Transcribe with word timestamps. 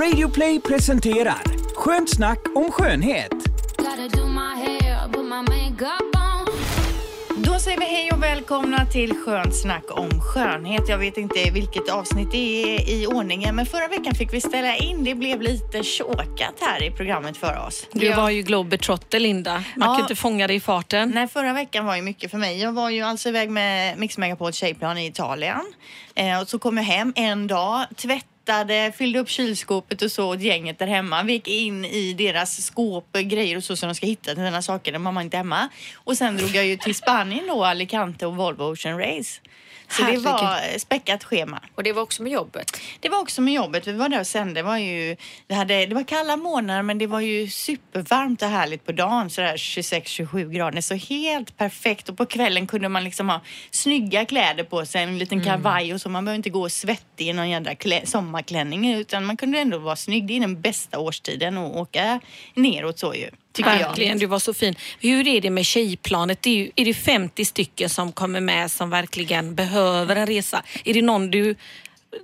Radioplay 0.00 0.60
presenterar 0.60 1.42
Skönt 1.76 2.10
snack 2.10 2.38
om 2.54 2.70
skönhet. 2.70 3.32
Då 7.36 7.58
säger 7.58 7.78
vi 7.78 7.84
hej 7.84 8.10
och 8.12 8.22
välkomna 8.22 8.86
till 8.86 9.14
Skönt 9.14 9.56
snack 9.56 9.84
om 9.90 10.20
skönhet. 10.20 10.88
Jag 10.88 10.98
vet 10.98 11.16
inte 11.16 11.50
vilket 11.50 11.88
avsnitt 11.88 12.30
det 12.32 12.62
är 12.76 12.88
i 12.90 13.06
ordningen, 13.06 13.56
men 13.56 13.66
förra 13.66 13.88
veckan 13.88 14.14
fick 14.14 14.32
vi 14.32 14.40
ställa 14.40 14.76
in. 14.76 15.04
Det 15.04 15.14
blev 15.14 15.42
lite 15.42 15.82
tjåkat 15.82 16.54
här 16.60 16.82
i 16.82 16.90
programmet 16.90 17.36
för 17.36 17.66
oss. 17.66 17.86
Du 17.92 18.12
var 18.12 18.30
ju 18.30 18.42
globetrotter 18.42 19.20
Linda. 19.20 19.52
Man 19.52 19.88
Ja. 19.88 19.94
kan 19.94 20.00
inte 20.00 20.16
fånga 20.16 20.46
dig 20.46 20.56
i 20.56 20.60
farten. 20.60 21.10
Nej, 21.14 21.28
förra 21.28 21.52
veckan 21.52 21.86
var 21.86 21.96
ju 21.96 22.02
mycket 22.02 22.30
för 22.30 22.38
mig. 22.38 22.60
Jag 22.60 22.72
var 22.72 22.90
ju 22.90 23.02
alltså 23.02 23.28
iväg 23.28 23.50
med 23.50 23.98
Mix 23.98 24.18
Megapol 24.18 24.52
tjejplan 24.52 24.98
i 24.98 25.06
Italien. 25.06 25.60
Eh, 26.14 26.40
och 26.40 26.48
så 26.48 26.58
kom 26.58 26.76
jag 26.76 26.84
hem 26.84 27.12
en 27.16 27.46
dag, 27.46 27.84
tvättade, 28.44 28.92
fyllde 28.96 29.18
upp 29.18 29.28
kylskåpet 29.28 30.02
och 30.02 30.12
så 30.12 30.28
åt 30.34 30.40
gänget 30.40 30.78
där 30.78 30.86
hemma. 30.86 31.22
Vi 31.22 31.32
gick 31.32 31.48
in 31.48 31.84
i 31.84 32.12
deras 32.12 32.64
skåp, 32.64 33.12
grejer 33.12 33.56
och 33.56 33.64
så 33.64 33.76
som 33.76 33.88
de 33.88 33.94
ska 33.94 34.06
hitta 34.06 34.34
till 34.34 34.44
sina 34.44 34.62
saker 34.62 34.92
när 34.92 34.98
mamma 34.98 35.22
inte 35.22 35.36
är 35.36 35.38
hemma. 35.38 35.68
Och 35.94 36.16
sen 36.16 36.36
drog 36.36 36.50
jag 36.50 36.66
ju 36.66 36.76
till 36.76 36.94
Spanien 36.94 37.46
då, 37.46 37.64
Alicante 37.64 38.26
och 38.26 38.36
Volvo 38.36 38.64
Ocean 38.64 38.98
Race. 38.98 39.40
Så 39.90 40.02
Herregud. 40.02 40.24
det 40.24 40.30
var 40.30 40.54
eh, 40.72 40.78
späckat 40.78 41.24
schema. 41.24 41.60
Och 41.74 41.82
det 41.82 41.92
var 41.92 42.02
också 42.02 42.22
med 42.22 42.32
jobbet. 42.32 42.80
Det 43.00 43.08
var 43.08 43.18
också 43.18 43.40
med 43.40 43.54
jobbet. 43.54 43.86
Vi 43.86 43.92
var 43.92 44.08
där 44.08 44.20
och 44.20 44.26
sände. 44.26 44.54
Det 44.54 44.62
var, 44.62 44.78
ju, 44.78 45.16
vi 45.48 45.54
hade, 45.54 45.86
det 45.86 45.94
var 45.94 46.02
kalla 46.02 46.36
månader 46.36 46.82
men 46.82 46.98
det 46.98 47.06
var 47.06 47.20
ju 47.20 47.48
supervarmt 47.48 48.42
och 48.42 48.48
härligt 48.48 48.86
på 48.86 48.92
dagen. 48.92 49.30
Sådär 49.30 49.56
26-27 49.56 50.50
grader. 50.50 50.80
Så 50.80 50.94
helt 50.94 51.56
perfekt. 51.56 52.08
Och 52.08 52.16
på 52.16 52.26
kvällen 52.26 52.66
kunde 52.66 52.88
man 52.88 53.04
liksom 53.04 53.28
ha 53.28 53.40
snygga 53.70 54.24
kläder 54.24 54.64
på 54.64 54.86
sig. 54.86 55.02
En 55.02 55.18
liten 55.18 55.44
kavaj 55.44 55.94
och 55.94 56.00
så. 56.00 56.08
Man 56.08 56.24
behöver 56.24 56.36
inte 56.36 56.50
gå 56.50 56.68
svettig 56.68 57.28
i 57.28 57.32
någon 57.32 57.50
jädra 57.50 57.74
klä, 57.74 58.06
sommarklänning. 58.06 58.94
Utan 58.94 59.24
man 59.24 59.36
kunde 59.36 59.58
ändå 59.58 59.78
vara 59.78 59.96
snygg. 59.96 60.26
Det 60.26 60.36
är 60.36 60.40
den 60.40 60.60
bästa 60.60 60.98
årstiden 60.98 61.58
att 61.58 61.76
åka 61.76 62.20
neråt 62.54 62.98
så 62.98 63.14
ju. 63.14 63.30
Tycker 63.52 63.70
Verkligen, 63.70 64.18
du 64.18 64.26
var 64.26 64.38
så 64.38 64.54
fin. 64.54 64.74
Hur 65.00 65.28
är 65.28 65.40
det 65.40 65.50
med 65.50 65.66
tjejplanet? 65.66 66.42
Det 66.42 66.50
är, 66.50 66.54
ju, 66.54 66.70
är 66.76 66.84
det 66.84 66.94
50 66.94 67.44
stycken 67.44 67.88
som 67.88 68.12
kommer 68.12 68.40
med 68.40 68.70
som 68.70 68.90
verkligen 68.90 69.54
behöver 69.54 70.16
en 70.16 70.26
resa? 70.26 70.62
Är 70.84 70.94
det 70.94 71.02
någon 71.02 71.30
du, 71.30 71.54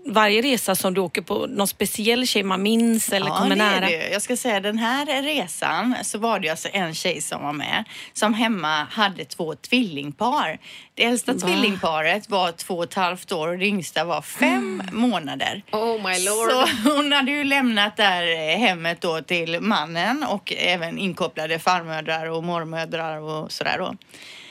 varje 0.07 0.43
resa 0.43 0.75
som 0.75 0.95
du 0.95 1.01
åker 1.01 1.23
på, 1.23 1.47
någon 1.47 1.67
speciell 1.69 2.27
tjej 2.27 2.43
man 2.43 2.63
minns 2.63 3.13
eller 3.13 3.31
kommer 3.31 3.57
det 3.57 3.63
är 3.63 3.81
nära? 3.81 3.87
det. 3.87 4.09
Jag 4.09 4.23
ska 4.23 4.37
säga 4.37 4.61
den 4.61 4.79
här 4.79 5.23
resan 5.23 5.95
så 6.03 6.19
var 6.19 6.39
det 6.41 6.49
alltså 6.49 6.69
en 6.73 6.95
tjej 6.95 7.21
som 7.21 7.43
var 7.43 7.53
med 7.53 7.85
som 8.13 8.35
hemma 8.35 8.85
hade 8.91 9.25
två 9.25 9.55
tvillingpar. 9.55 10.59
Det 10.95 11.05
äldsta 11.05 11.35
tvillingparet 11.35 12.31
var 12.31 12.53
två 12.53 12.75
och 12.75 12.85
ett 12.85 12.95
halvt 12.95 13.33
år 13.33 13.49
och 13.49 13.59
det 13.59 13.67
yngsta 13.67 14.05
var 14.05 14.23
fem 14.23 14.83
månader. 14.93 15.63
Oh 15.73 15.93
my 16.09 16.25
lord. 16.25 16.51
Så 16.51 16.67
hon 16.95 17.13
hade 17.13 17.31
ju 17.31 17.45
lämnat 17.45 17.97
där 17.97 18.57
hemmet 18.57 19.01
då 19.01 19.21
till 19.23 19.61
mannen 19.61 20.25
och 20.29 20.53
även 20.57 20.99
inkopplade 20.99 21.59
farmödrar 21.59 22.27
och 22.27 22.45
mormödrar 22.45 23.21
och 23.21 23.53
sådär 23.53 23.79
då. 23.79 23.95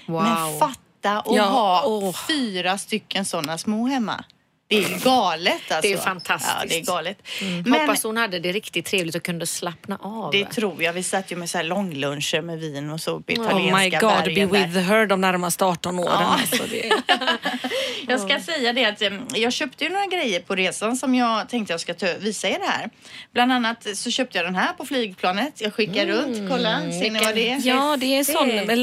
Wow. 0.08 0.24
Men 0.24 0.60
fatta 0.60 1.20
att 1.20 1.36
Ja, 1.36 1.44
ha 1.44 1.84
åh. 1.86 2.16
fyra 2.28 2.78
stycken 2.78 3.26
sådana 3.26 3.58
små 3.58 3.88
hemma. 3.88 4.24
Det 4.68 4.76
är 4.78 5.04
galet 5.04 5.54
alltså. 5.72 5.82
Det 5.82 5.94
är 5.94 5.98
fantastiskt. 5.98 6.56
Ja, 6.60 6.66
det 6.68 6.78
är 6.78 6.82
galet. 6.86 7.18
Hoppas 7.82 8.04
hon 8.04 8.18
hade 8.18 8.40
det 8.40 8.52
riktigt 8.52 8.86
trevligt 8.86 9.16
och 9.16 9.24
kunde 9.24 9.48
slappna 9.48 9.98
av. 10.02 10.32
Det 10.32 10.46
tror 10.46 10.84
jag. 10.84 10.94
Vi 10.94 11.04
satt 11.04 11.32
ju 11.32 11.36
med 11.36 11.50
så 11.50 11.58
här 11.58 11.66
långluncher 11.66 12.42
med 12.42 12.60
vin 12.60 12.90
och 12.90 13.00
så 13.02 13.20
på 13.20 13.34
Oh 13.34 13.46
italienska 13.46 13.78
my 13.78 13.90
god, 13.90 14.24
bergen 14.24 14.50
be 14.50 14.58
där. 14.60 14.68
with 14.68 14.80
her 14.80 15.06
de 15.06 15.22
närmaste 15.22 15.66
18 15.66 16.00
åren. 16.00 16.12
Ja. 16.12 16.40
Alltså 16.42 16.64
det, 16.70 16.92
Jag 18.08 18.20
ska 18.20 18.40
säga 18.40 18.74
det 18.74 18.86
att 18.86 19.02
eh, 19.02 19.10
jag 19.34 19.54
köpte 19.54 19.84
ju 19.84 19.90
några 19.90 20.06
grejer 20.06 20.40
på 20.40 20.56
resan 20.56 20.98
som 20.98 21.16
jag 21.16 21.50
tänkte 21.50 21.74
jag 21.74 21.80
ska 21.80 21.94
visa 22.20 22.48
er 22.50 22.60
här. 22.68 22.90
Bland 23.34 23.52
annat 23.52 23.88
så 23.98 24.12
köpte 24.12 24.38
jag 24.38 24.48
den 24.48 24.56
här 24.56 24.74
på 24.74 24.86
flygplanet. 24.86 25.62
Jag 25.62 25.74
skickar 25.74 26.06
runt. 26.06 26.50
Kolla, 26.50 26.80
ser 26.80 27.12
ni 27.12 27.20
vad 27.20 27.36
det 27.36 27.50
är? 27.50 27.68
ja, 27.68 27.98
det 28.00 28.18
är 28.18 28.24
sån 28.24 28.48
med 28.48 28.78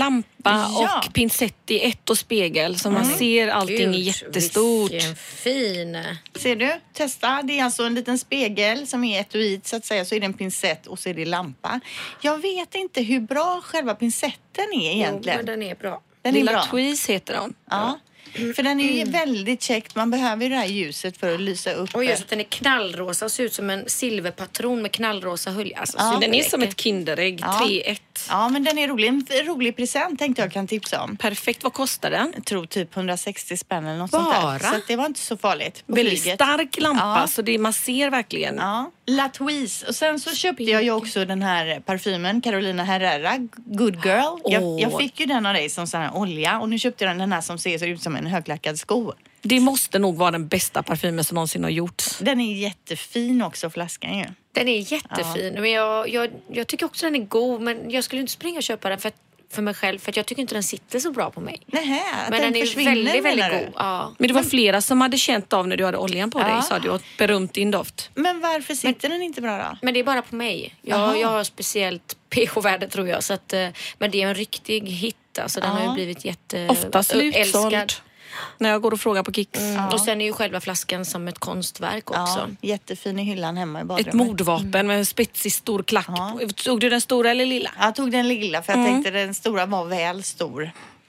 lampa 0.51 0.71
Ja. 0.83 1.03
och 1.09 1.13
pincett 1.15 1.71
i 1.71 1.81
ett 1.81 2.11
och 2.11 2.19
spegel 2.19 2.79
så 2.79 2.91
man 2.91 3.05
ser 3.07 3.49
allting 3.49 3.93
Gud, 3.93 4.01
jättestort. 4.01 4.91
Vilken 4.91 5.17
fin. 5.17 5.99
Ser 6.39 6.57
du? 6.57 6.73
Testa. 6.93 7.41
Det 7.45 7.59
är 7.59 7.65
alltså 7.65 7.83
en 7.83 7.95
liten 7.95 8.19
spegel 8.19 8.87
som 8.87 9.05
är 9.05 9.21
etuid 9.21 9.67
så 9.67 9.77
att 9.77 9.85
säga. 9.85 10.05
Så 10.05 10.15
är 10.15 10.21
det 10.21 10.27
en 10.27 10.35
pincett 10.35 10.87
och 10.87 10.99
så 10.99 11.09
är 11.09 11.15
det 11.15 11.25
lampa. 11.25 11.81
Jag 12.21 12.39
vet 12.43 12.75
inte 12.75 13.03
hur 13.03 13.21
bra 13.21 13.61
själva 13.65 13.95
pincetten 13.95 14.65
är 14.73 14.91
Jo, 14.91 14.97
egentligen. 14.97 15.37
men 15.37 15.47
den 15.47 15.63
är 15.63 15.75
bra. 15.75 16.03
Den 16.23 16.35
är 16.35 16.39
Lilla 16.39 16.53
bra. 16.53 16.63
Tweeze 16.71 17.13
heter 17.13 17.37
hon. 17.37 17.55
Ja. 17.71 17.99
För 18.57 18.63
den 18.63 18.81
är 18.81 18.93
ju 19.05 19.11
väldigt 19.11 19.63
käckt. 19.63 19.95
Man 19.97 20.11
behöver 20.11 20.43
ju 20.43 20.49
det 20.49 20.57
här 20.57 20.67
ljuset 20.67 21.17
för 21.17 21.35
att 21.35 21.41
lysa 21.41 21.73
upp. 21.73 21.95
Och 21.95 22.05
just 22.05 22.23
att 22.23 22.29
den 22.29 22.41
är 22.41 22.45
knallrosa 22.45 23.25
och 23.25 23.31
ser 23.33 23.45
ut 23.45 23.53
som 23.55 23.71
en 23.71 23.89
silverpatron 23.89 24.83
med 24.83 24.93
knallrosa 24.93 25.51
hölje. 25.51 25.79
Alltså, 25.79 25.97
Ja. 25.99 26.19
Den 26.21 26.35
är 26.35 26.43
som 26.43 26.63
ett 26.63 26.81
Kinderägg, 26.81 27.41
Ja. 27.41 27.61
3-1. 27.69 27.99
Ja, 28.29 28.49
men 28.49 28.65
den 28.65 28.79
är 28.79 28.89
rolig. 28.89 29.09
En 29.09 29.27
rolig 29.47 29.77
present 29.77 30.19
tänkte 30.19 30.43
jag 30.43 30.53
kan 30.53 30.67
tipsa 30.67 31.03
om. 31.03 31.17
Perfekt, 31.17 31.63
vad 31.63 31.73
kostar 31.73 32.11
den? 32.11 32.33
Jag 32.35 32.45
tror 32.45 32.67
typ 32.67 32.97
160 32.97 33.57
spänn 33.57 33.87
eller 33.87 33.99
något 33.99 34.11
Bara? 34.11 34.23
sånt 34.41 34.63
där. 34.63 34.71
Så 34.71 34.77
att 34.77 34.87
det 34.89 34.97
var 34.97 35.07
inte 35.07 35.21
så 35.21 35.37
farligt 35.37 35.83
Väldigt 35.87 36.23
flyget. 36.23 36.35
stark 36.41 36.81
lampa 36.81 37.19
Ja. 37.21 37.27
så 37.29 37.43
det, 37.43 37.59
man 37.59 37.73
ser 37.73 38.11
verkligen. 38.11 38.57
Ja, 38.57 38.91
La 39.07 39.29
Tweeze. 39.29 39.87
Och 39.87 39.95
sen 39.95 40.21
så 40.21 40.35
köpte 40.35 40.63
jag 40.65 40.83
ju 40.83 40.91
också 40.91 41.25
den 41.25 41.43
här 41.43 41.81
parfymen, 41.81 42.41
Carolina 42.41 42.85
Herrera, 42.85 43.33
Good 43.57 43.95
Girl. 44.05 44.39
Jag, 44.45 44.63
Åh. 44.63 44.83
jag 44.83 44.99
fick 45.01 45.21
ju 45.21 45.27
den 45.27 45.47
av 45.47 45.55
dig 45.55 45.69
som 45.69 45.87
sån 45.87 46.01
här 46.01 46.15
olja 46.17 46.59
och 46.61 46.69
nu 46.69 46.79
köpte 46.79 47.05
jag 47.05 47.19
den 47.19 47.33
här 47.33 47.41
som 47.41 47.59
ser 47.59 47.87
ut 47.87 48.03
som 48.03 48.12
en 48.17 48.27
högklackad 48.27 48.79
sko. 48.79 49.13
Det 49.43 49.61
måste 49.61 49.99
nog 49.99 50.17
vara 50.17 50.31
den 50.31 50.49
bästa 50.49 50.83
parfymen 50.83 51.25
som 51.25 51.35
någonsin 51.35 51.63
har 51.63 51.71
gjorts. 51.71 52.19
Den 52.19 52.41
är 52.41 52.55
jättefin 52.55 53.43
också, 53.43 53.71
flaskan 53.71 54.19
ju. 54.19 54.25
Den 54.53 54.69
är 54.69 54.93
jättefin. 54.93 55.55
Men 55.55 55.71
jag, 55.71 56.09
jag, 56.09 56.31
jag 56.53 56.67
tycker 56.67 56.87
också 56.87 57.07
den 57.07 57.15
är 57.15 57.27
god. 57.27 57.61
Men 57.61 57.91
jag 57.91 58.05
skulle 58.05 58.21
inte 58.21 58.33
springa 58.33 58.57
och 58.57 58.63
köpa 58.63 58.89
den 58.89 58.99
för, 58.99 59.09
att- 59.09 59.15
för 59.53 59.63
mig 59.63 59.75
själv. 59.75 59.99
För 59.99 60.11
att 60.11 60.17
jag 60.17 60.27
tycker 60.27 60.43
inte 60.43 60.55
den 60.55 60.63
sitter 60.63 60.99
så 60.99 61.13
bra 61.13 61.31
på 61.31 61.41
mig. 61.41 61.63
Nähä, 61.67 62.03
Men 62.31 62.41
den, 62.43 62.53
den, 62.53 62.63
är 62.63 62.85
väldigt, 62.85 63.25
väldigt 63.25 63.51
god. 63.53 63.75
Ja. 63.77 64.15
Men 64.19 64.29
det 64.29 64.35
var 64.35 64.43
flera 64.43 64.81
som 64.81 65.01
hade 65.01 65.19
känt 65.19 65.53
av 65.53 65.69
när 65.69 65.77
du 65.77 65.85
hade 65.85 65.99
oljan 65.99 66.31
på 66.31 66.41
Ja. 66.41 66.49
dig 66.55 66.63
sa 66.63 66.79
du 66.79 66.89
och 66.91 67.03
berömt 67.19 67.53
din 67.55 67.71
doft. 67.71 68.11
Men 68.15 68.41
varför 68.41 68.75
sitter 68.75 69.09
den 69.09 69.23
inte 69.23 69.41
bra 69.41 69.59
då? 69.59 69.79
Men 69.83 69.95
det 69.95 70.01
är 70.01 70.05
bara 70.05 70.23
på 70.23 70.35
mig. 70.37 70.75
Jag, 70.83 71.19
jag 71.19 71.29
har 71.29 71.45
speciellt 71.45 72.17
pH-värde 72.31 72.89
tror 72.89 73.09
jag. 73.09 73.23
Så 73.23 73.35
att, 73.35 73.53
eh, 73.53 73.69
men 73.99 74.11
det 74.11 74.23
är 74.23 74.27
en 74.29 74.35
riktig 74.35 74.81
hit. 74.89 75.17
Alltså, 75.43 75.61
den 75.61 75.71
Ja. 75.71 75.77
har 75.77 75.89
ju 75.89 75.95
blivit 75.95 76.25
jätte... 76.25 76.69
Ofta 76.69 77.03
slutsåld. 77.03 77.93
När 78.59 78.71
jag 78.71 78.83
går 78.83 78.93
och 78.93 79.01
frågar 79.01 79.23
på 79.23 79.33
Kicks. 79.33 79.61
Mm. 79.61 79.89
Och 79.89 80.01
sen 80.01 80.21
är 80.21 80.25
ju 80.25 80.33
själva 80.33 80.61
flaskan 80.61 81.05
som 81.05 81.29
ett 81.29 81.39
konstverk 81.39 82.11
också. 82.11 82.49
Ja, 82.61 82.69
jättefin 82.69 83.19
i 83.19 83.23
hyllan 83.23 83.57
hemma 83.57 83.79
i 83.79 83.83
Ett 83.83 83.89
badrummet. 83.89 84.15
mordvapen 84.15 84.87
med 84.87 84.99
en 84.99 85.07
spetsig 85.07 85.53
stor 85.53 85.83
klack. 85.83 86.07
Ja. 86.09 86.39
Tog 86.57 86.81
du 86.81 86.91
den 86.91 87.01
stora 87.01 87.31
eller 87.31 87.47
lilla? 87.47 87.71
Jag 87.81 87.95
tog 87.95 88.11
den 88.13 88.29
lilla 88.29 88.63
för 88.63 88.73
jag 88.73 88.87
tänkte 88.87 89.11
den 89.11 89.35
stora 89.35 89.67
var 89.67 89.85
väl 89.85 90.23
stor. 90.23 90.61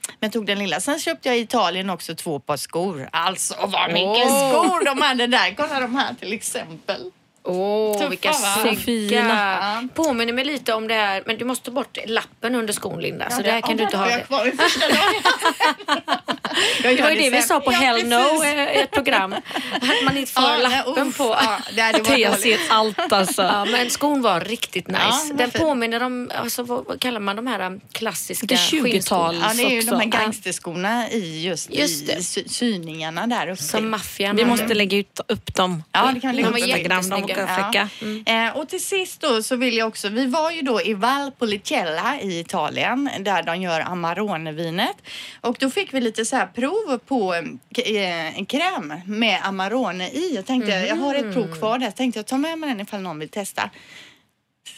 Men 0.07 0.27
jag 0.27 0.31
tog 0.33 0.45
den 0.45 0.59
lilla. 0.59 0.79
Sen 0.79 0.99
köpte 0.99 1.29
jag 1.29 1.37
i 1.37 1.41
Italien 1.41 1.89
också 1.89 2.15
två 2.15 2.39
par 2.39 2.57
skor. 2.57 3.09
Alltså 3.11 3.55
vad 3.59 3.87
mycket 3.93 4.27
Åh. 4.27 4.49
skor 4.51 4.85
de 4.85 5.01
hade 5.01 5.27
där. 5.27 5.55
Kolla 5.57 5.79
de 5.79 5.95
här 5.95 6.13
till 6.13 6.33
exempel. 6.33 7.11
Åh, 7.45 7.93
Tuffa, 7.97 8.09
vilka 8.09 8.33
snygga. 8.33 9.27
Ja. 9.61 9.83
Påminner 9.93 10.33
mig 10.33 10.45
lite 10.45 10.73
om 10.73 10.87
det 10.87 10.93
här, 10.93 11.23
men 11.25 11.37
du 11.37 11.45
måste 11.45 11.65
ta 11.65 11.71
bort 11.71 11.97
lappen 12.07 12.55
under 12.55 12.73
skon 12.73 13.01
Linda. 13.01 13.29
så 13.29 13.39
Ja, 13.39 13.43
det 13.43 13.51
här 13.51 13.61
kan 13.61 13.77
du 13.77 13.83
inte 13.83 13.97
ha. 13.97 14.09
jag 14.09 14.19
Det. 14.19 14.23
kvar. 14.25 14.45
Jag 14.45 14.55
Det 16.97 17.01
var 17.01 17.09
ju 17.11 17.19
det 17.21 17.29
vi 17.29 17.41
sa 17.41 17.59
på 17.59 17.71
Ja, 17.71 17.77
Hell 17.77 18.07
No 18.07 18.43
eh, 18.43 18.77
i 18.77 18.81
ett 18.81 18.91
program. 18.91 19.33
Att 19.33 20.03
man 20.05 20.17
inte 20.17 20.31
får 20.31 20.43
Ja, 20.43 20.57
lappen 20.57 21.07
uff, 21.07 21.17
på. 21.17 21.23
Ja, 21.23 21.59
det, 21.75 21.91
det 21.91 22.09
var 22.09 22.15
Thea 22.15 22.29
dåligt. 22.29 22.43
ser 22.43 22.59
allt 22.69 23.13
alltså. 23.13 23.41
Ja, 23.41 23.65
men 23.65 23.89
skon 23.89 24.21
var 24.21 24.39
riktigt 24.41 24.87
nice. 24.87 24.99
Ja, 25.29 25.35
Den 25.35 25.51
påminner 25.51 26.03
om, 26.03 26.31
alltså, 26.41 26.63
vad, 26.63 27.01
kallar 27.01 27.19
man 27.19 27.35
de 27.35 27.47
här 27.47 27.59
um, 27.65 27.81
klassiska 27.91 28.45
Det 28.47 28.53
är 28.53 28.57
20-tal. 28.57 28.91
skinnskorna? 28.91 29.33
Ja, 29.47 29.53
det 29.53 29.63
är 29.63 29.69
ju 29.75 29.81
de 29.81 29.89
här 29.95 30.07
också. 30.07 30.17
gangsterskorna 30.19 31.09
i 31.09 31.43
just, 31.45 31.73
Just 31.73 32.09
i 32.37 32.49
syningarna 32.49 33.27
där 33.27 33.47
uppe. 33.49 33.63
Som 33.63 33.89
maffian. 33.89 34.35
Vi 34.35 34.45
måste 34.45 34.73
lägga 34.73 34.97
ut, 34.97 35.19
upp 35.27 35.55
dem. 35.55 35.83
Ja, 35.91 36.11
det 36.13 36.19
kan 36.19 36.29
vi 36.31 36.35
lägga 36.35 36.49
upp 36.49 36.57
Instagram, 36.57 37.09
de 37.09 37.32
jättesnygga. 37.41 37.89
var 37.89 38.15
fräcka. 38.23 38.31
Eh, 38.31 38.57
och 38.57 38.69
till 38.69 38.83
sist 38.83 39.21
då 39.21 39.43
så 39.43 39.55
vill 39.55 39.77
jag 39.77 39.87
också, 39.87 40.09
vi 40.09 40.25
var 40.25 40.51
ju 40.51 40.61
då 40.61 40.81
i 40.81 40.93
Valpolicella 40.93 42.19
i 42.21 42.39
Italien 42.39 43.09
där 43.19 43.43
de 43.43 43.61
gör 43.61 43.79
Amarone-vinet. 43.81 44.97
Och 45.41 45.57
då 45.59 45.69
fick 45.69 45.93
vi 45.93 46.01
lite 46.01 46.25
så 46.25 46.35
här 46.35 46.45
prov 46.45 46.97
på 46.97 47.33
eh, 47.33 48.37
en 48.37 48.45
kräm 48.45 48.93
med 49.05 49.39
Amarone 49.43 50.09
i. 50.09 50.35
Jag 50.35 50.45
tänkte, 50.45 50.71
jag 50.71 50.95
har 50.95 51.15
ett 51.15 51.33
prov 51.33 51.59
kvar 51.59 51.79
där, 51.79 51.91
tänkte 51.91 52.19
jag 52.19 52.25
ta 52.25 52.37
med 52.37 52.59
mig 52.59 52.69
den 52.69 52.79
ifall 52.79 53.01
någon 53.01 53.19
vill 53.19 53.29
testa. 53.29 53.69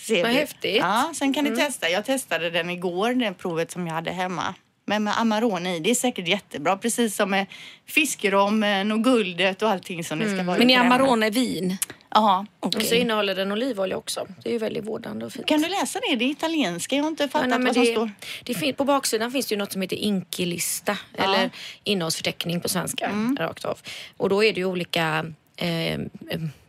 Ser 0.07 0.21
Vad 0.24 0.31
vi. 0.31 0.38
häftigt. 0.38 0.75
Ja, 0.75 1.12
sen 1.15 1.33
kan 1.33 1.44
ni 1.44 1.56
testa. 1.56 1.89
Jag 1.89 2.06
testade 2.06 2.50
den 2.50 2.69
igår, 2.69 3.13
det 3.13 3.33
provet 3.33 3.71
som 3.71 3.88
jag 3.88 3.94
hade 3.94 4.12
hemma. 4.12 4.56
Men 4.85 5.03
med 5.03 5.19
Amarone 5.19 5.75
i, 5.75 5.79
det 5.79 5.89
är 5.91 5.95
säkert 5.95 6.27
jättebra. 6.27 6.77
Precis 6.77 7.15
som 7.15 7.29
med 7.29 7.45
fiskrommen 7.85 8.91
och 8.91 9.03
guldet 9.03 9.62
och 9.62 9.69
allting 9.69 10.03
som 10.03 10.19
det 10.19 10.25
ska 10.25 10.44
vara 10.44 10.56
i 10.56 10.59
Men 10.59 10.69
är 10.69 10.75
krämen. 10.75 10.91
Amarone 10.91 11.29
vin? 11.29 11.77
Ja. 12.15 12.45
Och 12.59 12.73
så 12.81 12.95
innehåller 12.95 13.35
den 13.35 13.51
olivolja 13.51 13.97
också. 13.97 14.27
Det 14.44 14.50
är 14.50 14.53
ju 14.53 14.59
väldigt 14.59 14.85
vårdande 14.85 15.25
och 15.25 15.33
fint. 15.33 15.45
Kan 15.47 15.62
du 15.62 15.67
läsa 15.69 16.00
det? 16.09 16.15
Det 16.15 16.25
är 16.25 16.29
italienska. 16.29 16.95
Jag 16.95 17.03
har 17.03 17.09
inte 17.09 17.27
fattat 17.27 17.50
Ja, 17.51 17.57
nej, 17.57 17.65
vad 17.65 17.73
som 17.75 17.83
det, 17.85 17.91
står. 17.91 18.12
det 18.44 18.53
fin- 18.53 18.75
på 18.75 18.83
baksidan 18.83 19.31
finns 19.31 19.45
det 19.47 19.56
ju 19.56 19.59
något 19.59 19.71
som 19.71 19.81
heter 19.81 19.95
Inkilista 19.95 20.97
eller 21.13 21.50
innehållsförteckning 21.83 22.62
på 22.62 22.69
svenska 22.69 23.12
rakt 23.39 23.65
av. 23.65 23.79
Och 24.17 24.29
då 24.29 24.44
är 24.44 24.53
det 24.53 24.59
ju 24.59 24.65
olika 24.65 25.25
eh, 25.57 26.00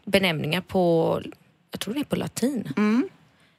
benämningar 0.04 0.60
på 0.60 1.20
jag 1.70 1.80
tror 1.80 1.94
det 1.94 2.00
är 2.00 2.04
på 2.04 2.16
latin. 2.16 2.68
Mm. 2.76 3.08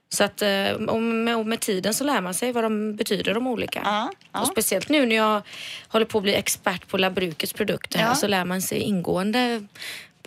Så 0.10 0.24
att 0.24 0.42
eh, 0.42 0.72
och 0.72 1.02
med, 1.02 1.38
och 1.38 1.46
med 1.46 1.60
tiden 1.60 1.94
så 1.94 2.04
lär 2.04 2.22
man 2.22 2.34
sig 2.34 2.52
vad 2.52 2.64
de 2.64 2.96
betyder 2.96 3.34
de 3.34 3.48
olika. 3.48 3.82
Ja, 3.86 4.12
ja. 4.34 4.42
Och 4.42 4.48
speciellt 4.48 4.90
nu 4.90 5.06
när 5.06 5.16
jag 5.16 5.42
håller 5.88 6.06
på 6.06 6.18
att 6.18 6.24
bli 6.24 6.36
expert 6.36 6.88
på 6.88 6.98
Labrukets 6.98 7.54
produkter 7.54 8.00
Ja. 8.00 8.16
så 8.16 8.28
lär 8.28 8.46
man 8.46 8.62
sig 8.62 8.80
ingående 8.80 9.68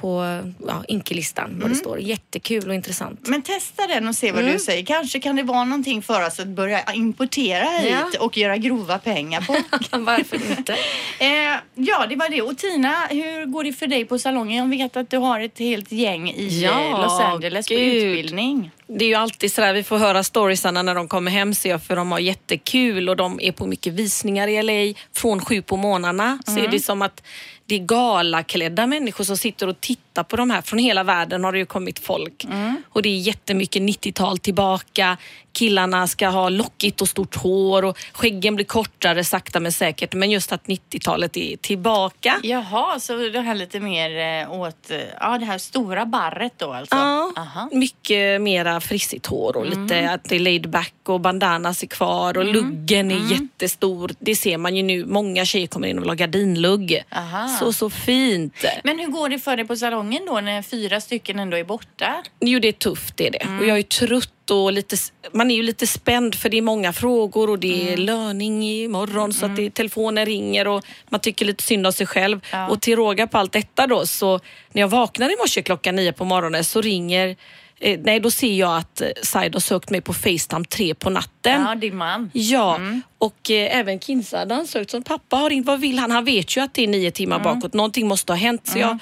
på 0.00 0.40
ja, 0.66 0.84
Inkelistan 0.88 1.44
Mm. 1.50 1.60
vad 1.60 1.70
det 1.70 1.74
står. 1.74 1.98
Jättekul 2.00 2.68
och 2.68 2.74
intressant. 2.74 3.28
Men 3.28 3.42
testa 3.42 3.86
den 3.86 4.08
och 4.08 4.14
se 4.14 4.32
vad 4.32 4.40
Mm. 4.42 4.52
du 4.52 4.58
säger. 4.58 4.84
Kanske 4.84 5.20
kan 5.20 5.36
det 5.36 5.42
vara 5.42 5.64
någonting 5.64 6.02
för 6.02 6.26
oss 6.26 6.40
att 6.40 6.46
börja 6.48 6.92
importera 6.92 7.64
hit 7.64 7.90
Ja. 8.14 8.20
och 8.24 8.36
göra 8.36 8.56
grova 8.56 8.98
pengar 8.98 9.40
på. 9.40 9.52
Varför 9.98 10.36
inte? 10.58 10.72
eh, 11.18 11.28
ja, 11.74 12.06
det 12.08 12.16
var 12.16 12.28
det. 12.30 12.42
Och 12.42 12.58
Tina, 12.58 13.06
hur 13.10 13.46
går 13.46 13.64
det 13.64 13.72
för 13.72 13.86
dig 13.86 14.04
på 14.04 14.18
salongen? 14.18 14.56
Jag 14.70 14.78
vet 14.78 14.96
att 14.96 15.10
du 15.10 15.16
har 15.18 15.40
ett 15.40 15.58
helt 15.58 15.92
gäng 15.92 16.30
i 16.30 16.60
Ja, 16.62 16.80
eh, 16.80 17.02
Los 17.02 17.20
Angeles 17.20 17.68
på 17.68 17.74
gud. 17.74 17.94
utbildning. 17.94 18.70
Det 18.86 19.04
är 19.04 19.08
ju 19.08 19.14
alltid 19.14 19.52
sådär, 19.52 19.72
vi 19.74 19.82
får 19.82 19.98
höra 19.98 20.22
storiesarna 20.22 20.82
när 20.82 20.94
de 20.94 21.08
kommer 21.08 21.30
hem 21.30 21.54
ser 21.54 21.70
jag 21.70 21.82
för 21.82 21.96
de 21.96 22.12
har 22.12 22.18
jättekul 22.18 23.08
och 23.08 23.16
de 23.16 23.40
är 23.42 23.52
på 23.52 23.66
mycket 23.66 23.92
visningar 23.92 24.48
i 24.48 24.62
LA. 24.62 24.98
Från 25.16 25.40
sju 25.44 25.62
på 25.62 25.76
morgnarna 25.76 26.38
så 26.46 26.58
är 26.58 26.68
det 26.68 26.80
som 26.80 27.02
att 27.02 27.22
det 27.70 27.76
är 27.76 27.78
galaklädda 27.78 28.86
människor 28.86 29.24
som 29.24 29.36
sitter 29.36 29.66
och 29.66 29.80
tittar 29.80 30.24
på 30.24 30.36
de 30.36 30.50
här. 30.50 30.62
Från 30.62 30.78
hela 30.78 31.04
världen 31.04 31.44
har 31.44 31.52
det 31.52 31.58
ju 31.58 31.66
kommit 31.66 31.98
folk. 31.98 32.46
Och 32.88 33.02
det 33.02 33.08
är 33.08 33.16
jättemycket 33.16 33.82
90-tal 33.82 34.38
tillbaka. 34.38 35.16
Killarna 35.52 36.06
ska 36.06 36.28
ha 36.28 36.48
lockigt 36.48 37.00
och 37.00 37.08
stort 37.08 37.36
hår 37.36 37.84
och 37.84 37.98
skäggen 38.12 38.56
blir 38.56 38.66
kortare 38.66 39.24
sakta 39.24 39.60
men 39.60 39.72
säkert. 39.72 40.14
Men 40.14 40.30
just 40.30 40.52
att 40.52 40.66
90-talet 40.66 41.36
är 41.36 41.56
tillbaka. 41.56 42.40
Jaha, 42.42 43.00
så 43.00 43.16
det 43.16 43.40
här 43.40 43.54
lite 43.54 43.80
mer 43.80 44.42
eh, 44.42 44.52
åt, 44.52 44.90
eh, 44.90 44.98
ja 45.20 45.38
det 45.38 45.44
här 45.44 45.58
stora 45.58 46.06
barret 46.06 46.52
då 46.56 46.72
alltså? 46.72 46.96
Ja, 46.96 47.32
Aha. 47.36 47.68
mycket 47.72 48.40
mera 48.40 48.80
frissigt 48.80 49.26
hår 49.26 49.56
och 49.56 49.66
lite 49.66 50.10
att 50.10 50.24
det 50.24 50.34
är 50.34 50.40
laid 50.40 50.70
back 50.70 50.94
och 51.04 51.20
bandanas 51.20 51.82
är 51.82 51.86
kvar 51.86 52.38
och 52.38 52.44
luggen 52.44 53.10
är 53.10 53.32
jättestor. 53.32 54.10
Det 54.18 54.36
ser 54.36 54.58
man 54.58 54.76
ju 54.76 54.82
nu. 54.82 55.04
Många 55.06 55.44
tjejer 55.44 55.66
kommer 55.66 55.88
in 55.88 55.98
och 55.98 56.02
vill 56.02 56.10
ha 56.10 56.14
gardinlugg. 56.14 57.04
Aha. 57.12 57.48
Så, 57.48 57.72
så 57.72 57.90
fint. 57.90 58.64
Men 58.84 58.98
hur 58.98 59.06
går 59.06 59.28
det 59.28 59.38
för 59.38 59.56
dig 59.56 59.66
på 59.66 59.76
salongen 59.76 60.22
då 60.26 60.40
när 60.40 60.62
fyra 60.62 61.00
stycken 61.00 61.38
ändå 61.38 61.56
är 61.56 61.64
borta? 61.64 62.22
Jo, 62.40 62.58
det 62.58 62.68
är 62.68 62.72
tufft 62.72 63.16
det 63.16 63.26
är 63.26 63.30
det. 63.30 63.58
Och 63.60 63.66
jag 63.66 63.78
är 63.78 63.82
trött 63.82 64.32
och 64.50 64.72
lite, 64.72 64.96
man 65.32 65.50
är 65.50 65.54
ju 65.54 65.62
lite 65.62 65.86
spänd 65.86 66.34
för 66.34 66.48
det 66.48 66.58
är 66.58 66.62
många 66.62 66.92
frågor 66.92 67.50
och 67.50 67.58
det 67.58 67.92
är 67.92 67.96
löning 67.96 68.64
imorgon 68.64 69.32
så 69.32 69.46
att 69.46 69.56
det, 69.56 69.70
telefonen 69.70 70.26
ringer 70.26 70.68
och 70.68 70.84
man 71.08 71.20
tycker 71.20 71.44
lite 71.44 71.62
synd 71.62 71.86
om 71.86 71.92
sig 71.92 72.06
själv. 72.06 72.40
Ja. 72.52 72.68
Och 72.68 72.80
till 72.80 72.96
råga 72.96 73.26
på 73.26 73.38
allt 73.38 73.52
detta 73.52 73.86
då 73.86 74.06
så 74.06 74.40
när 74.72 74.80
jag 74.80 74.88
vaknar 74.88 75.32
i 75.32 75.36
morse 75.36 75.62
klockan 75.62 75.96
nio 75.96 76.12
på 76.12 76.24
morgonen 76.24 76.64
så 76.64 76.80
ringer 76.80 77.36
Eh, 77.82 78.00
nej, 78.02 78.20
då 78.20 78.30
ser 78.30 78.52
jag 78.52 78.76
att 78.76 79.00
eh, 79.00 79.08
Said 79.22 79.54
har 79.54 79.60
sökt 79.60 79.90
mig 79.90 80.00
på 80.00 80.12
Facetime 80.12 80.64
tre 80.64 80.94
på 80.94 81.10
natten. 81.10 81.62
Ja, 81.62 81.74
din 81.74 81.96
man. 81.96 82.30
Ja, 82.34 82.80
och 83.18 83.50
eh, 83.50 83.78
även 83.78 84.00
Kinsa 84.00 84.38
hade 84.38 84.54
han 84.54 84.66
sökt 84.66 84.90
som 84.90 85.02
pappa 85.02 85.36
har 85.36 85.50
ringt. 85.50 85.66
Vad 85.66 85.80
vill 85.80 85.98
han? 85.98 86.10
Han 86.10 86.24
vet 86.24 86.56
ju 86.56 86.60
att 86.60 86.74
det 86.74 86.82
är 86.82 86.88
nio 86.88 87.10
timmar 87.10 87.38
bakåt. 87.38 87.72
Någonting 87.72 88.08
måste 88.08 88.32
ha 88.32 88.38
hänt. 88.38 88.66
Så 88.66 88.78
jag 88.78 88.98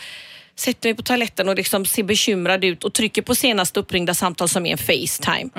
sätter 0.58 0.88
mig 0.88 0.94
på 0.96 1.02
toaletten 1.02 1.48
och 1.48 1.56
liksom 1.56 1.86
ser 1.86 2.02
bekymrad 2.02 2.64
ut 2.64 2.84
och 2.84 2.92
trycker 2.94 3.22
på 3.22 3.34
senaste 3.34 3.80
uppringda 3.80 4.14
samtal 4.14 4.48
som 4.48 4.66
är 4.66 4.72
en 4.72 4.78
Facetime. 4.78 5.50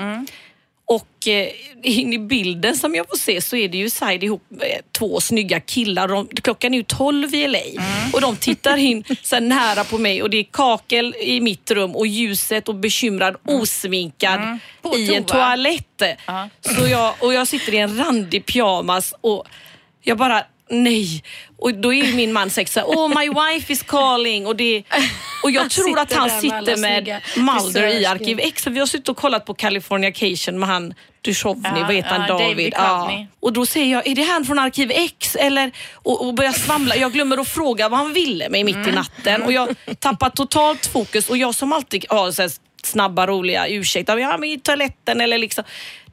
Och 0.84 1.28
eh, 1.28 1.48
in 1.82 2.12
i 2.12 2.18
bilden 2.18 2.76
som 2.76 2.94
jag 2.94 3.08
får 3.08 3.16
se 3.16 3.40
så 3.40 3.56
är 3.56 3.68
det 3.68 3.78
ju 3.78 3.90
Said 3.90 4.24
ihop 4.24 4.42
med 4.48 4.80
två 4.92 5.20
snygga 5.20 5.60
killar. 5.60 6.08
De, 6.08 6.26
klockan 6.28 6.74
är 6.74 6.78
ju 6.78 6.82
12 6.84 7.34
i 7.34 7.48
LA 7.48 7.58
och 8.12 8.20
de 8.20 8.36
tittar 8.36 8.76
in 8.76 9.04
så 9.22 9.40
nära 9.40 9.84
på 9.84 9.98
mig 9.98 10.22
och 10.22 10.30
det 10.30 10.36
är 10.36 10.44
kakel 10.44 11.14
i 11.20 11.40
mitt 11.40 11.70
rum 11.70 11.96
och 11.96 12.06
ljuset 12.06 12.68
och 12.68 12.74
bekymrad, 12.74 13.36
osminkad 13.44 14.58
På 14.82 14.96
i 14.98 15.14
en 15.14 15.24
toa. 15.24 15.36
toalett. 15.36 16.02
Ja. 16.26 16.48
Så 16.60 16.86
jag, 16.86 17.14
och 17.18 17.34
jag 17.34 17.48
sitter 17.48 17.74
i 17.74 17.78
en 17.78 17.96
randig 17.98 18.46
pyjamas 18.46 19.14
och 19.20 19.44
jag 20.02 20.18
bara 20.18 20.44
nej. 20.70 21.22
Och 21.58 21.74
då 21.74 21.94
är 21.94 22.14
min 22.14 22.32
man 22.32 22.50
säkert 22.50 22.72
såhär, 22.72 22.86
oh 22.86 23.08
my 23.08 23.28
wife 23.28 23.72
is 23.72 23.82
calling. 23.82 24.46
Och, 24.46 24.56
det, 24.56 24.82
och 25.42 25.50
jag 25.50 25.70
tror 25.70 25.98
att 25.98 26.12
han 26.12 26.30
sitter 26.30 26.76
med 26.76 27.20
Mulder 27.36 27.86
i. 27.86 28.06
Arkiv 28.06 28.40
X. 28.40 28.62
För 28.64 28.70
vi 28.70 28.78
har 28.78 28.86
suttit 28.86 29.08
och 29.08 29.16
kollat 29.16 29.46
på 29.46 29.54
Californication 29.54 30.58
med 30.58 30.68
han 30.68 30.94
Duchovny, 31.22 31.68
Ja, 31.80 31.86
vad 31.86 31.94
heter 31.94 32.08
han, 32.08 32.20
ja, 32.28 32.38
David? 32.38 32.72
Ja. 32.76 33.26
Och 33.40 33.52
då 33.52 33.66
säger 33.66 33.92
jag, 33.92 34.06
är 34.06 34.14
det 34.14 34.22
han 34.22 34.44
från 34.44 34.58
Arkiv 34.58 34.90
X? 34.94 35.36
Eller, 35.36 35.72
och, 35.94 36.26
och 36.26 36.34
börjar 36.34 36.52
svamla. 36.52 36.96
Jag 36.96 37.12
glömmer 37.12 37.38
att 37.38 37.48
fråga 37.48 37.88
vad 37.88 37.98
han 37.98 38.12
ville 38.12 38.48
mig 38.48 38.64
mitt 38.64 38.76
Mm. 38.76 38.88
i 38.88 38.92
natten. 38.92 39.42
Och 39.42 39.52
jag 39.52 39.68
tappar 39.98 40.30
totalt 40.30 40.86
fokus 40.86 41.28
och 41.30 41.36
jag 41.36 41.54
som 41.54 41.72
alltid 41.72 42.04
har 42.08 42.40
här 42.40 42.50
snabba 42.82 43.26
roliga 43.26 43.68
ursäkter. 43.68 44.16
Ja, 44.16 44.36
men 44.38 44.48
i 44.48 44.58
toaletten 44.60 45.20
eller 45.20 45.38
liksom. 45.38 45.64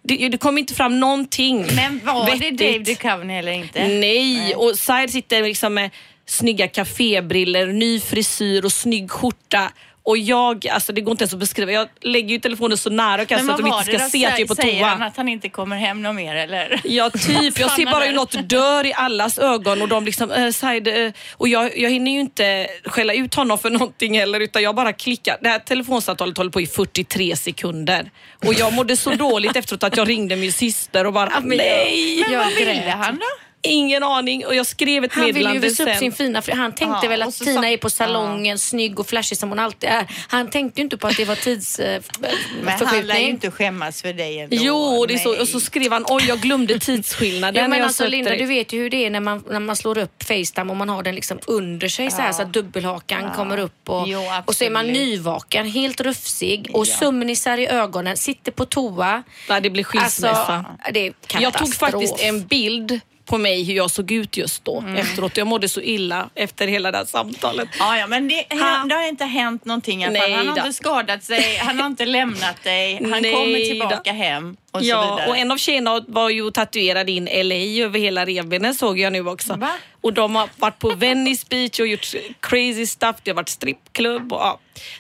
Det, 0.08 0.30
det 0.30 0.38
kommer 0.38 0.60
inte 0.60 0.76
fram 0.76 1.00
någonting 1.00 1.66
Men 1.76 2.02
var 2.06 2.26
vettigt. 2.26 2.58
det 2.58 2.72
Dave 2.72 2.84
Duchovny 2.84 3.34
eller 3.34 3.52
inte? 3.52 3.88
Nej, 3.88 4.56
och 4.56 4.76
Said 4.80 5.10
sitter 5.10 5.44
liksom 5.44 5.74
med 5.74 5.90
snygga 6.26 6.68
kafébriller, 6.68 7.68
ny 7.68 8.00
frisyr 8.00 8.66
och 8.66 8.72
snygg 8.72 9.12
skjorta. 9.12 9.72
Och 10.08 10.18
jag, 10.18 10.68
alltså 10.68 10.94
det 10.94 11.02
går 11.02 11.12
inte 11.12 11.24
ens 11.24 11.34
att 11.34 11.40
beskriva. 11.40 11.72
Jag 11.72 11.88
lägger 12.02 12.30
ju 12.30 12.40
telefonen 12.40 12.78
så 12.78 12.90
nära 12.90 13.18
jag 13.18 13.28
kan 13.28 13.46
så 13.46 13.52
att 13.52 13.58
de 13.58 13.68
inte 13.68 13.84
ska 13.84 14.00
se 14.00 14.26
att 14.26 14.32
jag 14.32 14.40
är 14.40 14.46
på 14.46 14.56
Säger 14.56 14.84
han 14.84 14.98
toa. 14.98 15.08
att 15.08 15.18
han 15.18 15.28
inte 15.28 15.50
kommer 15.50 15.78
hem 15.78 16.02
någon 16.02 16.16
mer 16.16 16.36
eller? 16.36 16.82
Ja, 16.84 17.10
typ. 17.10 17.60
Jag 17.60 17.72
ser 17.76 17.86
bara 17.86 18.04
hur 18.04 18.14
något 18.14 18.50
dör 18.50 18.86
i 18.86 18.94
allas 18.94 19.40
ögon 19.40 19.82
och 19.82 19.88
de 19.88 20.06
liksom, 20.06 20.32
äh, 20.32 20.52
Said, 20.52 20.88
eh, 20.88 21.12
och 21.32 21.48
jag, 21.48 21.78
jag 21.78 21.90
hinner 21.90 22.12
ju 22.12 22.20
inte 22.20 22.68
skälla 22.86 23.14
ut 23.14 23.36
honom 23.36 23.58
för 23.58 23.70
någonting 23.70 24.20
heller 24.20 24.40
utan 24.40 24.64
jag 24.64 24.76
bara 24.76 24.94
klickar. 24.94 25.38
Det 25.42 25.50
här 25.50 25.60
telefonsamtalet 25.60 26.38
håller 26.38 26.52
på 26.52 26.62
i 26.62 26.68
43 26.68 27.36
sekunder 27.36 28.12
och 28.46 28.54
jag 28.54 28.74
mådde 28.74 28.98
så 28.98 29.12
dåligt 29.12 29.56
efteråt 29.56 29.84
att 29.84 29.98
jag 29.98 30.10
ringde 30.10 30.36
min 30.36 30.54
syster 30.54 31.06
och 31.06 31.14
bara, 31.14 31.40
nej! 31.44 32.22
Men 32.24 32.34
Jag 32.34 32.44
vad 32.44 32.54
ville 32.54 32.92
han 32.92 33.16
då? 33.16 33.47
Ingen 33.68 34.04
aning 34.04 34.46
och 34.46 34.56
jag 34.56 34.66
skrev 34.66 35.04
ett 35.04 35.14
Han 35.14 35.26
vill 35.26 35.36
ju 35.36 35.44
meddelande 35.44 35.68
visa 35.68 35.84
upp 35.84 35.90
sen. 35.90 36.00
sin 36.00 36.12
fina 36.12 36.42
fru. 36.42 36.54
Han 36.54 36.72
tänkte 36.76 37.00
Ja, 37.04 37.10
väl 37.10 37.22
att 37.22 37.34
Tina 37.40 37.62
sa- 37.62 37.68
är 37.68 37.78
på 37.78 37.90
salongen, 37.90 38.60
snygg 38.60 39.00
och 39.00 39.08
flashig 39.08 39.38
som 39.38 39.50
hon 39.50 39.60
alltid 39.60 39.90
är. 39.90 40.06
Han 40.28 40.50
tänkte 40.50 40.82
ju 40.82 40.84
inte 40.84 40.98
på 40.98 41.08
att 41.08 41.18
det 41.18 41.26
var 41.26 41.36
tidsförskjutning. 41.36 42.64
Men 42.64 42.88
han 42.88 43.08
lär 43.08 43.18
ju 43.20 43.30
inte 43.30 43.52
skämmas 43.52 44.02
för 44.02 44.14
dig 44.14 44.40
ändå. 44.40 44.56
Jo, 44.60 44.76
och, 44.78 45.08
det 45.08 45.14
är 45.14 45.18
så, 45.18 45.42
och 45.42 45.48
så 45.48 45.60
skrev 45.60 45.92
han, 45.92 46.06
oj 46.10 46.24
jag 46.28 46.40
glömde 46.40 46.80
tidsskillnaden. 46.80 47.56
Ja, 47.62 47.68
men 47.68 47.84
alltså 47.84 48.08
Linda, 48.08 48.30
dig." 48.30 48.40
du 48.40 48.46
vet 48.46 48.74
ju 48.74 48.80
hur 48.80 48.90
det 48.90 49.06
är 49.06 49.10
när 49.10 49.20
man, 49.20 49.44
när 49.50 49.60
man 49.60 49.76
slår 49.76 49.98
upp 49.98 50.24
Facetime 50.24 50.70
och 50.72 50.78
man 50.78 50.90
har 50.90 51.04
den 51.04 51.16
liksom 51.16 51.40
under 51.48 51.88
sig 51.88 52.12
så 52.12 52.22
här 52.22 52.32
så 52.32 52.42
att 52.42 52.54
dubbelhakan 52.54 53.32
kommer 53.36 53.58
upp 53.58 53.90
och, 53.90 54.08
Jo, 54.08 54.22
och 54.46 54.56
så 54.56 54.64
är 54.64 54.70
man 54.70 54.88
nyvaken, 54.88 55.68
helt 55.72 56.02
rufsig 56.02 56.70
och 56.74 56.88
Ja. 56.88 56.96
sömnisar 56.96 57.58
i 57.58 57.68
ögonen, 57.68 58.18
sitter 58.18 58.52
på 58.52 58.66
toa. 58.66 59.24
Nej, 59.50 59.62
det 59.62 59.70
blir 59.70 59.84
skilsmässa. 59.84 60.30
Alltså, 60.30 60.66
det 60.94 61.00
är 61.08 61.12
katastrof. 61.28 61.42
jag 61.42 61.54
tog 61.54 61.74
faktiskt 61.74 62.20
en 62.20 62.48
bild 62.48 63.00
på 63.28 63.38
mig 63.38 63.64
hur 63.64 63.74
jag 63.74 63.92
såg 63.92 64.12
ut 64.12 64.38
just 64.38 64.66
då 64.66 64.80
Mm. 64.80 64.96
efteråt. 64.96 65.38
Jag 65.38 65.48
mådde 65.48 65.70
så 65.70 65.82
illa 65.82 66.30
efter 66.36 66.68
hela 66.68 66.92
det 66.92 66.98
här 66.98 67.06
samtalet. 67.06 67.70
Ja, 67.80 67.98
ja, 67.98 68.08
men 68.08 68.28
det, 68.28 68.46
Han- 68.50 68.88
det 68.88 68.96
har 68.96 69.08
inte 69.08 69.26
hänt 69.26 69.66
någonting 69.66 70.02
i 70.04 70.06
alla 70.06 70.20
fall. 70.20 70.30
Nej 70.30 70.38
Han 70.38 70.48
har 70.48 70.56
då. 70.56 70.62
inte 70.62 70.74
skadat 70.74 71.24
sig, 71.24 71.58
han 71.58 71.80
har 71.80 71.88
inte 71.88 72.06
lämnat 72.06 72.64
dig, 72.64 73.00
han 73.12 73.22
Nej 73.22 73.34
kommer 73.34 73.60
då. 73.60 73.66
tillbaka 73.66 74.12
hem 74.12 74.58
och 74.72 74.84
Ja, 74.84 75.28
och 75.28 75.38
en 75.38 75.52
av 75.52 75.58
tjejerna 75.58 76.04
var 76.08 76.30
ju 76.30 76.52
tatuerad 76.52 77.10
in 77.10 77.26
LA 77.26 77.56
över 77.86 78.00
hela 78.00 78.26
revbenen 78.26 78.76
såg 78.76 79.00
jag 79.00 79.14
nu 79.14 79.28
också. 79.28 79.56
Va? 79.56 79.72
Och 80.02 80.14
de 80.14 80.36
har 80.36 80.50
varit 80.58 80.80
på 80.80 80.90
Venice 80.90 81.46
Beach 81.50 81.80
och 81.80 81.88
gjort 81.88 82.16
crazy 82.40 82.86
stuff. 82.86 83.16
Det 83.24 83.32
har 83.32 83.36
varit 83.36 83.50
strippklubb 83.50 84.34
och 84.34 84.40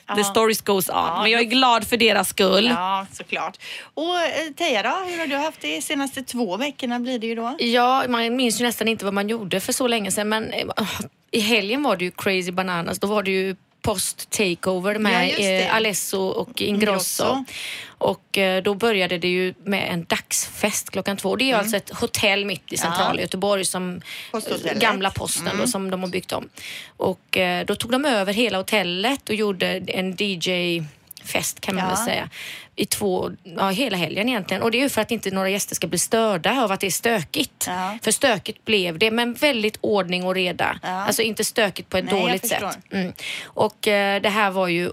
ja, 0.08 0.16
the 0.16 0.24
stories 0.24 0.62
goes 0.62 0.90
on. 0.90 0.96
Ja, 0.96 1.22
Men 1.22 1.32
jag 1.32 1.42
är 1.42 1.46
glad 1.46 1.88
för 1.88 1.98
deras 1.98 2.30
skull. 2.30 2.66
Ja, 2.66 3.06
såklart. 3.12 3.58
Och 3.94 4.16
eh, 4.22 4.54
Teija 4.56 4.84
då, 4.84 4.90
hur 4.90 5.20
har 5.20 5.28
du 5.28 5.36
haft 5.36 5.62
det 5.62 5.82
senaste 5.82 6.24
två 6.24 6.58
veckorna 6.58 7.00
blir 7.00 7.20
det 7.20 7.28
ju 7.28 7.36
då? 7.36 7.56
Ja, 7.60 8.04
man 8.08 8.36
minns 8.36 8.62
ju 8.62 8.66
nästan 8.66 8.88
inte 8.88 9.06
vad 9.06 9.14
man 9.14 9.30
gjorde 9.30 9.60
för 9.60 9.74
så 9.74 9.88
länge 9.88 10.12
sedan 10.12 10.30
men 10.30 10.54
eh, 10.54 10.68
i 11.32 11.40
helgen 11.40 11.84
var 11.84 11.98
det 11.98 12.06
ju 12.06 12.12
crazy 12.12 12.52
bananas. 12.52 13.00
Då 13.00 13.08
var 13.08 13.24
det 13.24 13.32
ju 13.32 13.56
post 13.82 14.30
takeover 14.30 14.94
Ja, 14.94 15.00
med 15.00 15.34
det. 15.38 15.64
eh, 15.66 15.76
Alesso 15.76 16.20
och 16.22 16.62
Ingrosso. 16.62 17.24
Ingrosso. 17.24 17.46
Och 18.00 18.38
eh, 18.38 18.64
då 18.64 18.74
började 18.76 19.18
det 19.18 19.28
ju 19.28 19.54
med 19.64 19.88
en 19.94 20.04
dagsfest 20.06 20.90
klockan 20.90 21.18
två. 21.18 21.36
Det 21.36 21.44
är 21.44 21.46
ju 21.48 21.54
alltså 21.54 21.78
ett 21.78 21.90
hotell 21.90 22.46
mitt 22.46 22.74
i 22.74 22.78
centrala 22.78 23.06
Mm. 23.06 23.16
Ja. 23.18 23.22
Göteborg 23.22 23.66
som. 23.66 24.02
Mm. 24.34 24.80
gamla 24.80 25.12
posten 25.12 25.58
då, 25.62 25.68
som 25.68 25.92
de 25.92 26.02
har 26.04 26.10
byggt 26.10 26.32
om. 26.32 26.50
Och 26.98 27.38
eh, 27.38 27.66
då 27.66 27.76
tog 27.76 27.92
de 27.92 28.06
över 28.06 28.34
hela 28.34 28.58
hotellet 28.58 29.30
och 29.30 29.36
gjorde 29.36 29.68
en 29.88 30.16
DJ 30.20 30.84
fest 31.28 31.60
kan 31.62 31.76
man 31.76 31.84
Ja. 31.84 31.90
väl 31.90 31.98
säga. 31.98 32.30
I 32.76 32.86
två, 32.86 33.32
ja 33.44 33.70
hela 33.70 33.98
helgen 33.98 34.30
egentligen. 34.30 34.64
Och 34.64 34.72
det 34.72 34.78
är 34.78 34.82
ju 34.82 34.90
för 34.90 35.02
att 35.02 35.12
inte 35.12 35.32
några 35.32 35.50
gäster 35.50 35.76
ska 35.76 35.88
bli 35.88 36.00
störda 36.00 36.62
av 36.64 36.72
att 36.72 36.80
det 36.80 36.88
är 36.88 36.92
stökigt. 36.92 37.64
Ja. 37.68 37.98
För 38.02 38.12
stökigt 38.12 38.66
blev 38.66 38.98
det, 38.98 39.12
men 39.12 39.34
väldigt 39.34 39.78
ordning 39.82 40.24
och 40.26 40.36
reda. 40.36 40.80
Ja. 40.84 40.90
Alltså 40.90 41.22
inte 41.22 41.44
stökigt 41.44 41.90
på 41.90 41.98
ett 41.98 42.12
Nej, 42.12 42.22
dåligt 42.22 42.48
sätt. 42.48 42.64
Mm. 42.92 43.14
Och 43.46 43.88
eh, 43.88 44.22
det 44.22 44.30
här 44.30 44.52
var 44.52 44.68
ju 44.68 44.92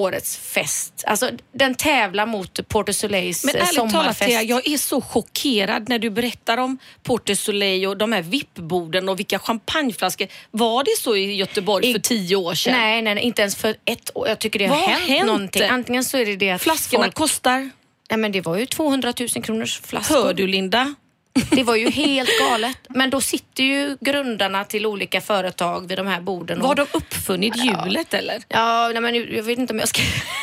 årets 0.00 0.36
fest. 0.36 1.04
Alltså 1.06 1.30
den 1.52 1.74
tävlar 1.74 2.26
mot 2.26 2.68
Porto 2.68 2.92
Soleils 2.92 3.44
Men 3.44 3.54
eh, 3.56 3.60
ärligt 3.62 3.74
talat 3.76 3.90
sommarfest. 3.92 4.30
Thea, 4.30 4.42
jag 4.42 4.68
är 4.68 4.78
så 4.78 5.00
chockerad 5.00 5.88
när 5.88 5.98
du 5.98 6.10
berättar 6.10 6.58
om 6.58 6.78
Porte 7.02 7.36
Soleil 7.36 7.86
och 7.86 7.96
de 7.96 8.12
här 8.12 8.22
vippborden 8.22 9.08
och 9.08 9.18
vilka 9.18 9.38
champagneflaskor. 9.38 10.28
Var 10.50 10.84
det 10.84 11.02
så 11.02 11.16
i 11.16 11.34
Göteborg 11.34 11.90
I- 11.90 11.92
för 11.92 12.00
tio 12.00 12.36
år 12.36 12.54
sedan? 12.54 12.72
Nej, 12.72 13.02
nej, 13.02 13.14
nej, 13.14 13.24
inte 13.24 13.42
ens 13.42 13.56
för 13.56 13.76
ett 13.84 14.10
år. 14.14 14.28
Jag 14.28 14.38
tycker 14.38 14.58
det 14.58 14.66
har 14.66 14.76
Vad 14.76 14.88
hänt, 14.88 15.08
hänt? 15.08 15.26
någonting. 15.26 15.62
Antingen 15.62 16.04
så 16.04 16.16
är 16.18 16.26
det 16.26 16.36
det 16.36 16.50
att 16.50 16.62
Flaskorna 16.62 17.04
folk... 17.04 17.14
kostar, 17.14 17.70
Nej, 18.10 18.18
men 18.18 18.32
det 18.32 18.40
var 18.40 18.56
ju 18.56 18.66
200 18.66 19.12
000 19.20 19.28
kronors 19.28 19.80
flaskor. 19.80 20.14
hör 20.14 20.34
du 20.34 20.46
Linda? 20.46 20.94
Det 21.50 21.62
var 21.62 21.76
ju 21.76 21.90
helt 21.90 22.30
galet. 22.40 22.78
Men 22.88 23.10
då 23.10 23.20
sitter 23.20 23.64
ju 23.64 23.96
grundarna 24.00 24.64
till 24.64 24.86
olika 24.86 25.20
företag 25.20 25.88
vid 25.88 25.98
de 25.98 26.06
här 26.06 26.20
borden. 26.20 26.60
och- 26.62 26.68
Var 26.68 26.74
de 26.74 26.86
uppfunnit 26.92 27.54
hjulet 27.56 28.14
eller? 28.14 28.42
Ja, 28.48 28.88
nej, 28.92 29.02
men 29.02 29.14
jag 29.14 29.42
vet 29.42 29.58
inte 29.58 29.72
om 29.72 29.78
jag 29.78 29.88
ska 29.88 30.02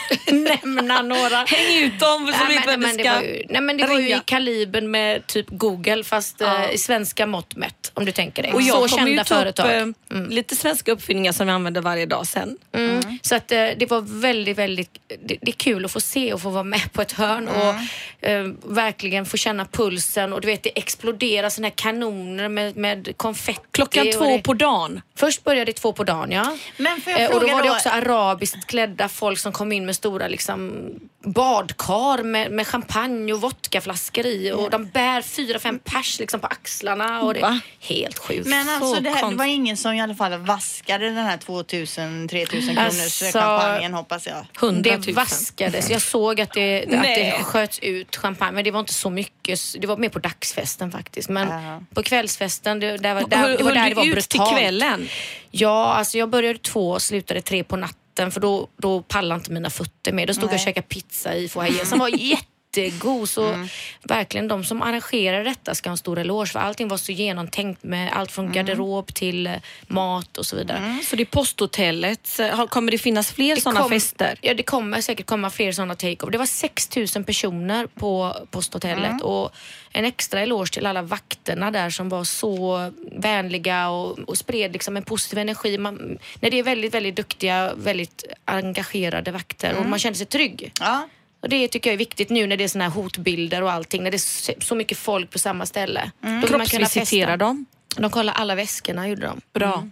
nämna 0.64 1.02
några. 1.02 1.38
Häng 1.48 1.84
ut 1.84 2.00
dem 2.00 2.32
så 2.34 2.44
Nej, 2.48 2.58
vet 2.58 2.66
men, 2.66 2.80
vi 2.80 2.86
det 2.98 3.04
ska 3.04 3.14
var 3.14 3.22
ju, 3.22 3.44
nej, 3.50 3.62
men 3.62 3.78
det 3.78 3.86
var 3.88 3.94
ju 4.00 4.02
i 4.06 4.08
ringa. 4.08 4.20
kalibern 4.26 4.92
med 4.92 5.28
typ 5.28 5.46
Google 5.50 6.04
fast 6.04 6.36
Ja. 6.40 6.64
eh, 6.66 6.72
i 6.74 6.78
svenska 6.78 7.26
mått 7.28 7.56
mätt 7.56 7.92
om 7.94 8.06
du 8.06 8.12
tänker 8.12 8.44
dig. 8.44 8.54
Och 8.54 8.62
jag 8.62 8.90
Så 8.90 8.98
kända 8.98 9.24
ta 9.24 9.36
upp 9.36 9.42
företag. 9.42 9.82
eh, 10.12 10.28
lite 10.30 10.56
svenska 10.56 10.92
uppfinningar 10.92 11.32
som 11.32 11.48
vi 11.48 11.54
använder 11.54 11.82
varje 11.82 12.06
dag 12.06 12.28
sen. 12.28 12.58
Mm. 12.76 13.20
Så 13.22 13.36
att 13.36 13.52
eh, 13.52 13.68
det 13.78 13.86
var 13.90 14.02
väldigt, 14.22 14.58
väldigt, 14.58 14.90
det, 15.08 15.38
det 15.42 15.52
är 15.52 15.56
kul 15.56 15.86
att 15.86 15.92
få 15.92 16.00
se 16.02 16.34
och 16.34 16.42
få 16.42 16.50
vara 16.50 16.64
med 16.64 16.94
på 16.94 17.02
ett 17.02 17.12
hörn 17.12 17.48
och 17.48 17.76
eh, 18.30 18.48
verkligen 18.64 19.26
få 19.26 19.38
känna 19.38 19.66
pulsen 19.66 20.34
och 20.34 20.42
du 20.42 20.48
vet 20.48 20.64
det 20.64 20.78
exploderar 20.78 21.50
såna 21.50 21.68
här 21.68 21.74
kanoner 21.76 22.50
med, 22.50 22.78
med 22.78 23.18
konfetti. 23.18 23.60
Klockan 23.72 24.08
två 24.12 24.26
det, 24.38 24.44
på 24.44 24.54
dagen. 24.54 25.02
Först 25.16 25.44
började 25.44 25.66
det 25.66 25.74
två 25.74 25.94
på 25.94 26.04
dagen 26.04 26.32
ja. 26.32 26.58
Men 26.78 27.02
får 27.02 27.12
jag 27.12 27.22
Eh, 27.22 27.28
och 27.28 27.34
då 27.34 27.40
fråga 27.40 27.54
var 27.56 27.64
det 27.64 27.70
då- 27.70 27.76
också 27.76 27.90
arabiskt 27.90 28.68
klädda 28.68 29.10
folk 29.10 29.40
som 29.40 29.52
kom 29.52 29.72
in 29.72 29.86
med 29.86 29.93
stora 29.94 30.28
liksom, 30.28 30.86
badkar 31.26 32.24
med, 32.24 32.52
med 32.52 32.68
champagne 32.68 33.34
och 33.34 33.42
vodkaflaskor 33.42 34.26
i 34.26 34.52
och 34.52 34.70
de 34.70 34.86
bär 34.86 35.22
fyra, 35.22 35.60
fem 35.60 35.80
pers 35.80 36.20
liksom, 36.20 36.40
på 36.40 36.48
axlarna 36.48 37.22
och 37.22 37.34
det 37.34 37.40
Va? 37.42 37.60
helt 37.80 38.18
sjukt. 38.20 38.48
Men 38.48 38.70
alltså 38.70 38.94
Så 38.96 39.00
det, 39.00 39.10
här, 39.10 39.30
det 39.30 39.36
var 39.36 39.46
ingen 39.46 39.78
som 39.78 39.94
i 39.94 40.02
alla 40.02 40.16
fall 40.16 40.38
vaskade 40.38 41.06
den 41.06 41.16
här 41.26 41.38
2000-3000 41.38 42.48
kronors 42.48 42.78
Alltså- 42.78 43.26
champagnen 43.40 43.94
hoppas 43.94 44.28
jag. 44.28 44.46
100 44.60 44.82
Det 44.98 45.06
000. 45.08 45.16
vaskades. 45.16 45.90
Jag 45.90 46.02
såg 46.02 46.42
att 46.42 46.54
det, 46.54 46.84
att 46.84 46.90
det 47.04 47.40
sköts 47.44 47.80
ut 47.80 48.16
champagne, 48.16 48.52
men 48.52 48.64
det 48.64 48.72
var 48.72 48.80
inte 48.80 48.94
så 48.94 49.10
mycket. 49.10 49.60
Det 49.80 49.88
var 49.88 49.98
mer 49.98 50.10
på 50.10 50.20
dagsfesten 50.20 50.92
faktiskt. 50.92 51.30
Men 51.30 51.48
Ja. 51.64 51.82
på 51.94 52.04
kvällsfesten, 52.04 52.80
det, 52.80 52.98
där 52.98 53.14
var, 53.14 53.28
där, 53.28 53.38
Höll, 53.38 53.58
det 53.58 53.64
var 53.64 53.72
där 53.72 53.80
höll 53.82 53.90
det 53.90 53.96
var 53.96 54.04
du 54.04 54.10
ut 54.10 54.14
brutalt. 54.16 54.50
till 54.50 54.58
kvällen? 54.58 55.08
Ja, 55.52 55.94
alltså 55.94 56.18
jag 56.18 56.30
började 56.30 56.60
två 56.60 56.92
och 56.92 57.02
slutade 57.02 57.42
tre 57.42 57.64
på 57.64 57.76
natten 57.78 57.98
för 58.32 58.40
då, 58.40 58.68
då 58.78 59.02
pallade 59.02 59.40
inte 59.40 59.52
mina 59.52 59.70
fötter 59.70 60.14
med. 60.14 60.28
Då 60.28 60.34
stod 60.34 60.44
jag 60.44 60.48
och 60.48 60.52
Nej. 60.56 60.66
käkade 60.66 60.88
pizza 60.88 61.36
i 61.36 61.50
foajén 61.50 61.86
som 61.86 62.00
var 62.00 62.10
jättegod. 62.78 63.30
Så 63.30 63.44
Mm. 63.48 63.68
verkligen 64.04 64.48
de 64.48 64.64
som 64.64 64.82
arrangerade 64.82 65.44
detta 65.44 65.76
ska 65.76 65.90
ha 65.90 65.92
en 65.92 65.98
stor 65.98 66.20
eloge 66.20 66.52
för 66.52 66.60
allting 66.60 66.88
var 66.88 66.98
så 66.98 67.12
genomtänkt 67.12 67.84
med 67.84 68.14
allt 68.14 68.32
från 68.32 68.46
Mm. 68.46 68.56
garderob 68.56 69.14
till 69.14 69.48
eh, 69.48 69.54
mat 69.88 70.38
och 70.38 70.46
så 70.46 70.56
vidare. 70.56 70.98
Så 71.04 71.16
det 71.16 71.24
är 71.24 71.26
posthotellet. 71.26 72.40
Kommer 72.70 72.92
det 72.92 72.98
finnas 72.98 73.32
fler 73.32 73.56
sådana 73.56 73.90
fester? 73.90 74.38
Ja, 74.42 74.54
det 74.54 74.64
kommer 74.64 75.02
säkert 75.02 75.26
komma 75.26 75.50
fler 75.50 75.72
sådana 75.72 75.94
take-off. 75.96 76.32
Det 76.32 76.38
var 76.38 76.46
6 76.46 76.90
000 77.16 77.24
personer 77.26 77.88
på 77.88 78.36
posthotellet 78.52 79.04
Mm. 79.10 79.22
och 79.22 79.52
en 79.92 80.06
extra 80.06 80.40
eloge 80.42 80.74
till 80.74 80.86
alla 80.86 81.02
vakterna 81.02 81.72
där 81.72 81.90
som 81.90 82.10
var 82.10 82.24
så 82.24 82.92
vänliga 83.12 83.90
och, 83.90 84.20
och 84.20 84.38
spred 84.38 84.74
liksom 84.74 84.98
en 84.98 85.04
positiv 85.04 85.40
energi. 85.40 85.78
Man, 85.78 86.18
när 86.40 86.50
det 86.52 86.60
är 86.60 86.64
väldigt, 86.64 86.94
väldigt 86.94 87.16
duktiga, 87.16 87.74
väldigt 87.76 88.24
engagerade 88.46 89.32
vakter 89.32 89.70
Mm. 89.70 89.84
och 89.84 89.90
man 89.90 90.00
känner 90.00 90.16
sig 90.16 90.26
trygg. 90.26 90.72
Ja. 90.80 91.08
Och 91.44 91.50
det 91.50 91.68
tycker 91.68 91.90
jag 91.90 91.94
är 91.94 91.98
viktigt 91.98 92.30
nu 92.30 92.48
när 92.48 92.58
det 92.58 92.64
är 92.64 92.68
såna 92.68 92.84
här 92.84 92.92
hotbilder 92.92 93.62
och 93.64 93.72
allting, 93.72 94.04
när 94.04 94.12
det 94.12 94.18
är 94.18 94.62
så- 94.64 94.76
mycket 94.76 94.98
folk 94.98 95.30
på 95.30 95.40
samma 95.40 95.66
ställe. 95.66 96.12
Då 96.22 96.28
vill 96.30 96.40
man 96.40 96.50
kunna 96.50 96.66
Kroppsvisitera 96.66 97.28
festa. 97.28 97.38
dem? 97.38 97.66
De 97.98 98.10
kollade 98.12 98.38
alla 98.38 98.56
väskorna, 98.56 99.08
gjorde 99.08 99.22
de. 99.28 99.42
Bra. 99.54 99.88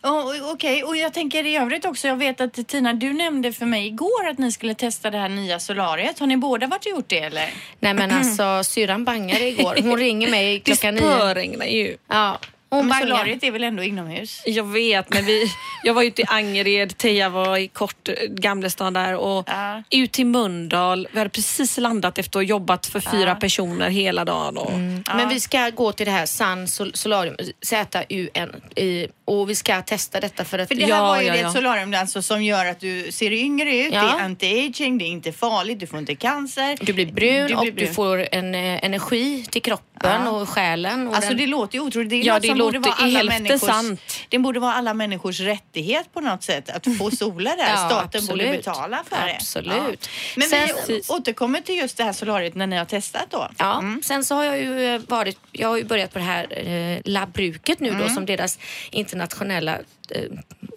Och- 0.00 0.24
och- 0.26 0.50
Okej, 0.52 0.84
och 0.84 0.96
jag 0.96 1.12
tänker 1.14 1.46
i 1.46 1.56
övrigt 1.56 1.84
också, 1.84 2.08
jag 2.08 2.16
vet 2.16 2.40
att 2.40 2.68
Tina, 2.68 2.92
du 2.92 3.12
nämnde 3.12 3.52
för 3.52 3.66
mig 3.66 3.86
igår 3.86 4.28
att 4.30 4.38
ni 4.38 4.52
skulle 4.52 4.74
testa 4.74 5.10
det 5.10 5.18
här 5.18 5.28
nya 5.28 5.60
solariet. 5.60 6.18
Har 6.18 6.26
ni 6.26 6.36
båda 6.36 6.66
varit 6.66 6.86
och 6.86 6.90
gjort 6.90 7.08
det 7.08 7.18
eller? 7.18 7.50
Nej 7.80 7.94
men 7.94 8.10
alltså 8.10 8.64
syrran 8.64 9.04
bangade 9.04 9.48
igår. 9.48 9.76
Hon 9.82 9.96
ringer 10.06 10.30
mig 10.30 10.54
Det 10.54 10.60
klockan 10.60 10.94
nio. 10.94 11.00
spöregnar 11.02 11.66
ju. 11.66 11.96
Ja, 12.08 12.38
hon 12.70 12.78
Men 12.78 12.88
bangar. 12.88 13.06
solariet 13.06 13.42
är 13.44 13.50
väl 13.50 13.64
ändå 13.64 13.82
inomhus? 13.82 14.42
Jag 14.46 14.64
vet, 14.72 15.10
men 15.14 15.24
vi, 15.24 15.44
jag 15.84 15.94
var 15.94 16.02
ute 16.02 16.22
i 16.22 16.24
Angered, 16.28 16.96
Teija 16.98 17.28
var 17.28 17.56
i 17.56 17.68
kort 17.68 18.08
eh, 18.08 18.14
Gamlestan 18.28 18.92
där 18.92 19.16
och 19.16 19.44
Ja. 19.48 19.82
ut 19.90 20.12
till 20.12 20.26
Mölndal. 20.26 21.08
Vi 21.12 21.18
hade 21.18 21.30
precis 21.30 21.78
landat 21.78 22.18
efter 22.18 22.30
att 22.30 22.34
ha 22.34 22.42
jobbat 22.42 22.86
för 22.86 23.00
fyra 23.00 23.34
personer 23.34 23.90
hela 23.90 24.24
dagen. 24.24 24.58
Och, 24.58 24.72
Men 25.16 25.28
vi 25.28 25.40
ska 25.40 25.70
gå 25.70 25.92
till 25.92 26.06
det 26.06 26.12
här 26.12 26.26
Sun 26.26 26.68
Sol- 26.68 26.90
Solarium, 26.94 27.36
Z-U-N, 27.62 28.60
i- 28.76 29.06
och 29.38 29.50
vi 29.50 29.54
ska 29.54 29.82
testa 29.82 30.20
detta 30.20 30.44
för 30.44 30.58
att... 30.58 30.68
För 30.68 30.74
det 30.74 30.82
här 30.82 30.88
Ja, 30.90 31.02
var 31.02 31.20
ju 31.20 31.26
ja, 31.26 31.32
det 31.32 31.40
ja. 31.40 31.52
solarium 31.52 31.94
alltså, 31.94 32.22
som 32.22 32.42
gör 32.42 32.66
att 32.66 32.80
du 32.80 33.12
ser 33.12 33.32
yngre 33.32 33.76
ut, 33.76 33.94
Ja. 33.94 34.02
det 34.02 34.08
är 34.08 34.28
anti-aging, 34.28 34.98
det 34.98 35.04
är 35.04 35.08
inte 35.08 35.32
farligt, 35.32 35.80
du 35.80 35.86
får 35.86 35.98
inte 35.98 36.14
cancer. 36.14 36.78
Du 36.80 36.92
blir 36.92 37.06
brun 37.12 37.46
Du 37.46 37.54
och 37.54 37.62
blir 37.62 37.72
brun. 37.72 37.88
du 37.88 37.94
får 37.94 38.28
en 38.32 38.54
eh, 38.54 38.84
energi 38.84 39.46
till 39.50 39.62
kroppen 39.62 39.86
Ja. 40.24 40.30
och 40.30 40.48
själen. 40.48 41.08
Och 41.08 41.14
Alltså 41.14 41.28
den, 41.28 41.38
det 41.38 41.46
låter 41.46 41.78
ju 41.78 41.84
otroligt. 41.84 42.10
Det 42.10 42.16
är 42.16 42.24
Ja, 42.26 42.32
något 42.34 42.42
det 42.42 42.48
som 42.48 42.58
låter 42.58 42.78
borde 42.78 42.88
vara 42.88 42.98
alla 43.04 43.22
människors, 43.24 43.60
sant. 43.60 44.00
Det 44.28 44.38
borde 44.38 44.60
vara 44.60 44.72
alla 44.74 44.94
människors 44.94 45.40
rättighet 45.40 46.12
på 46.14 46.20
något 46.20 46.42
sätt 46.42 46.70
att 46.70 46.98
få 46.98 47.10
sola 47.16 47.56
där. 47.56 47.76
Staten 47.76 48.26
borde 48.26 48.42
absolut. 48.44 48.64
betala 48.64 49.04
för 49.08 49.26
det. 49.26 49.34
Absolut. 49.36 50.08
Men 50.36 50.48
Sen- 50.48 50.68
vi 50.88 51.02
återkommer 51.08 51.60
till 51.60 51.74
just 51.76 51.96
det 51.96 52.04
här 52.04 52.12
solariet 52.12 52.54
när 52.54 52.66
ni 52.66 52.76
har 52.76 52.84
testat 52.84 53.26
då. 53.30 53.48
Ja, 53.58 53.78
Mm. 53.78 54.02
sen 54.04 54.24
så 54.24 54.34
har 54.34 54.44
jag 54.44 54.58
ju 54.60 54.94
eh, 54.94 55.00
varit, 55.08 55.38
jag 55.52 55.68
har 55.68 55.76
ju 55.76 55.84
börjat 55.84 56.12
på 56.12 56.18
det 56.18 56.24
här 56.24 56.68
eh, 56.68 57.00
labbruket 57.04 57.80
nu 57.80 57.88
Mm. 57.88 58.00
då 58.02 58.08
som 58.08 58.26
deras 58.26 58.58
internationella 58.90 59.19
eh, 59.24 60.22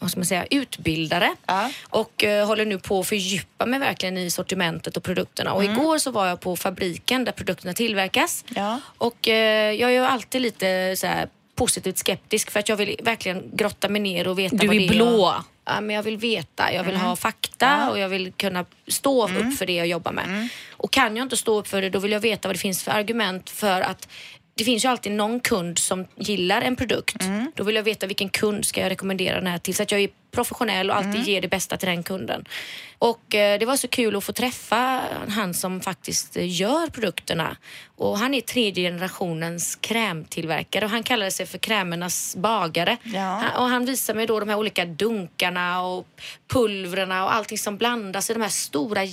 vad 0.02 0.12
ska 0.12 0.20
man 0.20 0.26
säga, 0.26 0.46
utbildare 0.52 1.36
Ja. 1.46 1.72
och 1.90 2.24
eh, 2.24 2.48
håller 2.48 2.66
nu 2.66 2.80
på 2.80 3.00
att 3.00 3.08
fördjupa 3.08 3.66
mig 3.66 3.80
verkligen 3.80 4.18
i 4.18 4.32
sortimentet 4.32 4.98
och 4.98 5.04
produkterna. 5.04 5.54
Och 5.54 5.64
Mm. 5.64 5.76
igår 5.80 5.98
så 5.98 6.12
var 6.12 6.28
jag 6.28 6.40
på 6.40 6.56
fabriken 6.56 7.26
där 7.26 7.32
produkterna 7.32 7.74
tillverkas 7.74 8.46
Ja. 8.56 8.80
och 8.98 9.28
eh, 9.28 9.72
jag 9.72 9.90
är 9.90 9.94
ju 9.94 10.06
alltid 10.06 10.42
lite 10.42 10.96
så 10.98 11.08
här 11.08 11.28
positivt 11.56 11.98
skeptisk 11.98 12.52
för 12.52 12.60
att 12.60 12.70
jag 12.70 12.76
vill 12.76 13.00
verkligen 13.04 13.44
grotta 13.54 13.90
mig 13.90 14.02
ner 14.02 14.28
och 14.28 14.40
veta 14.40 14.56
Du 14.56 14.68
vad 14.68 14.76
är 14.76 14.80
det 14.80 14.86
är 14.86 14.90
blå. 14.90 15.20
Jag, 15.22 15.44
ja, 15.76 15.82
men 15.82 15.96
jag 15.96 16.04
vill 16.04 16.18
veta, 16.18 16.74
jag 16.74 16.84
vill 16.84 16.96
Mm. 16.96 17.08
ha 17.08 17.16
fakta 17.16 17.90
och 17.92 18.00
jag 18.00 18.10
vill 18.10 18.32
kunna 18.32 18.66
stå 18.88 19.28
upp 19.28 19.58
för 19.58 19.66
det 19.66 19.74
jag 19.74 19.88
jobbar 19.88 20.12
med. 20.12 20.26
Mm. 20.26 20.48
Och 20.72 20.92
kan 20.92 21.18
jag 21.18 21.26
inte 21.26 21.38
stå 21.38 21.60
upp 21.60 21.68
för 21.68 21.82
det 21.82 21.90
då 21.90 22.00
vill 22.00 22.12
jag 22.12 22.20
veta 22.20 22.48
vad 22.48 22.56
det 22.56 22.60
finns 22.60 22.84
för 22.84 22.92
argument 22.92 23.50
för 23.50 23.82
att 23.82 24.08
det 24.56 24.64
finns 24.64 24.86
ju 24.86 24.90
alltid 24.90 25.12
någon 25.12 25.40
kund 25.40 25.78
som 25.80 26.06
gillar 26.16 26.62
en 26.62 26.76
produkt. 26.76 27.22
Mm. 27.24 27.52
Då 27.56 27.64
vill 27.64 27.76
jag 27.76 27.84
veta 27.84 28.08
vilken 28.08 28.30
kund 28.30 28.66
ska 28.66 28.82
jag 28.82 28.90
rekommendera 28.90 29.36
den 29.36 29.48
här 29.48 29.58
till 29.58 29.76
så 29.76 29.84
att 29.84 29.92
jag 29.92 30.02
är 30.02 30.10
professionell 30.32 30.90
och 30.90 30.96
alltid 30.96 31.14
Mm. 31.16 31.24
ger 31.24 31.42
det 31.42 31.48
bästa 31.48 31.78
till 31.78 31.88
den 31.88 32.04
kunden. 32.04 32.46
Och 32.98 33.36
eh, 33.36 33.60
det 33.60 33.66
var 33.66 33.78
så 33.78 33.88
kul 33.88 34.16
att 34.16 34.24
få 34.24 34.34
träffa 34.34 35.02
han 35.30 35.54
som 35.54 35.82
faktiskt 35.82 36.38
eh, 36.38 36.56
gör 36.62 36.88
produkterna. 36.88 37.58
Och 37.98 38.18
han 38.18 38.34
är 38.34 38.42
tredje 38.42 38.90
generationens 38.92 39.76
krämtillverkare 39.76 40.86
och 40.86 40.92
han 40.92 41.04
kallade 41.04 41.32
sig 41.32 41.46
för 41.46 41.58
krämernas 41.58 42.36
bagare. 42.36 42.98
Ja. 43.04 43.20
Han, 43.22 43.64
och 43.64 43.70
han 43.70 43.86
visar 43.86 44.14
mig 44.14 44.28
då 44.28 44.40
de 44.40 44.50
här 44.50 44.58
olika 44.58 44.86
dunkarna 44.86 45.82
och 45.82 46.08
pulvrerna 46.54 47.24
och 47.24 47.34
allting 47.36 47.58
som 47.58 47.78
blandas 47.78 48.30
i 48.30 48.34
de 48.34 48.42
här 48.42 48.50
stora 48.50 49.04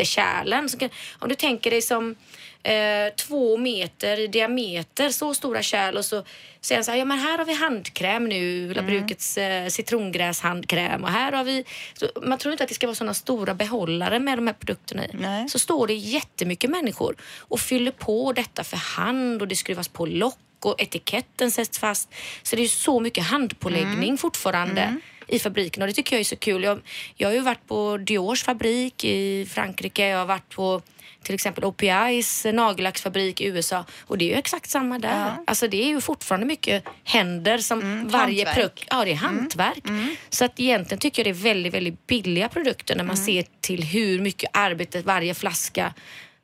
jättekärlen. 0.00 0.68
Så 0.68 0.88
om 1.18 1.28
du 1.28 1.34
tänker 1.34 1.70
dig 1.70 1.82
som 1.82 2.16
eh, 2.62 3.14
två 3.16 3.56
meter 3.56 4.20
i 4.20 4.26
diameter, 4.26 5.10
så 5.10 5.34
stora 5.34 5.62
kärl 5.62 5.96
och 5.96 6.04
så 6.04 6.24
säger 6.60 6.78
han 6.78 6.84
så 6.84 6.90
här, 6.90 6.98
ja 6.98 7.04
men 7.04 7.18
här 7.18 7.38
har 7.38 7.44
vi 7.44 7.54
handkräm 7.54 8.28
nu, 8.28 8.74
Labrukets 8.74 9.38
eh, 9.38 9.68
citrongräshandkräm 9.68 11.04
och 11.04 11.10
här 11.10 11.32
har 11.32 11.44
vi... 11.44 11.64
Så 11.94 12.08
man 12.22 12.38
tror 12.38 12.52
inte 12.52 12.64
att 12.64 12.68
det 12.68 12.74
ska 12.74 12.86
vara 12.86 12.94
sådana 12.94 13.14
stora 13.14 13.54
behållare 13.54 14.18
med 14.18 14.38
de 14.38 14.46
här 14.46 14.54
produkterna 14.54 15.06
i. 15.06 15.10
Nej. 15.12 15.48
Så 15.48 15.58
står 15.58 15.86
det 15.86 15.94
jättemycket 15.94 16.70
människor 16.70 17.16
och 17.38 17.60
fyller 17.60 17.90
på 17.90 18.32
detta 18.32 18.64
för 18.64 18.76
hand 18.76 19.42
och 19.42 19.48
det 19.48 19.56
skruvas 19.56 19.88
på 19.88 20.06
lock 20.06 20.38
och 20.62 20.82
etiketten 20.82 21.50
sätts 21.50 21.78
fast. 21.78 22.14
Så 22.42 22.56
det 22.56 22.62
är 22.62 22.68
så 22.68 23.00
mycket 23.00 23.24
handpåläggning 23.24 24.18
fortfarande 24.18 25.00
i 25.30 25.38
fabriken 25.38 25.82
och 25.82 25.88
det 25.88 25.94
tycker 25.94 26.16
jag 26.16 26.20
är 26.20 26.24
så 26.24 26.36
kul. 26.36 26.62
Jag, 26.62 26.80
jag 27.16 27.28
har 27.28 27.34
ju 27.34 27.40
varit 27.40 27.66
på 27.66 27.96
Diors 27.96 28.44
fabrik 28.44 29.04
i 29.04 29.46
Frankrike, 29.50 30.08
jag 30.08 30.18
har 30.18 30.26
varit 30.26 30.48
på 30.48 30.82
till 31.22 31.34
exempel 31.34 31.64
OPIs 31.64 32.46
nagellacksfabrik 32.52 33.40
i 33.40 33.46
USA 33.46 33.84
och 34.00 34.18
det 34.18 34.24
är 34.24 34.28
ju 34.28 34.34
exakt 34.34 34.70
samma 34.70 34.98
där. 34.98 35.26
Ja. 35.26 35.44
Alltså 35.46 35.68
det 35.68 35.82
är 35.82 35.88
ju 35.88 36.00
fortfarande 36.00 36.46
mycket 36.46 36.84
händer 37.04 37.58
som 37.58 38.08
varje 38.08 38.44
hantverk. 38.44 38.54
produkt 38.54 38.84
Ja, 38.90 39.04
det 39.04 39.10
är 39.10 39.14
hantverk. 39.14 39.84
Så 40.28 40.44
att 40.44 40.60
egentligen 40.60 40.98
tycker 40.98 41.24
jag 41.24 41.34
det 41.34 41.38
är 41.38 41.42
väldigt, 41.42 41.74
väldigt 41.74 42.06
billiga 42.06 42.48
produkter 42.48 42.96
när 42.96 43.04
man 43.04 43.16
ser 43.16 43.44
till 43.60 43.82
hur 43.82 44.20
mycket 44.20 44.50
arbete 44.52 45.02
varje 45.02 45.34
flaska 45.34 45.94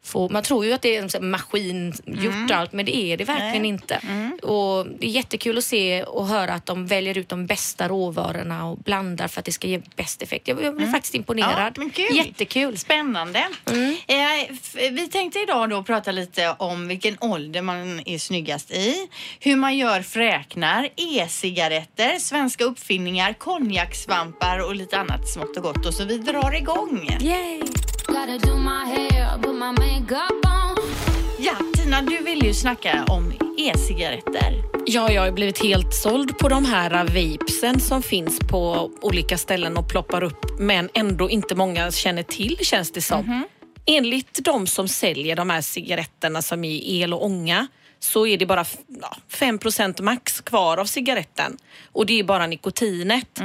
få, 0.06 0.28
man 0.28 0.42
tror 0.42 0.64
ju 0.64 0.72
att 0.72 0.82
det 0.82 0.96
är 0.96 1.20
maskingjort 1.20 2.50
och 2.50 2.56
allt 2.56 2.72
men 2.72 2.86
det 2.86 2.96
är 2.96 3.16
det 3.16 3.24
verkligen 3.24 3.62
Nej. 3.62 3.68
inte. 3.68 4.00
Och 4.42 4.86
det 4.98 5.06
är 5.06 5.10
jättekul 5.10 5.58
att 5.58 5.64
se 5.64 6.02
och 6.02 6.26
höra 6.26 6.54
att 6.54 6.66
de 6.66 6.86
väljer 6.86 7.18
ut 7.18 7.28
de 7.28 7.46
bästa 7.46 7.88
råvarorna 7.88 8.66
och 8.66 8.78
blandar 8.78 9.28
för 9.28 9.38
att 9.38 9.44
det 9.44 9.52
ska 9.52 9.68
ge 9.68 9.80
bäst 9.96 10.22
effekt. 10.22 10.48
Jag, 10.48 10.62
jag 10.62 10.76
blir 10.76 10.86
faktiskt 10.86 11.14
imponerad. 11.14 11.72
Ja, 11.78 11.88
kul. 11.94 12.16
Jättekul. 12.16 12.78
Spännande. 12.78 13.38
Eh, 14.06 14.42
f- 14.50 14.76
vi 14.90 15.08
tänkte 15.08 15.38
idag 15.38 15.70
då 15.70 15.82
prata 15.82 16.12
lite 16.12 16.54
om 16.58 16.88
vilken 16.88 17.16
ålder 17.20 17.62
man 17.62 18.00
är 18.06 18.18
snyggast 18.18 18.70
i, 18.70 19.08
hur 19.40 19.56
man 19.56 19.76
gör 19.76 20.02
fräknar, 20.02 20.88
e-cigaretter, 20.96 22.18
svenska 22.18 22.64
uppfinningar, 22.64 23.32
konjakssvampar 23.32 24.58
och 24.66 24.74
lite 24.74 24.98
annat 24.98 25.28
smått 25.28 25.56
och 25.56 25.62
gott. 25.62 25.86
Och 25.86 25.94
så 25.94 26.04
vi 26.04 26.18
drar 26.18 26.54
igång. 26.54 27.08
Yay! 27.20 27.60
Gotta 28.16 28.38
do 28.46 28.56
my 28.56 28.84
hair, 28.94 29.38
put 29.42 29.54
my 29.54 29.72
makeup 29.72 30.44
on. 30.46 30.76
Ja, 31.38 31.52
Tina, 31.74 32.02
du 32.02 32.18
vill 32.24 32.44
ju 32.46 32.54
snacka 32.54 33.04
om 33.08 33.32
e-cigaretter. 33.58 34.62
Ja, 34.86 35.12
jag 35.12 35.22
har 35.22 35.30
blivit 35.32 35.62
helt 35.62 35.94
såld 35.94 36.38
på 36.38 36.48
de 36.48 36.64
här 36.64 36.90
vapesen 37.04 37.80
som 37.80 38.02
finns 38.02 38.38
på 38.38 38.90
olika 39.00 39.38
ställen 39.38 39.76
och 39.76 39.88
ploppar 39.88 40.22
upp 40.22 40.44
men 40.58 40.88
ändå 40.94 41.30
inte 41.30 41.54
många 41.54 41.90
känner 41.90 42.22
till 42.22 42.56
känns 42.62 42.90
det 42.92 43.02
som. 43.02 43.44
Enligt 43.86 44.44
de 44.44 44.66
som 44.66 44.88
säljer 44.88 45.36
de 45.36 45.50
här 45.50 45.60
cigaretterna 45.60 46.42
som 46.42 46.64
är 46.64 46.80
el 46.84 47.14
och 47.14 47.24
ånga 47.24 47.66
så 47.98 48.26
är 48.26 48.38
det 48.38 48.46
bara 48.46 48.60
f- 48.60 48.76
ja, 49.02 49.16
5 49.28 49.58
max 50.02 50.40
kvar 50.40 50.76
av 50.78 50.84
cigaretten 50.84 51.56
och 51.92 52.06
det 52.06 52.18
är 52.20 52.24
bara 52.24 52.46
nikotinet. 52.46 53.40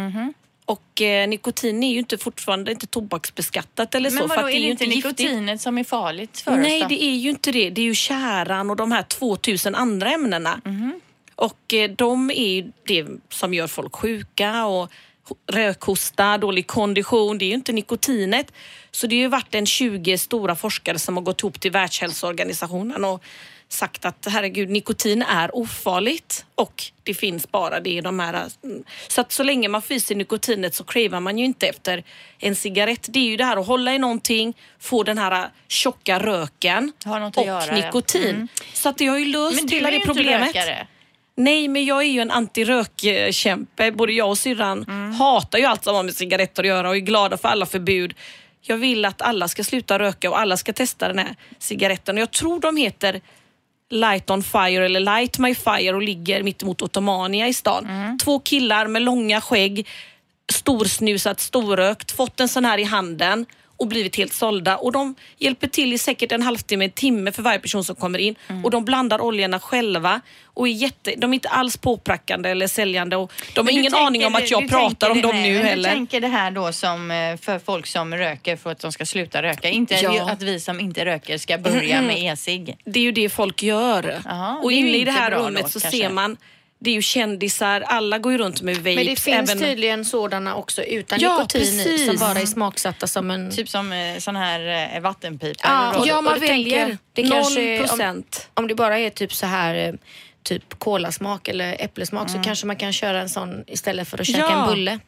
Och 0.71 1.01
eh, 1.01 1.27
nikotin 1.27 1.83
är 1.83 1.91
ju 1.93 1.99
inte 1.99 2.17
fortfarande 2.17 2.71
inte 2.71 2.87
tobaksbeskattat 2.87 3.95
eller 3.95 4.09
så. 4.09 4.15
Men 4.15 4.27
vadå, 4.27 4.49
är 4.49 4.53
det 4.53 4.57
inte 4.59 4.85
giftigt. 4.85 5.05
nikotinet 5.19 5.61
som 5.61 5.77
är 5.77 5.83
farligt 5.83 6.39
för 6.39 6.57
Nej, 6.57 6.77
oss? 6.77 6.81
då? 6.81 6.87
det 6.89 7.03
är 7.03 7.15
ju 7.15 7.29
inte 7.29 7.51
det. 7.51 7.69
Det 7.69 7.81
är 7.81 7.85
ju 7.85 7.95
käran 7.95 8.69
och 8.69 8.75
de 8.75 8.91
här 8.91 9.03
2000 9.03 9.75
andra 9.75 10.11
ämnena. 10.11 10.61
Mhm. 10.65 10.99
Och 11.35 11.73
eh, 11.73 11.91
de 11.91 12.29
är 12.31 12.47
ju 12.47 12.71
det 12.87 13.05
som 13.29 13.53
gör 13.53 13.67
folk 13.67 13.95
sjuka 13.95 14.65
och 14.65 14.91
ho- 15.27 15.37
rökhosta, 15.51 16.37
dålig 16.37 16.67
kondition. 16.67 17.37
Det 17.37 17.45
är 17.45 17.47
ju 17.47 17.53
inte 17.55 17.71
nikotinet. 17.73 18.51
Så 18.91 19.07
det 19.07 19.15
har 19.15 19.21
ju 19.21 19.27
varit 19.27 19.55
en 19.55 19.65
20 19.65 20.17
stora 20.17 20.55
forskare 20.55 20.99
som 20.99 21.17
har 21.17 21.23
gått 21.23 21.39
ihop 21.41 21.59
till 21.59 21.71
Världshälsoorganisationen 21.71 23.05
och 23.05 23.23
sagt 23.73 24.05
att 24.05 24.27
herregud, 24.29 24.69
nikotin 24.69 25.21
är 25.21 25.55
ofarligt 25.55 26.45
och 26.55 26.83
det 27.03 27.13
finns 27.13 27.51
bara 27.51 27.79
det 27.79 27.89
i 27.89 28.01
de 28.01 28.19
här. 28.19 28.47
mm. 28.63 28.83
Så 29.07 29.21
att 29.21 29.31
så 29.31 29.43
länge 29.43 29.67
man 29.67 29.81
får 29.81 29.95
i 29.95 29.99
sig 29.99 30.15
nikotinet 30.15 30.75
så 30.75 30.83
cravar 30.83 31.19
man 31.19 31.37
ju 31.37 31.45
inte 31.45 31.67
efter 31.67 32.03
en 32.39 32.55
cigarett. 32.55 33.07
Det 33.09 33.19
är 33.19 33.23
ju 33.29 33.37
det 33.37 33.45
här 33.45 33.57
att 33.57 33.67
hålla 33.67 33.93
i 33.93 33.99
någonting, 33.99 34.53
få 34.79 35.03
den 35.03 35.17
här 35.17 35.49
tjocka 35.67 36.19
röken 36.19 36.91
och 37.35 37.45
göra, 37.45 37.65
ja. 37.67 37.85
nikotin. 37.85 38.29
Mm. 38.35 38.47
Så 38.73 38.89
att 38.89 38.97
det 38.97 39.07
har 39.07 39.17
ju 39.17 39.25
löst 39.25 39.55
Men 39.55 39.65
du 39.65 39.75
hela 39.75 39.87
är 39.87 39.91
det 39.91 39.95
ju 39.97 40.01
inte 40.01 40.13
problemet. 40.13 40.55
rökare. 40.55 40.87
Nej, 41.35 41.67
men 41.67 41.85
jag 41.85 42.01
är 42.01 42.07
ju 42.07 42.19
en 42.19 42.31
antirökkämpe. 42.31 43.91
Både 43.91 44.13
jag 44.13 44.29
och 44.29 44.37
syrran 44.37 44.85
Mm. 44.87 45.11
hatar 45.13 45.59
ju 45.59 45.65
allt 45.65 45.83
som 45.83 45.95
har 45.95 46.03
med 46.03 46.15
cigaretter 46.15 46.63
att 46.63 46.67
göra 46.67 46.89
och 46.89 46.95
är 46.95 46.99
glada 46.99 47.37
för 47.37 47.49
alla 47.49 47.65
förbud. 47.65 48.13
Jag 48.61 48.77
vill 48.77 49.05
att 49.05 49.21
alla 49.21 49.47
ska 49.47 49.63
sluta 49.63 49.99
röka 49.99 50.29
och 50.29 50.39
alla 50.39 50.57
ska 50.57 50.73
testa 50.73 51.07
den 51.07 51.19
här 51.19 51.35
cigaretten. 51.59 52.15
Och 52.17 52.21
jag 52.21 52.31
tror 52.31 52.59
de 52.59 52.77
heter 52.77 53.21
Light 53.91 54.29
on 54.29 54.43
Fire 54.43 54.86
eller 54.86 55.00
Light 55.00 55.38
My 55.39 55.55
Fire 55.55 55.93
och 55.93 56.01
ligger 56.01 56.43
mittemot 56.43 56.81
Ottomania 56.81 57.48
i 57.48 57.53
stan. 57.53 57.86
Mm. 57.86 58.17
Två 58.17 58.39
killar 58.39 58.88
med 58.88 59.01
långa 59.01 59.41
skägg, 59.41 59.88
storsnusat, 60.53 61.39
storrökt, 61.39 62.12
fått 62.12 62.39
en 62.39 62.48
sån 62.48 62.65
här 62.65 62.77
i 62.77 62.83
handen 62.83 63.45
och 63.81 63.88
blivit 63.88 64.15
helt 64.15 64.33
sålda. 64.33 64.77
Och 64.77 64.91
de 64.91 65.15
hjälper 65.38 65.67
till 65.67 65.93
i 65.93 65.97
säkert 65.97 66.31
en 66.31 66.41
halvtimme, 66.41 66.85
en 66.85 66.91
timme 66.91 67.31
för 67.31 67.41
varje 67.41 67.59
person 67.59 67.83
som 67.83 67.95
kommer 67.95 68.19
in. 68.19 68.35
Mm. 68.47 68.65
Och 68.65 68.71
de 68.71 68.85
blandar 68.85 69.21
oljorna 69.21 69.59
själva 69.59 70.21
och 70.53 70.67
är 70.67 70.71
jätte, 70.71 71.13
de 71.17 71.31
är 71.31 71.33
inte 71.33 71.50
alls 71.50 71.77
påprackande 71.77 72.50
eller 72.50 72.67
säljande. 72.67 73.15
Och 73.15 73.31
de 73.53 73.59
har 73.59 73.63
Men 73.65 73.73
ingen 73.73 73.91
tänker- 73.91 74.05
aning 74.07 74.25
om 74.25 74.35
att 74.35 74.51
jag 74.51 74.69
pratar 74.69 75.09
om 75.09 75.21
dem 75.21 75.31
nej, 75.35 75.50
nu 75.51 75.57
men 75.57 75.65
heller. 75.65 75.89
Du 75.89 75.95
tänker 75.95 76.21
det 76.21 76.27
här 76.27 76.51
då 76.51 76.71
som 76.73 77.11
eh, 77.11 77.38
för 77.38 77.59
folk 77.59 77.88
som 77.88 78.15
röker 78.15 78.55
för 78.55 78.71
att 78.71 78.79
de 78.79 78.91
ska 78.91 79.05
sluta 79.05 79.43
röka. 79.43 79.69
Inte 79.69 79.95
Ja. 79.95 80.29
att 80.31 80.41
vi 80.41 80.59
som 80.59 80.79
inte 80.79 81.05
röker 81.05 81.38
ska 81.38 81.57
börja 81.57 82.01
med 82.01 82.19
e-cigg. 82.23 82.77
Det 82.85 83.00
är 83.00 83.03
ju 83.03 83.11
det 83.11 83.29
folk 83.29 83.63
gör. 83.63 84.21
Jaha, 84.25 84.57
och 84.63 84.71
inne 84.71 84.97
i 84.97 85.03
det 85.05 85.11
här 85.11 85.31
rummet 85.31 85.63
då, 85.63 85.69
så 85.69 85.79
kanske. 85.79 85.97
ser 86.00 86.09
man, 86.09 86.38
det 86.83 86.89
är 86.89 86.93
ju 86.93 87.01
kändisar, 87.01 87.81
alla 87.81 88.17
går 88.17 88.31
ju 88.31 88.38
runt 88.38 88.61
med 88.61 88.75
vapes. 88.75 88.95
Men 88.95 89.05
det 89.05 89.19
finns 89.19 89.50
även... 89.50 89.59
tydligen 89.59 90.05
sådana 90.05 90.55
också 90.55 90.83
utan 90.83 91.19
Ja, 91.19 91.38
nikotin 91.38 91.61
precis. 91.61 92.05
som 92.05 92.17
bara 92.17 92.39
är 92.39 92.45
smaksatta 92.45 93.07
som 93.07 93.31
en... 93.31 93.51
Typ 93.51 93.69
som 93.69 93.93
eh, 93.93 94.17
sån 94.17 94.35
här 94.35 94.93
eh, 94.95 95.01
vattenpipa. 95.01 95.91
Ja, 95.95 96.03
ja, 96.05 96.21
man 96.21 96.39
väljer. 96.39 96.97
Det 97.13 97.23
kanske- 97.23 97.77
0 97.79 97.88
procent. 97.88 98.49
Om 98.53 98.67
det 98.67 98.75
bara 98.75 98.99
är 98.99 99.10
typ 99.10 99.34
så 99.34 99.45
här 99.45 99.75
eh, 99.75 99.93
typ 100.43 100.80
kolasmak 100.80 101.47
eller 101.47 101.75
äpplesmak 101.80 102.30
Mm. 102.30 102.41
så 102.41 102.47
kanske 102.47 102.65
man 102.67 102.75
kan 102.75 102.93
köra 102.93 103.21
en 103.21 103.30
sån 103.30 103.63
istället 103.67 104.08
för 104.08 104.21
att 104.21 104.27
käka 104.27 104.39
Ja. 104.39 104.63
en 104.63 104.69
bulle. 104.69 104.99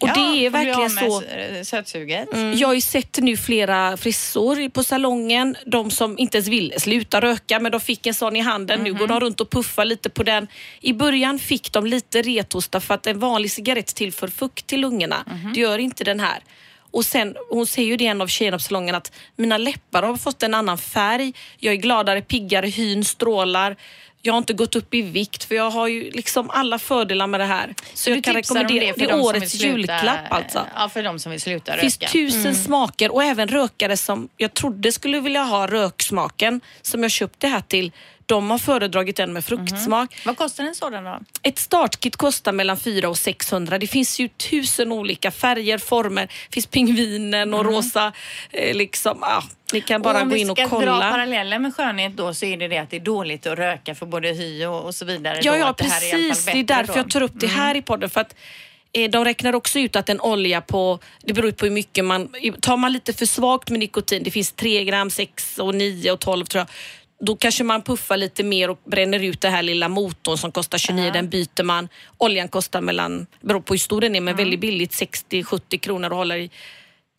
Och 0.00 0.08
det 0.14 0.46
är 0.46 0.50
verkligen 0.50 0.90
så. 0.90 1.22
eh, 1.22 1.62
Sötsuget. 1.62 2.28
Jag 2.54 2.68
har 2.68 2.74
ju 2.74 2.80
sett 2.80 3.18
nu 3.22 3.36
flera 3.36 3.96
frisor 3.96 4.68
på 4.68 4.82
salongen, 4.84 5.56
de 5.66 5.90
som 5.90 6.18
inte 6.18 6.36
ens 6.38 6.48
ville 6.48 6.80
sluta 6.80 7.20
röka 7.20 7.60
men 7.60 7.72
de 7.72 7.80
fick 7.80 8.06
en 8.06 8.14
sån 8.14 8.36
i 8.36 8.40
handen. 8.40 8.82
Nu 8.82 8.92
går 8.94 9.06
de 9.06 9.20
runt 9.20 9.40
och 9.40 9.50
puffar 9.50 9.84
lite 9.84 10.10
på 10.10 10.22
den. 10.22 10.46
I 10.80 10.92
början 10.92 11.38
fick 11.38 11.72
de 11.72 11.86
lite 11.86 12.22
rethosta 12.22 12.80
för 12.80 12.94
att 12.94 13.06
en 13.06 13.18
vanlig 13.18 13.50
cigarett 13.50 13.86
tillför 13.94 14.28
fukt 14.28 14.66
till 14.66 14.80
lungorna. 14.80 15.24
Det 15.54 15.60
gör 15.60 15.78
inte 15.78 16.04
den 16.04 16.20
här. 16.20 16.38
Och 16.90 17.04
sen, 17.04 17.34
hon 17.50 17.66
säger 17.66 17.88
ju 17.88 17.96
det 17.96 18.06
en 18.06 18.20
av 18.20 18.26
tjejerna 18.26 18.56
på 18.56 18.62
salongen 18.62 18.94
att 18.94 19.12
mina 19.36 19.58
läppar 19.58 20.02
har 20.02 20.16
fått 20.16 20.42
en 20.42 20.54
annan 20.54 20.78
färg. 20.78 21.32
Jag 21.58 21.72
är 21.74 21.76
gladare, 21.76 22.22
piggare, 22.22 22.66
hyn 22.66 23.04
strålar. 23.04 23.76
Jag 24.26 24.32
har 24.32 24.38
inte 24.38 24.52
gått 24.52 24.76
upp 24.76 24.94
i 24.94 25.02
vikt 25.02 25.44
för 25.44 25.54
jag 25.54 25.70
har 25.70 25.86
ju 25.88 26.10
liksom 26.10 26.50
alla 26.50 26.78
fördelar 26.78 27.26
med 27.26 27.40
det 27.40 27.44
här. 27.44 27.74
Så 27.94 28.10
jag 28.10 28.18
Du 28.18 28.22
kan 28.22 28.34
rekommendera, 28.34 28.92
för 28.94 29.00
det 29.00 29.10
är 29.10 29.20
årets 29.20 29.52
sluta- 29.52 29.66
julklapp 29.66 30.32
alltså. 30.32 30.66
Ja, 30.74 30.88
för 30.88 31.02
de 31.02 31.18
som 31.18 31.32
vill 31.32 31.40
sluta 31.40 31.72
Det 31.72 31.78
finns 31.80 31.98
röka. 32.00 32.12
tusen 32.12 32.54
smaker 32.54 33.12
och 33.14 33.24
även 33.24 33.48
rökare 33.48 33.96
som 33.96 34.28
jag 34.36 34.54
trodde 34.54 34.92
skulle 34.92 35.20
vilja 35.20 35.42
ha 35.42 35.66
röksmaken 35.66 36.60
som 36.82 37.02
jag 37.02 37.10
köpte 37.12 37.48
här 37.48 37.60
till. 37.60 37.92
De 38.26 38.50
har 38.50 38.58
föredragit 38.58 39.16
den 39.16 39.32
med 39.32 39.44
fruktsmak. 39.44 40.16
Vad 40.24 40.36
kostar 40.36 40.64
en 40.64 40.74
sådan 40.74 41.04
då? 41.04 41.20
Ett 41.42 41.58
startkit 41.58 42.16
kostar 42.16 42.52
mellan 42.52 42.76
400 42.76 43.08
och 43.08 43.18
600. 43.18 43.78
Det 43.78 43.86
finns 43.86 44.18
ju 44.18 44.28
tusen 44.28 44.92
olika 44.92 45.30
färger, 45.30 45.78
former. 45.78 46.22
Det 46.22 46.54
finns 46.54 46.66
pingvinen 46.66 47.54
och 47.54 47.64
rosa. 47.64 48.12
Eh, 48.50 48.76
liksom, 48.76 49.22
ah, 49.22 49.42
ni 49.72 49.80
kan 49.80 50.02
bara 50.02 50.22
om 50.22 50.28
gå 50.28 50.34
vi 50.34 50.40
in 50.40 50.50
och 50.50 50.58
ska 50.58 50.66
dra 50.66 50.70
kolla. 50.70 51.10
paralleller 51.10 51.58
med 51.58 51.74
skönhet 51.74 52.16
då 52.16 52.34
så 52.34 52.46
är 52.46 52.56
det 52.56 52.68
det 52.68 52.78
att 52.78 52.90
det 52.90 52.96
är 52.96 53.00
dåligt 53.00 53.46
att 53.46 53.58
röka 53.58 53.94
för 53.94 54.06
både 54.06 54.28
hy 54.28 54.66
och, 54.66 54.84
och 54.84 54.94
så 54.94 55.04
vidare. 55.04 55.40
Ja, 55.42 55.52
då, 55.52 55.58
ja 55.58 55.68
att 55.68 55.78
det 55.78 55.84
är 55.84 55.88
precis. 55.88 56.44
Det 56.44 56.58
är 56.58 56.64
därför 56.64 56.92
då. 56.92 56.98
jag 56.98 57.10
tar 57.10 57.22
upp 57.22 57.32
det 57.34 57.46
här 57.46 57.76
i 57.76 57.82
podden. 57.82 58.10
För 58.10 58.20
att 58.20 58.34
eh, 58.92 59.10
de 59.10 59.24
räknar 59.24 59.54
också 59.54 59.78
ut 59.78 59.96
att 59.96 60.08
en 60.08 60.20
olja 60.20 60.60
på, 60.60 60.98
det 61.22 61.32
beror 61.32 61.52
på 61.52 61.64
hur 61.66 61.72
mycket 61.72 62.04
man, 62.04 62.28
tar 62.60 62.76
man 62.76 62.92
lite 62.92 63.12
för 63.12 63.26
svagt 63.26 63.70
med 63.70 63.80
nikotin, 63.80 64.22
det 64.22 64.30
finns 64.30 64.52
3 64.52 64.84
gram, 64.84 65.10
6 65.10 65.58
och 65.58 65.74
9 65.74 66.12
och 66.12 66.20
12 66.20 66.44
tror 66.44 66.60
jag. 66.60 66.68
Då 67.18 67.36
kanske 67.36 67.64
man 67.64 67.82
puffar 67.82 68.16
lite 68.16 68.44
mer 68.44 68.70
och 68.70 68.78
bränner 68.84 69.24
ut 69.24 69.40
det 69.40 69.48
här 69.48 69.62
lilla 69.62 69.88
motorn 69.88 70.38
som 70.38 70.52
kostar 70.52 70.78
29, 70.78 71.10
den 71.10 71.28
byter 71.28 71.62
man. 71.62 71.88
Oljan 72.18 72.48
kostar 72.48 72.80
mellan, 72.80 73.26
beror 73.40 73.60
på 73.60 73.74
hur 73.74 73.78
stor 73.78 74.00
den 74.00 74.16
är, 74.16 74.20
men 74.20 74.36
väldigt 74.36 74.60
billigt 74.60 74.92
60-70 74.92 75.78
kronor 75.78 76.10
och 76.10 76.16
håller 76.16 76.36
i 76.36 76.50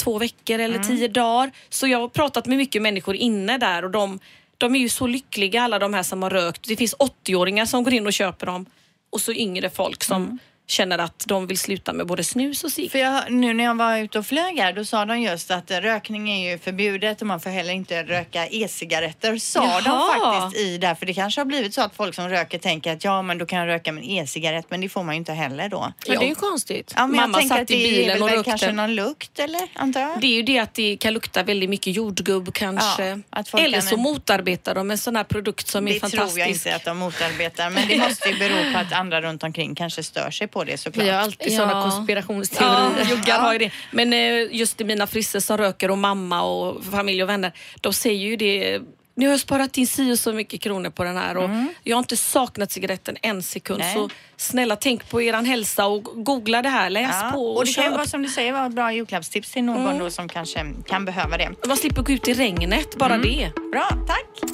två 0.04 0.18
veckor 0.18 0.60
eller 0.60 0.80
tio 0.80 1.08
dagar. 1.08 1.52
Så 1.70 1.88
jag 1.88 2.00
har 2.00 2.08
pratat 2.08 2.46
med 2.46 2.58
mycket 2.58 2.82
människor 2.82 3.16
inne 3.16 3.58
där 3.58 3.86
och 3.86 3.92
de, 3.92 4.20
de 4.58 4.76
är 4.76 4.80
ju 4.80 4.90
så 4.90 5.08
lyckliga 5.08 5.62
alla 5.62 5.80
de 5.80 5.94
här 5.94 6.04
som 6.04 6.24
har 6.24 6.30
rökt. 6.30 6.68
Det 6.68 6.76
finns 6.76 6.96
80-åringar 6.96 7.66
som 7.66 7.84
går 7.84 7.94
in 7.94 8.08
och 8.08 8.14
köper 8.14 8.46
dem 8.46 8.66
och 9.10 9.22
så 9.22 9.34
yngre 9.34 9.70
folk 9.70 10.04
som 10.04 10.40
känner 10.70 10.98
att 10.98 11.24
de 11.28 11.48
vill 11.48 11.58
sluta 11.58 11.94
med 11.94 12.06
både 12.08 12.24
snus 12.24 12.64
och 12.64 12.72
cigg. 12.72 12.92
För 12.92 13.00
jag, 13.00 13.32
nu 13.32 13.54
när 13.54 13.64
jag 13.64 13.76
var 13.76 13.98
ute 13.98 14.20
och 14.20 14.26
flög 14.26 14.60
här, 14.60 14.74
då 14.74 14.86
sa 14.86 15.06
de 15.06 15.22
just 15.22 15.52
att 15.52 15.72
rökning 15.72 16.30
är 16.32 16.52
ju 16.52 16.58
förbjudet 16.58 17.22
och 17.22 17.28
man 17.28 17.40
får 17.40 17.50
heller 17.50 17.74
inte 17.74 18.04
röka 18.04 18.48
e-cigaretter. 18.48 19.38
Sa 19.38 19.62
de 19.82 19.86
Jaha. 19.86 20.40
faktiskt 20.42 20.62
i 20.66 20.78
där, 20.78 20.96
för 20.96 21.06
det 21.06 21.14
kanske 21.14 21.42
har 21.42 21.46
blivit 21.46 21.74
så 21.74 21.82
att 21.82 21.96
folk 21.96 22.16
som 22.16 22.30
röker 22.30 22.60
tänker 22.60 22.94
att 22.94 23.04
ja, 23.04 23.22
men 23.22 23.38
då 23.38 23.46
kan 23.46 23.60
jag 23.60 23.68
röka 23.68 23.90
en 23.90 24.04
e-cigarett, 24.04 24.66
men 24.70 24.82
det 24.82 24.90
får 24.90 25.04
man 25.04 25.16
ju 25.16 25.18
inte 25.20 25.34
heller 25.34 25.70
då. 25.70 25.94
Men 26.08 26.20
det 26.20 26.26
är 26.26 26.30
ju 26.30 26.36
konstigt. 26.36 26.94
Ja, 26.96 27.08
men 27.08 27.16
Mamma 27.18 27.40
jag 27.42 27.48
satt 27.50 27.60
att 27.62 27.72
i 27.72 27.78
det 27.84 27.90
bilen 27.90 28.10
är 28.10 28.14
väl 28.14 28.24
och 28.24 28.30
rökte. 28.30 28.44
kanske 28.50 28.72
någon 28.72 28.96
lukt 28.96 29.40
eller 29.40 29.62
antar 29.74 30.02
jag? 30.02 30.22
Det 30.22 30.28
är 30.28 30.32
ju 30.36 30.42
det 30.44 30.60
att 30.60 30.74
det 30.74 30.98
kan 31.00 31.14
lukta 31.14 31.44
väldigt 31.44 31.70
mycket 31.70 31.96
jordgubb 31.96 32.54
kanske. 32.54 33.04
Ja, 33.32 33.44
Eller 33.60 33.80
kan- 33.80 33.88
så 33.90 33.98
motarbetar 33.98 34.76
de 34.76 34.92
en 34.92 34.98
sån 34.98 35.16
här 35.16 35.24
produkt 35.24 35.68
som 35.68 35.88
är 35.88 35.94
Det 35.94 36.00
fantastisk. 36.00 36.28
tror 36.34 36.40
jag 36.40 36.50
inte 36.50 36.76
att 36.76 36.86
de 36.86 36.98
motarbetar, 36.98 37.70
men 37.70 37.88
det 37.88 37.98
måste 38.10 38.30
ju 38.30 38.40
bero 38.40 38.74
på 38.74 38.80
att 38.80 38.94
andra 38.94 39.22
runt 39.22 39.44
omkring 39.44 39.76
kanske 39.76 40.04
stör 40.04 40.32
sig 40.32 40.48
på 40.48 40.57
det 40.64 40.78
såklart. 40.78 41.06
Vi 41.06 41.10
har 41.10 41.20
alltid 41.20 41.52
Ja. 41.54 41.58
sådana 41.58 41.82
konspirationsteorier. 41.84 42.92
Ja, 43.00 43.10
juggar 43.16 43.40
har 43.40 43.54
ju 43.54 43.60
det. 43.60 43.72
Men 43.92 44.14
eh, 44.14 44.56
just 44.56 44.82
i 44.82 44.84
mina 44.84 45.08
frisser 45.08 45.40
som 45.40 45.58
röker 45.58 45.92
och 45.92 45.98
mamma 45.98 46.42
och 46.44 46.84
familj 46.92 47.24
och 47.24 47.30
vänner, 47.30 47.52
de 47.82 47.94
säger 47.94 48.26
ju 48.30 48.36
det 48.36 48.80
Nu 49.20 49.26
har 49.26 49.32
jag 49.34 49.40
sparat 49.40 49.78
in 49.78 49.88
si 49.88 50.12
och 50.14 50.20
så 50.20 50.34
mycket 50.34 50.62
kronor 50.62 50.90
på 50.90 51.04
den 51.04 51.18
här 51.18 51.38
och 51.38 51.50
jag 51.84 51.96
har 51.96 52.00
inte 52.00 52.18
saknat 52.18 52.72
cigaretten 52.72 53.18
en 53.22 53.44
sekund. 53.44 53.80
Nej. 53.80 53.94
Så 53.94 54.10
snälla 54.38 54.76
tänk 54.76 55.10
på 55.10 55.22
eran 55.22 55.46
hälsa 55.46 55.86
och 55.88 56.04
googla 56.04 56.62
det 56.62 56.70
här, 56.70 56.90
läs 56.90 57.16
Ja. 57.22 57.30
på 57.34 57.40
och, 57.52 57.58
Och 57.58 57.66
det 57.66 57.74
kan 57.74 57.84
ju 57.84 57.90
köp. 57.90 57.98
vara 57.98 58.08
som 58.08 58.22
du 58.24 58.30
säger 58.30 58.54
vara 58.54 58.66
ett 58.66 58.72
bra 58.76 58.94
julklappstips 58.94 59.52
till 59.52 59.64
någon 59.64 59.98
då 60.00 60.10
som 60.10 60.30
kanske 60.30 60.66
kan 60.88 61.06
behöva 61.06 61.38
det. 61.38 61.50
Man 61.68 61.78
slipper 61.78 62.02
gå 62.02 62.14
ut 62.14 62.28
i 62.28 62.34
regnet, 62.34 62.96
bara 62.98 63.18
det. 63.18 63.52
Bra, 63.72 63.90
tack! 64.08 64.52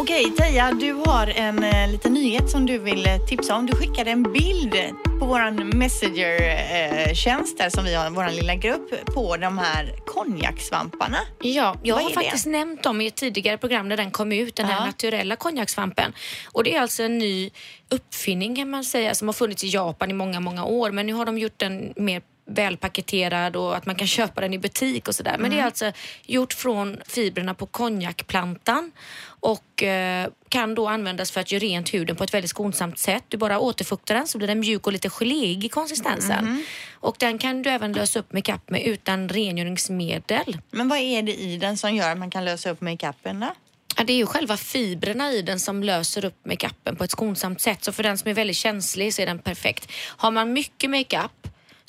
Okej, 0.00 0.32
Teija, 0.36 0.72
du 0.80 0.92
har 0.92 1.26
en 1.26 1.64
eh, 1.64 1.90
liten 1.90 2.12
nyhet 2.14 2.50
som 2.50 2.66
du 2.66 2.78
vill 2.78 3.06
eh, 3.06 3.16
tipsa 3.28 3.56
om. 3.56 3.66
Du 3.66 3.72
skickade 3.76 4.10
en 4.10 4.22
bild 4.22 4.74
på 5.20 5.26
vår 5.26 5.64
Messenger-tjänst 5.76 7.58
där 7.58 7.70
som 7.70 7.84
vi 7.84 7.94
har, 7.94 8.10
vår 8.10 8.30
lilla 8.30 8.54
grupp, 8.54 9.04
på 9.14 9.36
de 9.36 9.58
här 9.58 9.94
konjaksvamparna. 10.06 11.18
Ja, 11.42 11.76
jag 11.82 11.94
Vad 11.94 12.04
har 12.04 12.10
är 12.10 12.14
det? 12.14 12.20
faktiskt 12.22 12.46
nämnt 12.46 12.82
dem 12.82 13.00
i 13.00 13.06
ett 13.06 13.14
tidigare 13.16 13.58
program 13.58 13.88
när 13.88 13.96
den 13.96 14.10
kom 14.10 14.32
ut, 14.32 14.56
den 14.56 14.66
här 14.66 14.80
Ja. 14.80 14.86
naturella 14.86 15.36
konjaksvampen. 15.36 16.12
Och 16.52 16.64
det 16.64 16.74
är 16.76 16.80
alltså 16.80 17.02
en 17.02 17.18
ny 17.18 17.50
uppfinning 17.88 18.56
kan 18.56 18.70
man 18.70 18.84
säga 18.84 19.14
som 19.14 19.28
har 19.28 19.32
funnits 19.32 19.64
i 19.64 19.68
Japan 19.68 20.10
i 20.10 20.14
många, 20.14 20.40
många 20.40 20.64
år. 20.64 20.90
Men 20.90 21.06
nu 21.06 21.12
har 21.12 21.26
de 21.26 21.38
gjort 21.38 21.58
den 21.58 21.92
mer 21.96 22.22
välpaketerad 22.54 23.56
och 23.56 23.76
att 23.76 23.86
man 23.86 23.94
kan 23.94 24.06
köpa 24.06 24.40
den 24.40 24.54
i 24.54 24.58
butik 24.58 25.08
och 25.08 25.14
sådär. 25.14 25.30
Mm. 25.30 25.42
Men 25.42 25.50
det 25.50 25.60
är 25.60 25.64
alltså 25.64 25.92
gjort 26.26 26.52
från 26.52 26.96
fibrerna 27.06 27.54
på 27.54 27.66
konjakplantan 27.66 28.92
och 29.22 29.82
eh, 29.82 30.28
kan 30.48 30.74
då 30.74 30.88
användas 30.88 31.30
för 31.30 31.40
att 31.40 31.52
göra 31.52 31.60
rent 31.60 31.94
huden 31.94 32.16
på 32.16 32.24
ett 32.24 32.34
väldigt 32.34 32.50
skonsamt 32.50 32.98
sätt. 32.98 33.24
Du 33.28 33.36
bara 33.36 33.58
återfuktar 33.58 34.14
den 34.14 34.26
så 34.26 34.38
blir 34.38 34.48
den 34.48 34.60
mjuk 34.60 34.86
och 34.86 34.92
lite 34.92 35.10
geléig 35.10 35.64
i 35.64 35.68
konsistensen. 35.68 36.38
Mm. 36.38 36.62
Och 36.92 37.16
den 37.18 37.38
kan 37.38 37.62
du 37.62 37.70
även 37.70 37.92
lösa 37.92 38.18
upp 38.18 38.32
makeup 38.32 38.70
med 38.70 38.82
utan 38.82 39.28
rengöringsmedel. 39.28 40.58
Men 40.70 40.88
vad 40.88 40.98
är 40.98 41.22
det 41.22 41.34
i 41.34 41.56
den 41.56 41.76
som 41.76 41.94
gör 41.94 42.12
att 42.12 42.18
man 42.18 42.30
kan 42.30 42.44
lösa 42.44 42.70
upp 42.70 42.80
makeupen 42.80 43.40
då? 43.40 43.54
Ja, 43.96 44.04
det 44.04 44.12
är 44.12 44.16
ju 44.16 44.26
själva 44.26 44.56
fibrerna 44.56 45.32
i 45.32 45.42
den 45.42 45.60
som 45.60 45.82
löser 45.82 46.24
upp 46.24 46.46
makeupen 46.46 46.96
på 46.96 47.04
ett 47.04 47.10
skonsamt 47.10 47.60
sätt. 47.60 47.84
Så 47.84 47.92
för 47.92 48.02
den 48.02 48.18
som 48.18 48.30
är 48.30 48.34
väldigt 48.34 48.56
känslig 48.56 49.14
så 49.14 49.22
är 49.22 49.26
den 49.26 49.38
perfekt. 49.38 49.92
Har 50.16 50.30
man 50.30 50.52
mycket 50.52 50.90
makeup 50.90 51.39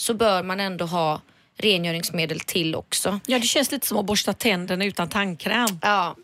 så 0.02 0.14
bör 0.14 0.44
man 0.44 0.60
ändå 0.60 0.86
ha 0.86 1.22
rengöringsmedel 1.58 2.40
till 2.40 2.76
också. 2.76 3.20
Ja, 3.28 3.40
det 3.40 3.46
känns 3.46 3.72
lite 3.72 3.88
som 3.88 3.98
att 3.98 4.06
borsta 4.06 4.34
tänderna 4.34 4.86
utan 4.86 5.10
tandkräm. 5.10 5.80
Ja. 5.82 6.16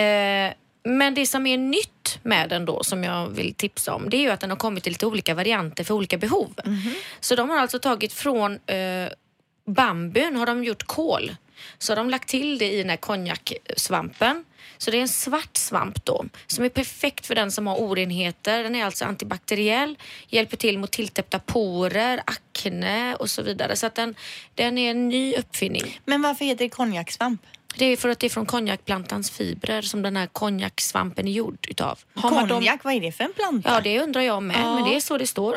Eh, 0.00 0.52
men 0.84 1.14
det 1.14 1.26
som 1.26 1.46
är 1.46 1.58
nytt 1.58 2.18
med 2.22 2.48
den 2.48 2.64
då 2.64 2.84
som 2.84 3.04
jag 3.04 3.28
vill 3.28 3.54
tipsa 3.54 3.94
om 3.94 4.10
det 4.10 4.16
är 4.16 4.20
ju 4.20 4.30
att 4.30 4.40
den 4.40 4.50
har 4.50 4.56
kommit 4.56 4.86
i 4.86 4.90
lite 4.90 5.06
olika 5.06 5.34
varianter 5.34 5.84
för 5.84 5.94
olika 5.94 6.18
behov. 6.18 6.54
Så 7.20 7.36
de 7.36 7.50
har 7.50 7.58
alltså 7.58 7.78
tagit 7.78 8.12
från 8.12 8.52
eh, 8.52 9.08
bambun 9.66 10.36
har 10.36 10.46
de 10.46 10.64
gjort 10.64 10.82
kol. 10.82 11.36
Så 11.78 11.92
har 11.92 11.96
de 11.96 12.10
lagt 12.10 12.28
till 12.28 12.58
det 12.58 12.72
i 12.72 12.78
den 12.78 12.90
här 12.90 12.96
konjaksvampen. 12.96 14.44
Så 14.78 14.90
det 14.90 14.96
är 14.96 15.02
en 15.02 15.08
svart 15.08 15.56
svamp 15.56 16.04
då 16.04 16.24
som 16.46 16.64
är 16.64 16.68
perfekt 16.68 17.26
för 17.26 17.34
den 17.34 17.52
som 17.52 17.66
har 17.66 17.76
orenheter. 17.76 18.62
Den 18.62 18.74
är 18.74 18.84
alltså 18.84 19.04
antibakteriell, 19.04 19.98
hjälper 20.28 20.56
till 20.56 20.78
mot 20.78 20.90
tilltäppta 20.90 21.38
porer, 21.38 22.22
akne 22.24 23.14
och 23.14 23.30
så 23.30 23.42
vidare. 23.42 23.76
Så 23.76 23.86
att 23.86 23.94
den, 23.94 24.14
den 24.54 24.78
är 24.78 24.90
en 24.90 25.08
ny 25.08 25.34
uppfinning. 25.34 26.00
Men 26.04 26.22
varför 26.22 26.44
heter 26.44 26.64
det 26.64 26.68
konjakssvamp? 26.68 27.42
Det 27.76 27.84
är 27.84 27.96
för 27.96 28.08
att 28.08 28.18
det 28.18 28.26
är 28.26 28.30
från 28.30 28.46
konjakplantans 28.46 29.30
fibrer 29.30 29.82
som 29.82 30.02
den 30.02 30.16
här 30.16 30.26
konjaksvampen 30.26 31.28
är 31.28 31.32
gjord 31.32 31.66
utav. 31.68 31.98
Har 32.14 32.48
Konjak, 32.48 32.84
vad 32.84 32.94
är 32.94 33.00
det 33.00 33.12
för 33.12 33.24
en 33.24 33.32
planta? 33.32 33.70
Ja, 33.74 33.80
det 33.80 34.00
undrar 34.00 34.20
jag 34.20 34.42
med, 34.42 34.60
men 34.60 34.84
det 34.84 34.96
är 34.96 35.00
så 35.00 35.18
det 35.18 35.26
står. 35.26 35.56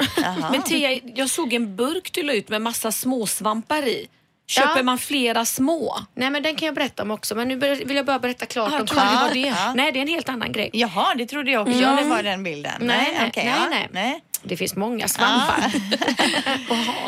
Men 0.51 0.63
Tia, 0.63 0.99
jag 1.15 1.29
såg 1.29 1.53
en 1.53 1.75
burk 1.75 2.11
du 2.13 2.23
la 2.23 2.33
ut 2.33 2.49
med 2.49 2.61
massa 2.61 2.91
småsvampar 2.91 3.87
i. 3.87 4.07
Köper 4.51 4.77
Ja. 4.77 4.83
man 4.83 4.97
flera 4.97 5.45
små? 5.45 5.97
Nej, 6.15 6.29
men 6.29 6.43
den 6.43 6.55
kan 6.55 6.65
jag 6.65 6.75
berätta 6.75 7.03
om 7.03 7.11
också, 7.11 7.35
men 7.35 7.47
nu 7.47 7.55
vill 7.55 7.95
jag 7.97 8.05
bara 8.05 8.19
berätta 8.19 8.45
klart 8.45 8.67
Ah, 8.71 8.75
om 8.75 8.79
jag 8.79 8.87
trodde 8.87 9.05
det 9.05 9.15
var 9.15 9.33
det. 9.33 9.39
Ja. 9.65 9.73
Nej, 9.75 9.91
det 9.91 9.99
är 9.99 10.01
en 10.01 10.07
helt 10.07 10.29
annan 10.29 10.51
grej. 10.51 10.69
Jaha, 10.73 11.13
det 11.17 11.25
trodde 11.25 11.51
jag 11.51 11.61
också. 11.61 11.79
Ja. 11.79 11.89
Det 12.03 12.09
var 12.09 12.23
den 12.23 12.43
bilden. 12.43 12.71
Nej, 12.79 13.15
nej, 13.19 13.27
okej, 13.29 13.43
nej, 13.45 13.53
ja. 13.61 13.67
nej. 13.69 13.87
nej. 13.91 14.21
Det 14.43 14.57
finns 14.57 14.75
många 14.75 15.07
svampar. 15.07 15.71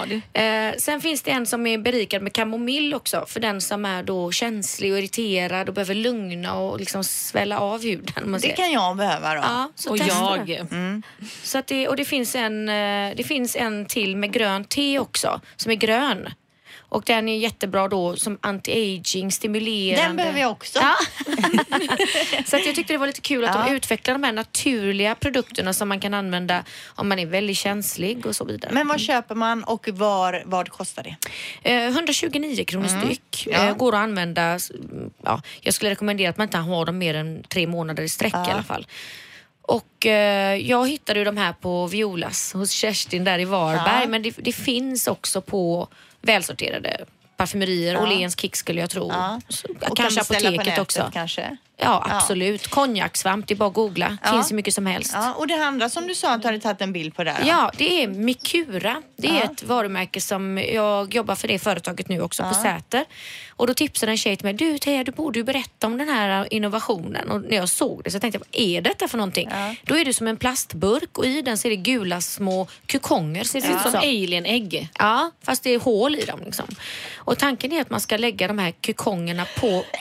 Det. 0.33 0.41
Eh, 0.41 0.73
sen 0.77 1.01
finns 1.01 1.21
det 1.21 1.31
en 1.31 1.45
som 1.45 1.67
är 1.67 1.77
berikad 1.77 2.21
med 2.21 2.33
kamomill 2.33 2.93
också 2.93 3.25
för 3.27 3.39
den 3.39 3.61
som 3.61 3.85
är 3.85 4.03
då 4.03 4.31
känslig 4.31 4.91
och 4.93 4.99
irriterad 4.99 5.67
och 5.69 5.75
behöver 5.75 5.95
lugna 5.95 6.55
och 6.55 6.79
liksom 6.79 7.03
svälla 7.03 7.59
av 7.59 7.81
huden. 7.83 8.31
Det 8.31 8.39
säger. 8.39 8.55
kan 8.55 8.71
jag 8.71 8.97
behöva 8.97 9.33
då. 9.35 9.41
Ja, 9.41 9.71
så 9.75 9.89
Och 9.89 9.97
jag. 9.97 10.45
det. 10.47 11.01
Så 11.43 11.57
att 11.57 11.67
det, 11.67 11.87
och 11.87 11.95
det 11.95 12.05
finns, 12.05 12.35
en, 12.35 12.69
eh, 12.69 13.15
det 13.15 13.23
finns 13.27 13.55
en 13.55 13.85
till 13.85 14.17
med 14.17 14.31
grönt 14.33 14.69
te 14.69 14.99
också, 14.99 15.41
som 15.55 15.71
är 15.71 15.75
grön. 15.75 16.29
Och 16.93 17.03
den 17.05 17.29
är 17.29 17.37
jättebra 17.37 17.87
då 17.87 18.15
som 18.15 18.37
anti-aging, 18.37 19.29
stimulerande. 19.29 20.07
Den 20.07 20.15
behöver 20.15 20.39
jag 20.39 20.51
också. 20.51 20.79
Ja. 20.79 20.95
så 22.45 22.55
att 22.55 22.65
jag 22.65 22.75
tyckte 22.75 22.93
det 22.93 22.97
var 22.97 23.07
lite 23.07 23.21
kul 23.21 23.45
att 23.45 23.55
Ja. 23.55 23.63
de 23.67 23.75
utvecklar 23.75 24.13
de 24.13 24.23
här 24.23 24.31
naturliga 24.33 25.15
produkterna 25.15 25.73
som 25.73 25.89
man 25.89 25.99
kan 25.99 26.13
använda 26.13 26.63
om 26.87 27.09
man 27.09 27.19
är 27.19 27.25
väldigt 27.25 27.57
känslig 27.57 28.25
och 28.25 28.35
så 28.35 28.45
vidare. 28.45 28.71
Men 28.73 28.87
vad 28.87 28.99
köper 28.99 29.35
man 29.35 29.63
och 29.63 29.89
var, 29.89 30.43
vad 30.45 30.69
kostar 30.69 31.03
det? 31.03 31.15
Eh, 31.71 31.87
129 31.87 32.63
kronor 32.65 32.87
styck. 32.87 33.47
Ja. 33.51 33.67
Eh, 33.67 33.75
går 33.75 33.93
att 33.95 33.99
använda. 34.01 34.41
mm, 34.41 35.09
Ja, 35.23 35.41
jag 35.61 35.73
skulle 35.73 35.91
rekommendera 35.91 36.29
att 36.29 36.37
man 36.37 36.47
inte 36.47 36.57
har 36.57 36.85
dem 36.85 36.97
mer 36.97 37.13
än 37.13 37.43
tre 37.49 37.67
månader 37.67 38.03
i 38.03 38.09
sträck 38.09 38.33
Ja. 38.33 38.47
i 38.47 38.51
alla 38.51 38.63
fall. 38.63 38.87
Och 39.61 40.05
eh, 40.05 40.55
jag 40.55 40.89
hittade 40.89 41.19
ju 41.19 41.25
de 41.25 41.37
här 41.37 41.53
på 41.53 41.87
Violas 41.87 42.53
hos 42.53 42.71
Kerstin 42.71 43.23
där 43.23 43.39
i 43.39 43.45
Varberg. 43.45 44.01
Ja. 44.03 44.07
Men 44.07 44.21
det, 44.23 44.35
det 44.37 44.51
finns 44.53 45.07
också 45.07 45.41
på 45.41 45.87
välsorterade 46.23 47.05
parfymerier. 47.37 47.97
Åhléns 47.97 48.39
Kick 48.39 48.55
skulle 48.55 48.81
jag 48.81 48.89
tro. 48.89 49.09
Ja. 49.09 49.41
Och 49.89 49.97
kanske 49.97 50.21
apoteket 50.21 50.65
nätet 50.65 50.79
också. 50.79 51.09
kanske? 51.13 51.57
Ja, 51.77 52.07
absolut. 52.09 52.67
Konjaksvamp, 52.67 53.47
det 53.47 53.53
är 53.53 53.55
bara 53.55 53.67
att 53.69 53.73
googla. 53.75 54.17
Ja. 54.23 54.31
Finns 54.31 54.51
hur 54.51 54.55
mycket 54.55 54.73
som 54.73 54.85
helst. 54.85 55.11
Ja, 55.15 55.33
och 55.33 55.47
det 55.47 55.65
andra 55.65 55.89
som 55.89 56.07
du 56.07 56.15
sa 56.15 56.31
att 56.33 56.41
du 56.41 56.47
hade 56.47 56.59
tagit 56.59 56.81
en 56.81 56.93
bild 56.93 57.15
på 57.15 57.23
där. 57.23 57.43
Ja, 57.45 57.71
det 57.77 58.03
är 58.03 58.07
Mikura. 58.07 59.01
Det 59.17 59.27
är 59.27 59.33
Ja. 59.33 59.41
ett 59.43 59.63
varumärke 59.63 60.21
som 60.21 60.57
jag 60.57 61.13
jobbar 61.15 61.35
för 61.35 61.47
det 61.47 61.59
företaget 61.59 62.09
nu 62.09 62.21
också 62.21 62.43
på 62.43 62.53
Säter. 62.53 63.05
Och 63.49 63.67
då 63.67 63.73
tipsade 63.73 64.11
en 64.11 64.17
tjej 64.17 64.35
till 64.37 64.45
mig, 64.45 64.53
du 64.53 64.77
Teija, 64.77 65.03
du 65.03 65.11
borde 65.11 65.39
ju 65.39 65.43
berätta 65.45 65.87
om 65.87 65.97
den 65.97 66.09
här 66.09 66.53
innovationen. 66.53 67.29
Och 67.29 67.41
när 67.41 67.55
jag 67.57 67.69
såg 67.69 68.03
det 68.03 68.11
så 68.11 68.19
tänkte 68.19 68.37
jag, 68.37 68.45
vad 68.61 68.67
är 68.69 68.81
detta 68.81 69.07
för 69.07 69.17
någonting? 69.17 69.49
Ja. 69.51 69.75
Då 69.83 69.97
är 69.97 70.05
det 70.05 70.13
som 70.13 70.27
en 70.27 70.37
plastburk 70.37 71.17
och 71.17 71.25
i 71.25 71.41
den 71.41 71.57
så 71.57 71.67
är 71.67 71.69
det 71.69 71.75
gula 71.75 72.21
små 72.21 72.67
kukonger. 72.85 73.43
Ser 73.43 73.61
det 73.61 73.67
ut 73.67 73.81
Som 73.81 73.91
som. 73.91 73.99
alien-ägg. 73.99 74.89
Ja, 74.99 75.31
fast 75.43 75.63
det 75.63 75.69
är 75.69 75.79
hål 75.79 76.15
i 76.15 76.25
dem. 76.25 76.39
Liksom. 76.45 76.65
Och 77.15 77.37
tanken 77.37 77.71
är 77.71 77.81
att 77.81 77.89
man 77.89 77.99
ska 77.99 78.17
lägga 78.17 78.47
de 78.47 78.57
här 78.59 78.71
kukongerna 78.81 79.45
på... 79.59 79.83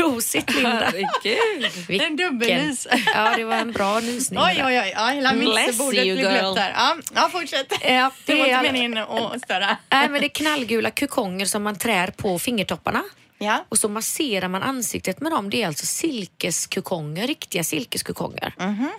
Prosit 0.00 0.54
Linda! 0.54 0.70
Herregud. 0.70 2.00
En 2.02 2.16
dubbelnys. 2.16 2.86
Ja, 3.14 3.36
det 3.36 3.44
var 3.44 3.54
en 3.56 3.72
bra 3.72 4.00
nysning. 4.00 4.40
Oj, 4.40 4.62
oj, 4.66 4.80
oj. 4.80 4.92
Ja, 4.96 5.06
hela 5.06 5.32
mixerbordet 5.32 6.04
girl. 6.06 6.16
blött 6.18 6.54
där. 6.56 6.72
Ja, 6.76 6.96
ja 7.14 7.28
fortsätt. 7.32 7.72
Ja, 7.88 8.10
Det 8.26 8.34
var 8.34 8.46
inte 8.46 8.62
meningen 8.62 8.98
att 8.98 9.42
störa. 9.44 9.76
Nej, 9.92 10.08
men 10.08 10.20
det 10.20 10.26
är 10.26 10.28
knallgula 10.28 10.90
kukonger 10.90 11.46
som 11.46 11.62
man 11.62 11.78
trär 11.78 12.06
på 12.10 12.38
fingertopparna. 12.38 13.02
Ja. 13.38 13.64
Och 13.68 13.78
så 13.78 13.88
masserar 13.88 14.48
man 14.48 14.62
ansiktet 14.62 15.20
med 15.20 15.32
dem. 15.32 15.50
Det 15.50 15.62
är 15.62 15.66
alltså 15.66 15.86
silkeskukonger, 15.86 17.26
riktiga 17.26 17.64
silkeskukonger. 17.64 18.54
Mhm. 18.58 18.90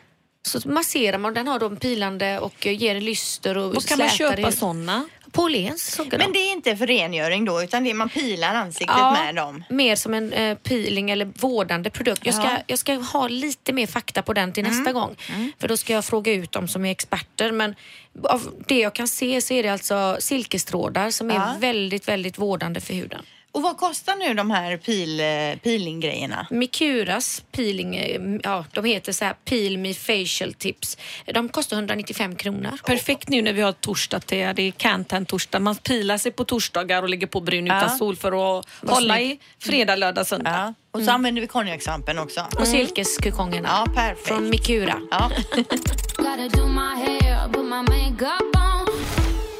Så 0.43 0.69
masserar 0.69 1.17
man, 1.17 1.33
den 1.33 1.47
har 1.47 1.63
en 1.65 1.77
pilande 1.77 2.39
och 2.39 2.65
ger 2.65 3.01
lyster 3.01 3.57
och 3.57 3.73
Var 3.75 3.81
kan 3.81 3.97
man 3.99 4.09
köpa 4.09 4.49
i- 4.49 4.51
sådana? 4.51 5.05
På 5.31 5.41
Åhléns 5.41 5.91
såg 5.95 6.05
jag 6.05 6.11
Men 6.11 6.19
dem. 6.19 6.33
det 6.33 6.39
är 6.39 6.51
inte 6.51 6.77
för 6.77 6.87
rengöring 6.87 7.45
då, 7.45 7.63
utan 7.63 7.83
det 7.83 7.89
är 7.89 7.93
man 7.93 8.09
pilar 8.09 8.53
ansiktet 8.55 8.95
Ja, 8.99 9.11
med 9.25 9.35
dem. 9.35 9.63
mer 9.69 9.95
som 9.95 10.13
en 10.13 10.33
eh, 10.33 10.57
peeling 10.57 11.11
eller 11.11 11.25
vårdande 11.25 11.89
produkt. 11.89 12.25
Jag 12.25 12.35
ska, 12.35 12.43
Ja. 12.43 12.49
Mm. 12.49 12.61
jag 12.67 12.79
ska 12.79 12.93
ha 12.93 13.27
lite 13.27 13.73
mer 13.73 13.87
fakta 13.87 14.21
på 14.21 14.33
den 14.33 14.53
till 14.53 14.63
nästa 14.63 14.93
gång. 14.93 15.15
För 15.59 15.67
då 15.67 15.77
ska 15.77 15.93
jag 15.93 16.05
fråga 16.05 16.31
ut 16.33 16.51
dem 16.51 16.67
som 16.67 16.85
är 16.85 16.91
experter. 16.91 17.51
Men 17.51 17.75
av 18.23 18.53
det 18.67 18.79
jag 18.79 18.95
kan 18.95 19.07
se 19.07 19.41
så 19.41 19.53
är 19.53 19.63
det 19.63 19.69
alltså 19.69 20.17
silkestrådar 20.19 21.09
som 21.11 21.29
Ja. 21.29 21.35
är 21.55 21.59
väldigt, 21.59 22.07
väldigt 22.07 22.37
vårdande 22.37 22.81
för 22.81 22.93
huden. 22.93 23.25
Och 23.53 23.61
vad 23.61 23.77
kostar 23.77 24.15
nu 24.15 24.33
de 24.33 24.51
här 24.51 24.77
pil, 24.77 25.19
eh, 25.19 25.25
peelinggrejerna? 25.63 26.47
Mikuras 26.49 27.43
peeling, 27.51 27.95
eh, 27.95 28.21
ja 28.43 28.65
de 28.73 28.85
heter 28.85 29.11
så 29.11 29.25
här 29.25 29.33
Peel 29.45 29.77
Me 29.77 29.93
Facial 29.93 30.53
Tips. 30.53 30.97
De 31.33 31.49
kostar 31.49 31.77
195 31.77 32.35
kronor. 32.35 32.71
Perfekt 32.85 33.29
nu 33.29 33.41
när 33.41 33.53
vi 33.53 33.61
har 33.61 33.71
torsdag 33.71 34.19
till 34.19 34.37
det 34.37 34.61
är 34.67 34.71
Cantan-torsdag. 34.71 35.59
Man 35.59 35.75
pilar 35.75 36.17
sig 36.17 36.31
på 36.31 36.45
torsdagar 36.45 37.03
och 37.03 37.09
lägger 37.09 37.27
på 37.27 37.41
bryn 37.41 37.65
Ja. 37.65 37.77
utan 37.77 37.97
sol 37.97 38.15
för 38.15 38.59
att 38.59 38.65
Vad 38.81 38.95
hålla 38.95 39.21
i 39.21 39.39
fredag, 39.59 39.95
lördag, 39.95 40.27
söndag. 40.27 40.51
Ja. 40.51 40.73
Och 40.99 41.05
så 41.05 41.11
använder 41.11 41.41
vi 41.41 41.47
konjakssvampen 41.47 42.19
också. 42.19 42.41
Och 42.59 42.67
silkeskukongerna 42.67 43.69
Ja, 43.69 43.85
perfekt. 43.95 44.27
från 44.27 44.49
Mikura. 44.49 45.01
Ja. 45.11 45.31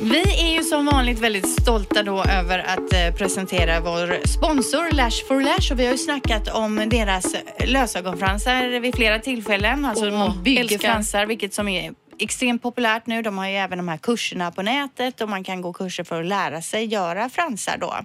Vi 0.02 0.22
är 0.42 0.58
ju 0.58 0.64
som 0.64 0.86
vanligt 0.86 1.20
väldigt 1.20 1.62
stolta 1.62 2.04
då 2.04 2.24
över 2.24 2.60
att 2.60 2.94
eh, 2.94 3.16
presentera 3.18 3.80
vår 3.80 4.28
sponsor 4.28 4.92
Lash 4.96 5.28
for 5.28 5.42
Lash 5.42 5.72
och 5.72 5.80
vi 5.80 5.86
har 5.86 5.92
ju 5.92 5.98
snackat 5.98 6.48
om 6.48 6.90
deras 6.90 7.36
lösögonfransar 7.66 8.80
vid 8.80 8.96
flera 8.96 9.20
tillfällen. 9.20 9.86
Alltså 9.86 10.08
Åh, 10.08 10.18
man 10.18 10.44
bygger 10.44 10.62
älskar. 10.62 10.78
fransar, 10.78 11.26
vilket 11.26 11.54
som 11.54 11.68
är 11.68 11.94
extremt 12.20 12.62
populärt 12.62 13.08
nu. 13.08 13.22
De 13.22 13.38
har 13.38 13.48
ju 13.48 13.56
även 13.56 13.78
de 13.78 13.88
här 13.88 13.98
kurserna 13.98 14.52
på 14.52 14.62
nätet 14.62 15.22
och 15.22 15.30
man 15.30 15.44
kan 15.44 15.62
gå 15.62 15.74
kurser 15.74 16.04
för 16.04 16.20
att 16.22 16.28
lära 16.28 16.62
sig 16.62 16.86
göra 16.86 17.30
fransar 17.30 17.78
då. 17.78 17.96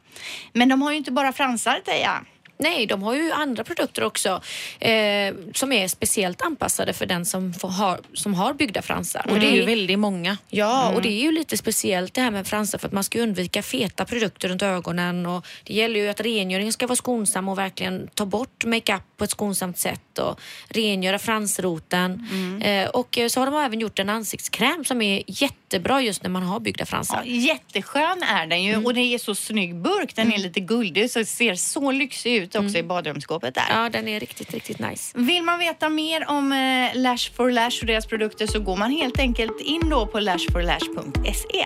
Men 0.52 0.68
de 0.68 0.82
har 0.82 0.90
ju 0.90 0.96
inte 0.96 1.12
bara 1.12 1.32
fransar, 1.32 1.80
Teija. 1.84 2.24
Nej, 2.58 2.86
de 2.86 3.02
har 3.02 3.14
ju 3.14 3.32
andra 3.32 3.64
produkter 3.64 4.04
också 4.04 4.42
eh, 4.78 5.34
som 5.54 5.72
är 5.72 5.88
speciellt 5.88 6.42
anpassade 6.42 6.92
för 6.92 7.06
den 7.06 7.26
som, 7.26 7.54
har, 7.62 8.00
som 8.12 8.34
har 8.34 8.54
byggda 8.54 8.82
fransar. 8.82 9.26
Och 9.30 9.40
det 9.40 9.46
är 9.46 9.54
ju 9.54 9.64
väldigt 9.64 9.98
många. 9.98 10.38
Ja, 10.48 10.92
och 10.94 11.02
det 11.02 11.08
är 11.08 11.22
ju 11.22 11.32
lite 11.32 11.56
speciellt 11.56 12.14
det 12.14 12.20
här 12.20 12.30
med 12.30 12.46
fransar 12.46 12.78
för 12.78 12.86
att 12.86 12.92
man 12.92 13.04
ska 13.04 13.20
undvika 13.20 13.62
feta 13.62 14.04
produkter 14.04 14.48
runt 14.48 14.62
ögonen 14.62 15.26
och 15.26 15.46
det 15.64 15.74
gäller 15.74 16.00
ju 16.00 16.08
att 16.08 16.20
rengöringen 16.20 16.72
ska 16.72 16.86
vara 16.86 16.96
skonsam 16.96 17.48
och 17.48 17.58
verkligen 17.58 18.08
ta 18.14 18.26
bort 18.26 18.64
makeup 18.64 19.02
på 19.16 19.24
ett 19.24 19.30
skonsamt 19.30 19.78
sätt 19.78 20.18
och 20.18 20.40
rengöra 20.68 21.18
fransroten. 21.18 22.26
Eh, 22.62 22.88
och 22.88 23.18
så 23.28 23.40
har 23.40 23.46
de 23.46 23.54
även 23.54 23.80
gjort 23.80 23.98
en 23.98 24.08
ansiktskräm 24.08 24.84
som 24.84 25.02
är 25.02 25.22
jättebra 25.66 26.02
just 26.02 26.22
när 26.22 26.30
man 26.30 26.42
har 26.42 26.60
byggda 26.60 26.86
fransar. 26.86 27.22
Ja, 27.24 27.32
jätteskön 27.32 28.22
är 28.22 28.46
den 28.46 28.62
ju 28.62 28.84
och 28.84 28.94
det 28.94 29.00
är 29.00 29.18
så 29.18 29.34
snygg 29.34 29.76
burk. 29.76 30.16
Den 30.16 30.32
är 30.32 30.38
lite 30.38 30.60
guldig 30.60 31.10
så 31.10 31.24
ser 31.24 31.54
så 31.54 31.90
lyxig 31.90 32.34
ut 32.34 32.56
också 32.56 32.78
i 32.78 32.82
badrumsskåpet 32.82 33.54
där. 33.54 33.64
Ja, 33.70 33.88
den 33.88 34.08
är 34.08 34.20
riktigt, 34.20 34.54
riktigt 34.54 34.78
nice. 34.78 35.18
Vill 35.18 35.42
man 35.42 35.58
veta 35.58 35.88
mer 35.88 36.28
om 36.30 36.52
eh, 36.52 37.00
Lash 37.00 37.32
for 37.34 37.50
Lash 37.50 37.80
och 37.80 37.86
deras 37.86 38.06
produkter 38.06 38.46
så 38.46 38.60
går 38.60 38.76
man 38.76 38.90
helt 38.90 39.18
enkelt 39.18 39.60
in 39.60 39.90
då 39.90 40.06
på 40.06 40.20
lashforlash.se. 40.20 41.64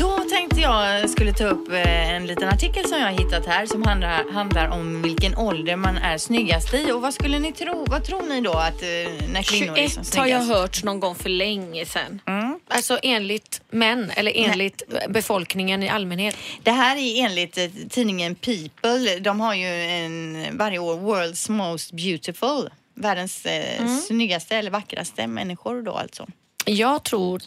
Då 0.00 0.18
tänkte 0.18 0.60
jag 0.60 1.10
skulle 1.10 1.32
ta 1.32 1.44
upp 1.44 1.72
eh, 1.72 2.14
en 2.14 2.26
liten 2.26 2.48
artikel 2.48 2.84
som 2.84 2.98
jag 2.98 3.06
har 3.06 3.12
hittat 3.12 3.46
här 3.46 3.66
som 3.66 3.82
handlar, 3.82 4.32
handlar 4.32 4.68
om 4.68 5.02
vilken 5.02 5.36
ålder 5.36 5.76
man 5.76 5.96
är 5.96 6.18
snyggast 6.18 6.74
i. 6.74 6.92
Och 6.92 7.02
vad 7.02 7.14
skulle 7.14 7.38
ni 7.38 7.52
tro? 7.52 7.84
Vad 7.88 8.04
tror 8.04 8.22
ni 8.22 8.40
då 8.40 8.52
att 8.52 8.82
eh, 8.82 9.28
när 9.28 9.42
kvinnor 9.42 9.78
är 9.78 9.88
som 9.88 10.04
21 10.04 10.16
har 10.16 10.26
jag 10.26 10.40
hört 10.40 10.82
någon 10.82 11.00
gång 11.00 11.14
för 11.14 11.28
länge 11.28 11.86
sedan. 11.86 12.20
Alltså 12.68 12.98
enligt 13.02 13.62
män 13.70 14.10
eller 14.16 14.32
enligt 14.34 14.82
befolkningen 15.08 15.82
i 15.82 15.88
allmänhet. 15.88 16.36
Det 16.62 16.70
här 16.70 16.96
är 16.96 17.24
enligt 17.24 17.58
eh, 17.58 17.66
tidningen 17.90 18.34
People. 18.34 19.18
De 19.18 19.40
har 19.40 19.54
ju 19.54 19.66
en, 19.66 20.46
varje 20.58 20.78
år 20.78 20.96
World's 20.96 21.50
Most 21.50 21.92
Beautiful. 21.92 22.70
Världens 22.94 23.46
eh, 23.46 23.86
snyggaste 24.08 24.56
eller 24.56 24.70
vackraste 24.70 25.26
människor 25.26 25.82
då 25.82 25.92
alltså. 25.92 26.26
Jag 26.64 27.02
tror 27.02 27.42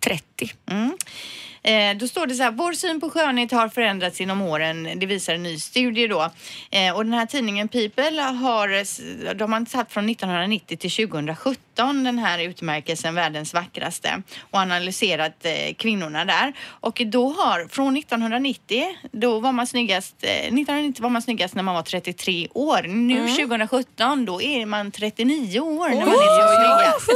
30. 0.00 0.52
Mm. 0.70 0.96
Eh, 1.62 1.96
då 1.96 2.08
står 2.08 2.26
det 2.26 2.34
så 2.34 2.42
här, 2.42 2.50
vår 2.50 2.72
syn 2.72 3.00
på 3.00 3.10
skönhet 3.10 3.52
har 3.52 3.68
förändrats 3.68 4.20
genom 4.20 4.42
åren. 4.42 4.88
Det 4.96 5.06
visar 5.06 5.34
en 5.34 5.42
ny 5.42 5.58
studie 5.58 6.06
då. 6.06 6.30
Eh, 6.70 6.96
och 6.96 7.04
den 7.04 7.14
här 7.14 7.26
tidningen 7.26 7.68
People 7.68 8.22
har, 8.22 8.68
eh, 8.68 9.34
de 9.34 9.52
har 9.52 9.64
tagit 9.64 9.92
från 9.92 10.08
1990 10.08 10.76
till 10.76 10.90
2017 10.90 12.04
den 12.04 12.18
här 12.18 12.38
utmärkelsen 12.38 13.14
världens 13.14 13.54
vackraste 13.54 14.22
och 14.50 14.58
analyserat 14.58 15.46
eh, 15.46 15.74
kvinnorna 15.76 16.24
där. 16.24 16.52
Och 16.68 17.02
då 17.06 17.28
har, 17.28 17.68
från 17.68 17.96
1990, 17.96 18.84
då 19.12 19.40
var 19.40 19.52
man 19.52 19.66
snyggast, 19.66 20.14
eh, 20.22 20.30
1990 20.30 21.02
var 21.02 21.10
man 21.10 21.22
snyggast 21.22 21.54
när 21.54 21.62
man 21.62 21.74
var 21.74 21.82
33 21.82 22.48
år. 22.54 22.82
Nu 22.82 23.28
2017, 23.28 24.24
då 24.24 24.42
är 24.42 24.66
man 24.66 24.90
39 24.90 25.60
år 25.60 25.88
när 25.88 25.96
man 25.96 26.08
är 26.08 26.40
som 26.40 26.48
snyggast. 26.56 27.10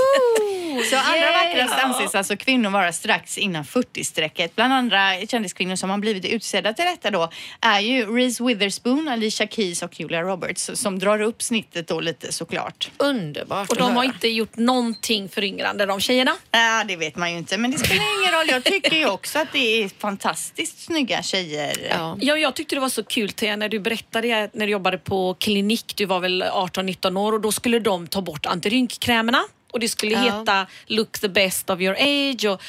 Så 0.90 0.96
allra 0.96 1.32
vackrast 1.32 1.84
anses 1.84 2.14
alltså 2.14 2.36
kvinnor 2.36 2.70
vara 2.70 2.92
strax 2.92 3.38
innan 3.38 3.64
40-strecket. 3.64 4.33
Bland 4.54 4.72
andra 4.72 5.26
kändiskvinnor 5.28 5.76
som 5.76 5.90
har 5.90 5.98
blivit 5.98 6.24
utsedda 6.24 6.72
till 6.72 6.84
detta 6.84 7.10
då 7.10 7.30
är 7.60 7.80
ju 7.80 8.16
Reese 8.16 8.40
Witherspoon, 8.40 9.08
Alicia 9.08 9.46
Keys 9.46 9.82
och 9.82 10.00
Julia 10.00 10.22
Roberts 10.22 10.70
som 10.74 10.98
drar 10.98 11.20
upp 11.20 11.42
snittet 11.42 11.88
då 11.88 12.00
lite 12.00 12.32
såklart. 12.32 12.90
Underbart 12.96 13.70
Och 13.70 13.76
de 13.76 13.96
har 13.96 14.04
inte 14.04 14.28
gjort 14.28 14.56
någonting 14.56 15.28
föryngrande 15.28 15.86
de 15.86 16.00
tjejerna. 16.00 16.36
Ja, 16.50 16.84
det 16.88 16.96
vet 16.96 17.16
man 17.16 17.32
ju 17.32 17.38
inte, 17.38 17.58
men 17.58 17.70
det 17.70 17.78
spelar 17.78 18.20
ingen 18.20 18.32
roll. 18.32 18.46
Jag 18.48 18.64
tycker 18.64 18.96
ju 18.96 19.06
också 19.08 19.38
att 19.38 19.52
det 19.52 19.82
är 19.82 19.88
fantastiskt 19.98 20.84
snygga 20.84 21.22
tjejer. 21.22 21.88
Ja. 21.90 22.18
Ja, 22.20 22.36
jag 22.36 22.54
tyckte 22.54 22.74
det 22.74 22.80
var 22.80 22.88
så 22.88 23.04
kul 23.04 23.30
Thea, 23.30 23.56
när 23.56 23.68
du 23.68 23.80
berättade 23.80 24.50
när 24.52 24.66
du 24.66 24.72
jobbade 24.72 24.98
på 24.98 25.34
klinik, 25.34 25.92
du 25.96 26.06
var 26.06 26.20
väl 26.20 26.42
18-19 26.42 27.18
år 27.18 27.32
och 27.32 27.40
då 27.40 27.52
skulle 27.52 27.78
de 27.78 28.06
ta 28.06 28.20
bort 28.20 28.46
antirynkkrämerna 28.46 29.44
och 29.74 29.80
det 29.80 29.88
skulle 29.88 30.18
heta 30.18 30.66
Look 30.86 31.18
the 31.18 31.28
best 31.28 31.70
of 31.70 31.80
your 31.80 31.96
age. 31.98 32.44
Och 32.44 32.62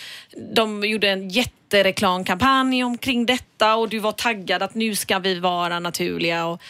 de 0.56 0.84
gjorde 0.84 1.10
en 1.10 1.30
jättereklamkampanj 1.30 2.84
omkring 2.84 3.26
detta. 3.26 3.76
Och 3.76 3.90
du 3.90 4.00
var 4.00 4.12
taggad 4.12 4.64
att 4.64 4.76
nu 4.76 4.96
ska 4.96 5.20
vi 5.20 5.40
vara 5.40 5.80
naturliga. 5.80 6.46
Och 6.46 6.62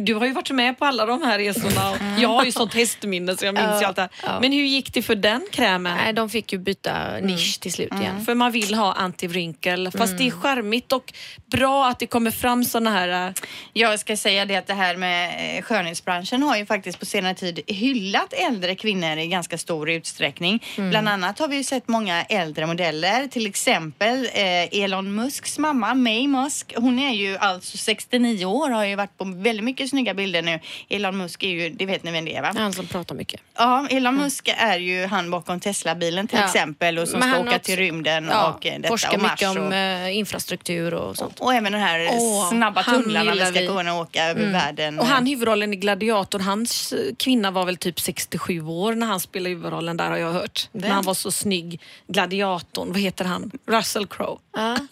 du 0.00 0.14
har 0.14 0.26
ju 0.26 0.32
varit 0.32 0.50
med 0.50 0.78
på 0.78 0.84
alla 0.84 1.06
de 1.06 1.22
här 1.22 1.38
resorna 1.38 1.92
jag 2.18 2.28
har 2.28 2.44
ju 2.44 2.52
sånt 2.52 2.74
hästminne 2.74 3.36
så 3.36 3.44
jag 3.44 3.54
minns 3.54 3.82
ju 3.82 3.86
allt 3.86 3.96
det 3.96 4.08
här. 4.22 4.40
Men 4.40 4.52
hur 4.52 4.62
gick 4.64 4.94
det 4.94 5.02
för 5.02 5.14
den 5.14 5.46
krämen? 5.52 5.96
Nej, 6.04 6.12
de 6.12 6.30
fick 6.30 6.52
ju 6.52 6.58
byta 6.58 6.92
nisch 7.20 7.60
till 7.60 7.72
slut 7.72 7.92
igen. 8.00 8.24
För 8.24 8.34
man 8.34 8.52
vill 8.52 8.74
ha 8.74 8.94
anti-wrinkle. 8.94 9.98
Fast 9.98 10.18
det 10.18 10.24
är 10.24 10.32
Mm. 10.32 10.40
charmigt 10.40 10.92
och 10.92 11.12
bra 11.46 11.88
att 11.88 11.98
det 11.98 12.06
kommer 12.06 12.30
fram 12.30 12.64
såna 12.64 12.90
här... 12.90 13.26
äh, 13.28 13.32
Jag 13.72 14.00
ska 14.00 14.16
säga 14.16 14.44
det 14.44 14.56
att 14.56 14.66
det 14.66 14.74
här 14.74 14.96
med 14.96 15.56
eh, 15.58 15.62
skönhetsbranschen 15.62 16.42
har 16.42 16.56
ju 16.56 16.66
faktiskt 16.66 16.98
på 16.98 17.06
senare 17.06 17.34
tid 17.34 17.60
hyllat 17.66 18.32
äldre 18.32 18.74
kvinnor 18.74 19.18
i 19.18 19.26
ganska 19.26 19.58
stor 19.58 19.90
utsträckning. 19.90 20.62
Mm. 20.78 20.90
Bland 20.90 21.08
annat 21.08 21.38
har 21.38 21.48
vi 21.48 21.56
ju 21.56 21.64
sett 21.64 21.88
många 21.88 22.22
äldre 22.24 22.66
modeller, 22.66 23.26
till 23.26 23.46
exempel 23.46 24.28
eh, 24.34 24.82
Elon 24.82 25.14
Musks 25.14 25.58
mamma 25.58 25.94
May 25.94 26.28
Musk. 26.28 26.72
Hon 26.76 26.98
är 26.98 27.12
ju 27.12 27.36
alltså 27.38 27.76
69 27.78 28.44
år 28.44 28.70
och 28.70 28.76
har 28.76 28.84
ju 28.84 28.94
varit 28.96 29.18
på 29.18 29.24
väldigt 29.24 29.64
mycket 29.64 29.81
snygga 29.88 30.14
bilder 30.14 30.42
nu. 30.42 30.60
Elon 30.88 31.16
Musk 31.18 31.42
är 31.42 31.48
ju, 31.48 31.68
det 31.70 31.86
vet 31.86 32.02
ni 32.04 32.10
vem 32.12 32.24
det 32.24 32.36
är 32.36 32.42
va? 32.42 32.52
Han 32.56 32.72
som 32.72 32.86
pratar 32.86 33.14
mycket. 33.14 33.40
Ja, 33.58 33.86
Elon 33.90 34.16
Musk 34.16 34.48
är 34.56 34.78
ju 34.78 35.06
han 35.06 35.30
bakom 35.30 35.60
Tesla-bilen 35.60 36.28
till 36.28 36.38
Ja. 36.38 36.44
exempel 36.44 36.98
och 36.98 37.08
som 37.08 37.20
Men 37.20 37.30
ska 37.30 37.40
åka 37.40 37.50
också- 37.50 37.58
till 37.58 37.76
rymden 37.76 38.28
Ja, 38.30 38.48
och 38.52 38.66
eh, 38.66 38.74
detta 38.76 38.88
forskar 38.88 39.14
och 39.14 39.22
Mars 39.22 39.30
mycket 39.32 39.48
om 39.48 39.66
och, 39.66 39.74
eh, 39.74 40.16
infrastruktur 40.16 40.94
och 40.94 41.16
sånt. 41.16 41.40
och 41.40 41.54
även 41.54 41.72
den 41.72 41.80
här 41.80 42.08
Åh, 42.12 42.48
snabba 42.50 42.82
tunnlarna 42.82 43.32
vi 43.34 43.40
ska 43.46 43.66
kunna 43.66 43.94
åka 44.00 44.24
över 44.24 44.52
världen. 44.52 44.98
Och 44.98 45.06
han 45.06 45.26
huvudrollen 45.26 45.72
i 45.72 45.76
Gladiator, 45.76 46.38
hans 46.38 46.92
eh, 46.92 46.98
kvinna 47.18 47.50
var 47.50 47.64
väl 47.66 47.76
typ 47.76 48.00
67 48.00 48.60
år 48.66 48.94
när 48.94 49.06
han 49.06 49.20
spelade 49.20 49.48
huvudrollen 49.54 49.96
där 49.96 50.10
har 50.10 50.16
jag 50.16 50.32
hört. 50.32 50.68
När 50.72 50.88
han 50.88 51.04
var 51.04 51.14
så 51.14 51.30
snygg. 51.30 51.80
Gladiatorn, 52.06 52.88
vad 52.92 53.00
heter 53.00 53.24
han? 53.24 53.50
Russell 53.66 54.06
Crowe. 54.06 54.38
Ja. 54.56 54.76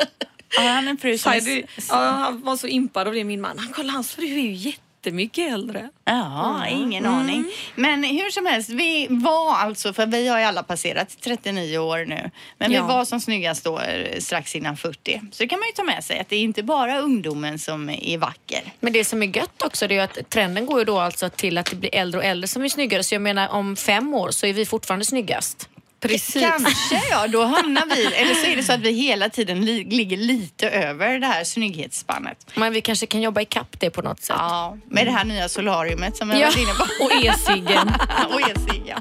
Ja, 0.56 0.62
han 0.62 0.86
är 0.86 0.90
en 0.90 0.98
fru 0.98 1.18
som 1.18 1.32
är... 1.32 1.64
ja, 1.88 1.94
han 1.96 2.42
var 2.42 2.56
så 2.56 2.66
impad 2.66 3.08
av 3.08 3.14
det 3.14 3.24
min 3.24 3.40
man. 3.40 3.58
Han 3.58 3.72
kolla 3.72 3.92
hans 3.92 4.14
fru 4.14 4.24
är 4.24 4.28
ju 4.40 4.52
jättemycket 4.52 5.52
äldre. 5.52 5.88
Ja, 6.04 6.66
ingen 6.70 7.06
aning. 7.06 7.44
Men 7.74 8.04
hur 8.04 8.30
som 8.30 8.46
helst, 8.46 8.68
vi 8.70 9.06
var 9.10 9.54
alltså, 9.56 9.92
för 9.92 10.06
vi 10.06 10.28
har 10.28 10.38
ju 10.38 10.44
alla 10.44 10.62
passerat 10.62 11.16
39 11.20 11.78
år 11.78 12.04
nu, 12.04 12.30
men 12.58 12.72
Ja. 12.72 12.82
vi 12.82 12.88
var 12.88 13.04
som 13.04 13.20
snyggast 13.20 13.64
då 13.64 13.78
eh, 13.80 14.18
strax 14.20 14.56
innan 14.56 14.76
40. 14.76 15.20
Så 15.32 15.42
det 15.42 15.48
kan 15.48 15.58
man 15.58 15.66
ju 15.68 15.72
ta 15.72 15.82
med 15.82 16.04
sig 16.04 16.18
att 16.20 16.28
det 16.28 16.36
är 16.36 16.40
inte 16.40 16.62
bara 16.62 16.98
ungdomen 16.98 17.58
som 17.58 17.90
är 17.90 18.18
vacker. 18.18 18.60
Men 18.80 18.92
det 18.92 19.04
som 19.04 19.22
är 19.22 19.36
gött 19.36 19.62
också 19.62 19.86
det 19.88 19.94
är 19.94 19.96
ju 19.96 20.02
att 20.02 20.30
trenden 20.30 20.66
går 20.66 20.78
ju 20.78 20.84
då 20.84 20.98
alltså 20.98 21.28
till 21.30 21.58
att 21.58 21.66
det 21.66 21.76
blir 21.76 21.94
äldre 21.94 22.18
och 22.20 22.24
äldre 22.26 22.48
som 22.48 22.64
är 22.64 22.68
snyggare. 22.68 23.02
Så 23.02 23.14
jag 23.14 23.22
menar 23.22 23.48
om 23.48 23.76
fem 23.76 24.14
år 24.14 24.30
så 24.30 24.46
är 24.46 24.52
vi 24.52 24.66
fortfarande 24.66 25.04
snyggast. 25.04 25.68
Precis. 26.00 26.42
Kanske 26.42 27.02
ja, 27.10 27.26
då 27.26 27.44
hamnar 27.44 27.86
vi, 27.96 28.04
eller 28.06 28.34
så 28.34 28.46
är 28.46 28.56
det 28.56 28.62
så 28.62 28.72
att 28.72 28.80
vi 28.80 28.92
hela 28.92 29.28
tiden 29.28 29.60
li, 29.64 29.84
ligger 29.84 30.16
lite 30.16 30.68
över 30.70 31.18
det 31.18 31.26
här 31.26 31.44
snygghetsspannet. 31.44 32.46
Men 32.54 32.72
vi 32.72 32.80
kanske 32.80 33.06
kan 33.06 33.20
jobba 33.22 33.40
ikapp 33.40 33.80
det 33.80 33.90
på 33.90 34.02
något 34.02 34.22
sätt. 34.22 34.36
Ja, 34.38 34.76
med 34.88 35.06
det 35.06 35.10
här 35.12 35.24
nya 35.24 35.48
solariumet 35.48 36.16
som 36.16 36.30
jag 36.30 36.40
Ja. 36.40 36.46
varit 36.46 36.56
inne 36.56 36.72
på. 36.74 37.04
Och 37.04 37.12
e-ciggen. 37.12 37.92
och 38.32 38.40
e-cigg, 38.40 38.94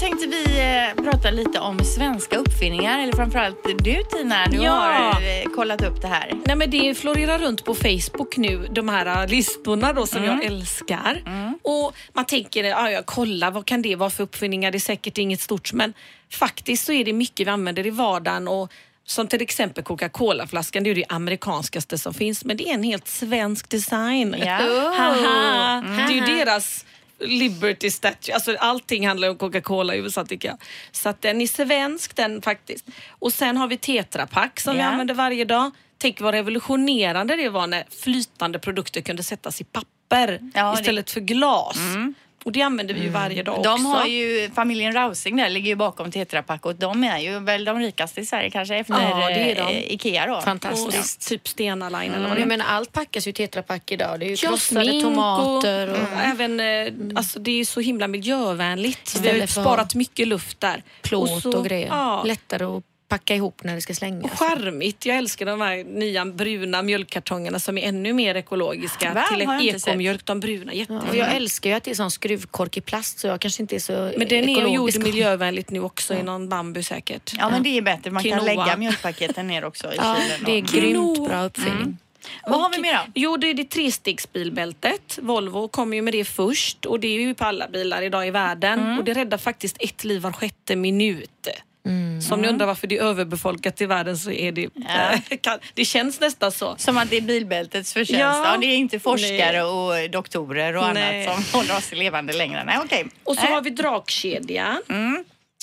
Då 0.00 0.06
tänkte 0.06 0.26
vi 0.26 0.44
eh, 0.60 1.04
prata 1.04 1.30
lite 1.30 1.58
om 1.60 1.78
svenska 1.84 2.36
uppfinningar, 2.36 3.02
eller 3.02 3.12
framförallt 3.12 3.64
du 3.78 4.02
Tina, 4.02 4.46
du 4.46 4.56
Ja. 4.56 4.72
har 4.72 5.10
eh, 5.22 5.54
kollat 5.54 5.82
upp 5.84 6.02
det 6.02 6.08
här. 6.08 6.32
Nej, 6.46 6.56
men 6.56 6.70
det 6.70 6.94
florerar 6.94 7.38
runt 7.38 7.64
på 7.64 7.74
Facebook 7.74 8.36
nu, 8.36 8.66
de 8.70 8.88
här 8.88 9.22
äh, 9.22 9.28
listorna 9.30 9.92
då 9.92 10.06
som 10.06 10.24
jag 10.24 10.44
älskar. 10.44 11.22
Och 11.62 11.92
man 12.12 12.24
tänker, 12.24 12.64
ja, 12.64 12.90
ja, 12.90 13.02
kolla 13.04 13.50
vad 13.50 13.66
kan 13.66 13.82
det 13.82 13.96
vara 13.96 14.10
för 14.10 14.22
uppfinningar? 14.24 14.70
Det 14.70 14.78
är 14.78 14.80
säkert 14.80 15.18
inget 15.18 15.40
stort, 15.40 15.72
men 15.72 15.92
faktiskt 16.32 16.84
så 16.86 16.92
är 16.92 17.04
det 17.04 17.12
mycket 17.12 17.46
vi 17.46 17.50
använder 17.50 17.86
i 17.86 17.90
vardagen 17.90 18.48
och 18.48 18.72
som 19.04 19.26
till 19.26 19.42
exempel 19.42 19.84
Coca-Cola-flaskan, 19.84 20.82
det 20.84 20.90
är 20.90 20.94
ju 20.94 21.00
det 21.02 21.14
amerikanskaste 21.14 21.98
som 21.98 22.14
finns, 22.14 22.44
men 22.44 22.56
det 22.56 22.68
är 22.68 22.74
en 22.74 22.82
helt 22.82 23.08
svensk 23.08 23.68
design. 23.68 24.36
Ja. 24.38 24.46
Haha. 24.98 25.84
Det 25.96 26.02
är 26.02 26.14
ju 26.14 26.36
deras 26.36 26.84
Liberty 27.20 27.90
Statue, 27.90 28.34
alltså 28.34 28.56
allting 28.58 29.06
handlar 29.08 29.28
om 29.30 29.36
Coca-Cola 29.36 29.94
i 29.94 29.98
USA 29.98 30.24
tycker 30.24 30.48
jag. 30.48 30.58
Så 30.92 31.08
att 31.08 31.22
den 31.22 31.40
är 31.40 31.46
svensk 31.46 32.16
den 32.16 32.42
faktiskt. 32.42 32.86
Och 33.08 33.32
sen 33.32 33.56
har 33.56 33.68
vi 33.68 33.76
Tetra 33.76 34.26
Pak 34.26 34.60
som 34.60 34.74
vi 34.74 34.80
Ja. 34.80 34.86
använder 34.86 35.14
varje 35.14 35.44
dag. 35.44 35.70
Tänk 35.98 36.20
vad 36.20 36.34
revolutionerande 36.34 37.36
det 37.36 37.48
var 37.48 37.66
när 37.66 37.84
flytande 38.02 38.58
produkter 38.58 39.00
kunde 39.00 39.22
sättas 39.22 39.60
i 39.60 39.64
papper 39.64 40.40
Ja, 40.54 40.72
det- 40.72 40.80
istället 40.80 41.10
för 41.10 41.20
glas. 41.20 41.76
Och 42.44 42.52
det 42.52 42.62
använder 42.62 42.94
vi 42.94 43.00
ju 43.00 43.08
varje 43.08 43.42
dag 43.42 43.62
De 43.62 43.72
också. 43.74 43.84
har 43.88 44.06
ju, 44.06 44.50
familjen 44.54 44.92
Rausing 44.92 45.36
där 45.36 45.50
ligger 45.50 45.68
ju 45.68 45.74
bakom 45.74 46.10
Tetra 46.10 46.42
Pak 46.42 46.66
och 46.66 46.74
de 46.74 47.04
är 47.04 47.18
ju 47.18 47.38
väl 47.38 47.64
de 47.64 47.78
rikaste 47.78 48.20
i 48.20 48.26
Sverige 48.26 48.50
kanske 48.50 48.76
efter 48.76 48.94
Ja, 48.94 49.28
det 49.28 49.50
är 49.52 49.54
de. 49.54 49.60
eh, 49.60 49.92
Ikea 49.92 50.26
då. 50.26 50.36
och, 50.36 50.44
Fantastiskt. 50.44 51.28
typ 51.28 51.48
Stena 51.48 51.88
Line 51.88 52.12
eller 52.14 52.22
vad 52.22 52.30
Och 52.30 52.36
det 52.36 52.42
är. 52.42 52.46
menar, 52.46 52.66
allt 52.68 52.92
packas 52.92 53.26
ju 53.26 53.30
i 53.30 53.32
Tetra 53.34 53.62
Pak 53.62 53.92
idag. 53.92 54.20
Det 54.20 54.26
är 54.26 54.30
ju 54.30 54.36
krossade 54.36 55.00
tomater. 55.00 55.88
och, 55.90 55.96
Och, 55.96 56.20
även, 56.24 56.60
eh, 56.60 56.92
alltså 57.18 57.38
det 57.38 57.60
är 57.60 57.64
så 57.64 57.80
himla 57.80 58.08
miljövänligt. 58.08 59.20
Vi 59.22 59.28
har 59.28 59.36
ju 59.36 59.46
sparat 59.46 59.94
mycket 59.94 60.28
luft 60.28 60.60
där. 60.60 60.82
plåt 61.02 61.30
och, 61.30 61.42
så- 61.52 61.62
grejer. 61.62 61.86
Ja, 61.88 62.22
Lättare 62.26 62.64
att 62.64 62.82
packa 63.08 63.34
ihop 63.34 63.64
när 63.64 63.74
det 63.74 63.80
ska 63.80 63.94
slängas. 63.94 64.32
och 64.32 64.38
charmigt. 64.38 65.06
Jag 65.06 65.16
älskar 65.16 65.46
de 65.46 65.60
här 65.60 65.84
nya 65.84 66.24
bruna 66.24 66.82
mjölkkartongerna 66.82 67.58
som 67.58 67.78
är 67.78 67.88
ännu 67.88 68.12
mer 68.12 68.34
ekologiska. 68.34 69.14
Va? 69.14 69.24
Till 69.36 69.70
sett. 69.80 69.88
ekomjölk. 69.88 70.24
De 70.24 70.40
bruna, 70.40 70.72
Ja, 70.72 70.78
jättefina. 70.78 71.10
och 71.10 71.16
jag 71.16 71.34
älskar 71.34 71.70
ju 71.70 71.76
att 71.76 71.84
det 71.84 71.90
är 71.90 71.94
sån 71.94 72.10
skruvkork 72.10 72.76
i 72.76 72.80
plast 72.80 73.18
så 73.18 73.26
jag 73.26 73.40
kanske 73.40 73.62
inte 73.62 73.74
är 73.76 73.80
så 73.80 74.12
Men 74.18 74.28
den 74.28 74.48
är 74.48 74.68
gjord 74.74 74.98
miljövänligt 75.02 75.70
nu 75.70 75.80
också 75.80 76.14
i 76.14 76.22
någon 76.22 76.48
bambu 76.48 76.82
säkert. 76.82 77.32
Ja 77.38 77.50
men 77.50 77.62
det 77.62 77.78
är 77.78 77.82
bättre, 77.82 78.10
man 78.10 78.22
kan 78.22 78.38
Quinoa. 78.40 78.64
lägga 78.64 78.76
mjölkpaketen 78.76 79.46
ner 79.46 79.64
också 79.64 79.92
i 79.92 79.96
Ja, 79.96 80.16
kylen. 80.22 80.40
det 80.44 80.52
är 80.52 80.60
grymt 80.80 81.28
bra 81.28 81.44
uppfinning. 81.44 81.98
Vad 82.46 82.60
har 82.60 82.70
vi 82.70 82.78
mer 82.78 82.94
då? 82.94 83.00
Jo, 83.14 83.36
det 83.36 83.50
är 83.50 83.54
det 83.54 83.64
trestegsbilbältet. 83.70 85.18
Volvo 85.22 85.68
kom 85.68 85.94
ju 85.94 86.02
med 86.02 86.14
det 86.14 86.24
först 86.24 86.84
och 86.84 87.00
det 87.00 87.08
är 87.08 87.20
ju 87.20 87.34
på 87.34 87.44
alla 87.44 87.68
bilar 87.68 88.02
idag 88.02 88.26
i 88.26 88.30
världen. 88.30 88.80
Mm. 88.80 88.98
Och 88.98 89.04
det 89.04 89.12
räddar 89.14 89.38
faktiskt 89.38 89.76
ett 89.80 90.04
liv 90.04 90.22
var 90.22 90.32
sjätte 90.32 90.76
minut. 90.76 91.48
Så 92.28 92.34
om 92.34 92.40
ni 92.40 92.48
undrar 92.48 92.66
varför 92.66 92.86
det 92.86 92.98
är 92.98 93.02
överbefolkat 93.02 93.80
i 93.80 93.86
världen 93.86 94.18
så 94.18 94.30
är 94.30 94.52
det... 94.52 94.68
kan- 95.42 95.58
det 95.74 95.84
känns 95.84 96.20
nästan 96.20 96.52
så. 96.52 96.74
Som 96.78 96.98
att 96.98 97.10
det 97.10 97.16
är 97.16 97.20
bilbältets 97.20 97.92
förtjänst. 97.92 98.20
Ja. 98.20 98.52
Ja. 98.52 98.56
det 98.60 98.66
är 98.66 98.76
inte 98.76 98.98
forskare 98.98 99.52
Nej. 99.52 99.62
och 100.04 100.10
doktorer 100.10 100.76
och 100.76 100.94
Nej. 100.94 101.26
annat 101.26 101.36
som 101.50 101.60
håller 101.60 101.76
oss 101.76 101.92
levande 101.92 102.32
längre. 102.32 102.64
Nej, 102.64 102.78
okej. 102.84 103.06
Och 103.24 103.34
så 103.36 103.42
Nej. 103.42 103.52
har 103.52 103.60
vi 103.62 103.70
dragkedja. 103.70 104.78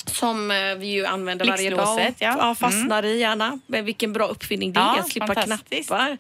Som 0.06 0.52
eh, 0.52 0.58
vi 0.78 0.88
ju 0.88 1.06
använder 1.06 1.46
varje 1.46 1.70
dag. 1.70 1.96
och 1.96 2.02
ja. 2.20 2.42
Mm. 2.44 2.56
fastnar 2.56 3.06
i 3.06 3.20
gärna. 3.20 3.60
Men 3.68 3.86
vilken 3.86 4.14
bra 4.14 4.28
uppfinning 4.28 4.74
det 4.74 4.80
Ja, 4.80 4.96
är 4.96 5.00
att 5.00 5.10
slippa 5.12 5.28
fantastiskt. 5.28 5.88
knappar. 5.90 6.18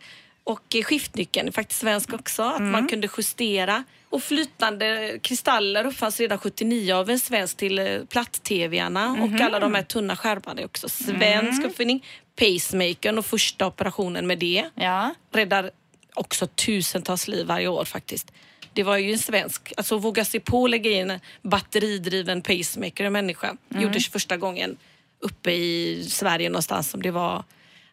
Och 0.47 0.75
eh, 0.75 0.83
skiftnyckeln 0.83 1.51
faktiskt 1.51 1.79
svensk 1.81 2.13
också. 2.13 2.43
Att 2.43 2.57
Mm. 2.59 2.71
man 2.71 2.87
kunde 2.87 3.09
justera. 3.17 3.83
Och 4.09 4.23
flytande 4.23 5.19
kristaller 5.23 5.85
uppfanns 5.87 6.19
redan 6.19 6.37
79 6.37 6.93
av 6.93 7.09
en 7.09 7.19
svensk 7.19 7.57
till 7.57 7.79
eh, 7.79 7.85
platt-tvn-arna. 8.09 9.07
Mhm. 9.09 9.33
Och 9.35 9.41
alla 9.41 9.59
de 9.59 9.73
här 9.75 9.83
tunna 9.83 10.15
skärmarna 10.15 10.61
är 10.61 10.65
också 10.65 10.89
svensk 10.89 11.59
Mm. 11.59 11.65
uppfinning. 11.69 12.05
Pacemakern 12.35 13.17
och 13.17 13.25
första 13.25 13.67
operationen 13.67 14.27
med 14.27 14.39
det 14.39 14.65
Ja. 14.75 15.13
räddar 15.33 15.71
också 16.13 16.47
tusentals 16.47 17.27
liv 17.27 17.45
varje 17.47 17.67
år 17.67 17.85
faktiskt. 17.85 18.31
Det 18.73 18.83
var 18.83 18.97
ju 18.97 19.11
en 19.11 19.19
svensk, 19.19 19.73
alltså 19.77 19.97
våga 19.97 20.25
sig 20.25 20.39
på 20.39 20.63
att 20.65 20.69
lägga 20.69 20.91
in 20.91 21.09
en 21.11 21.19
batteridriven 21.41 22.41
pacemaker 22.41 23.03
i 23.03 23.07
en 23.07 23.13
människa. 23.13 23.47
Mm. 23.71 23.83
Gjordes 23.83 24.09
första 24.09 24.37
gången 24.37 24.77
uppe 25.19 25.51
i 25.51 26.03
Sverige 26.09 26.49
någonstans 26.49 26.89
som 26.89 27.01
det 27.01 27.11
var, 27.11 27.43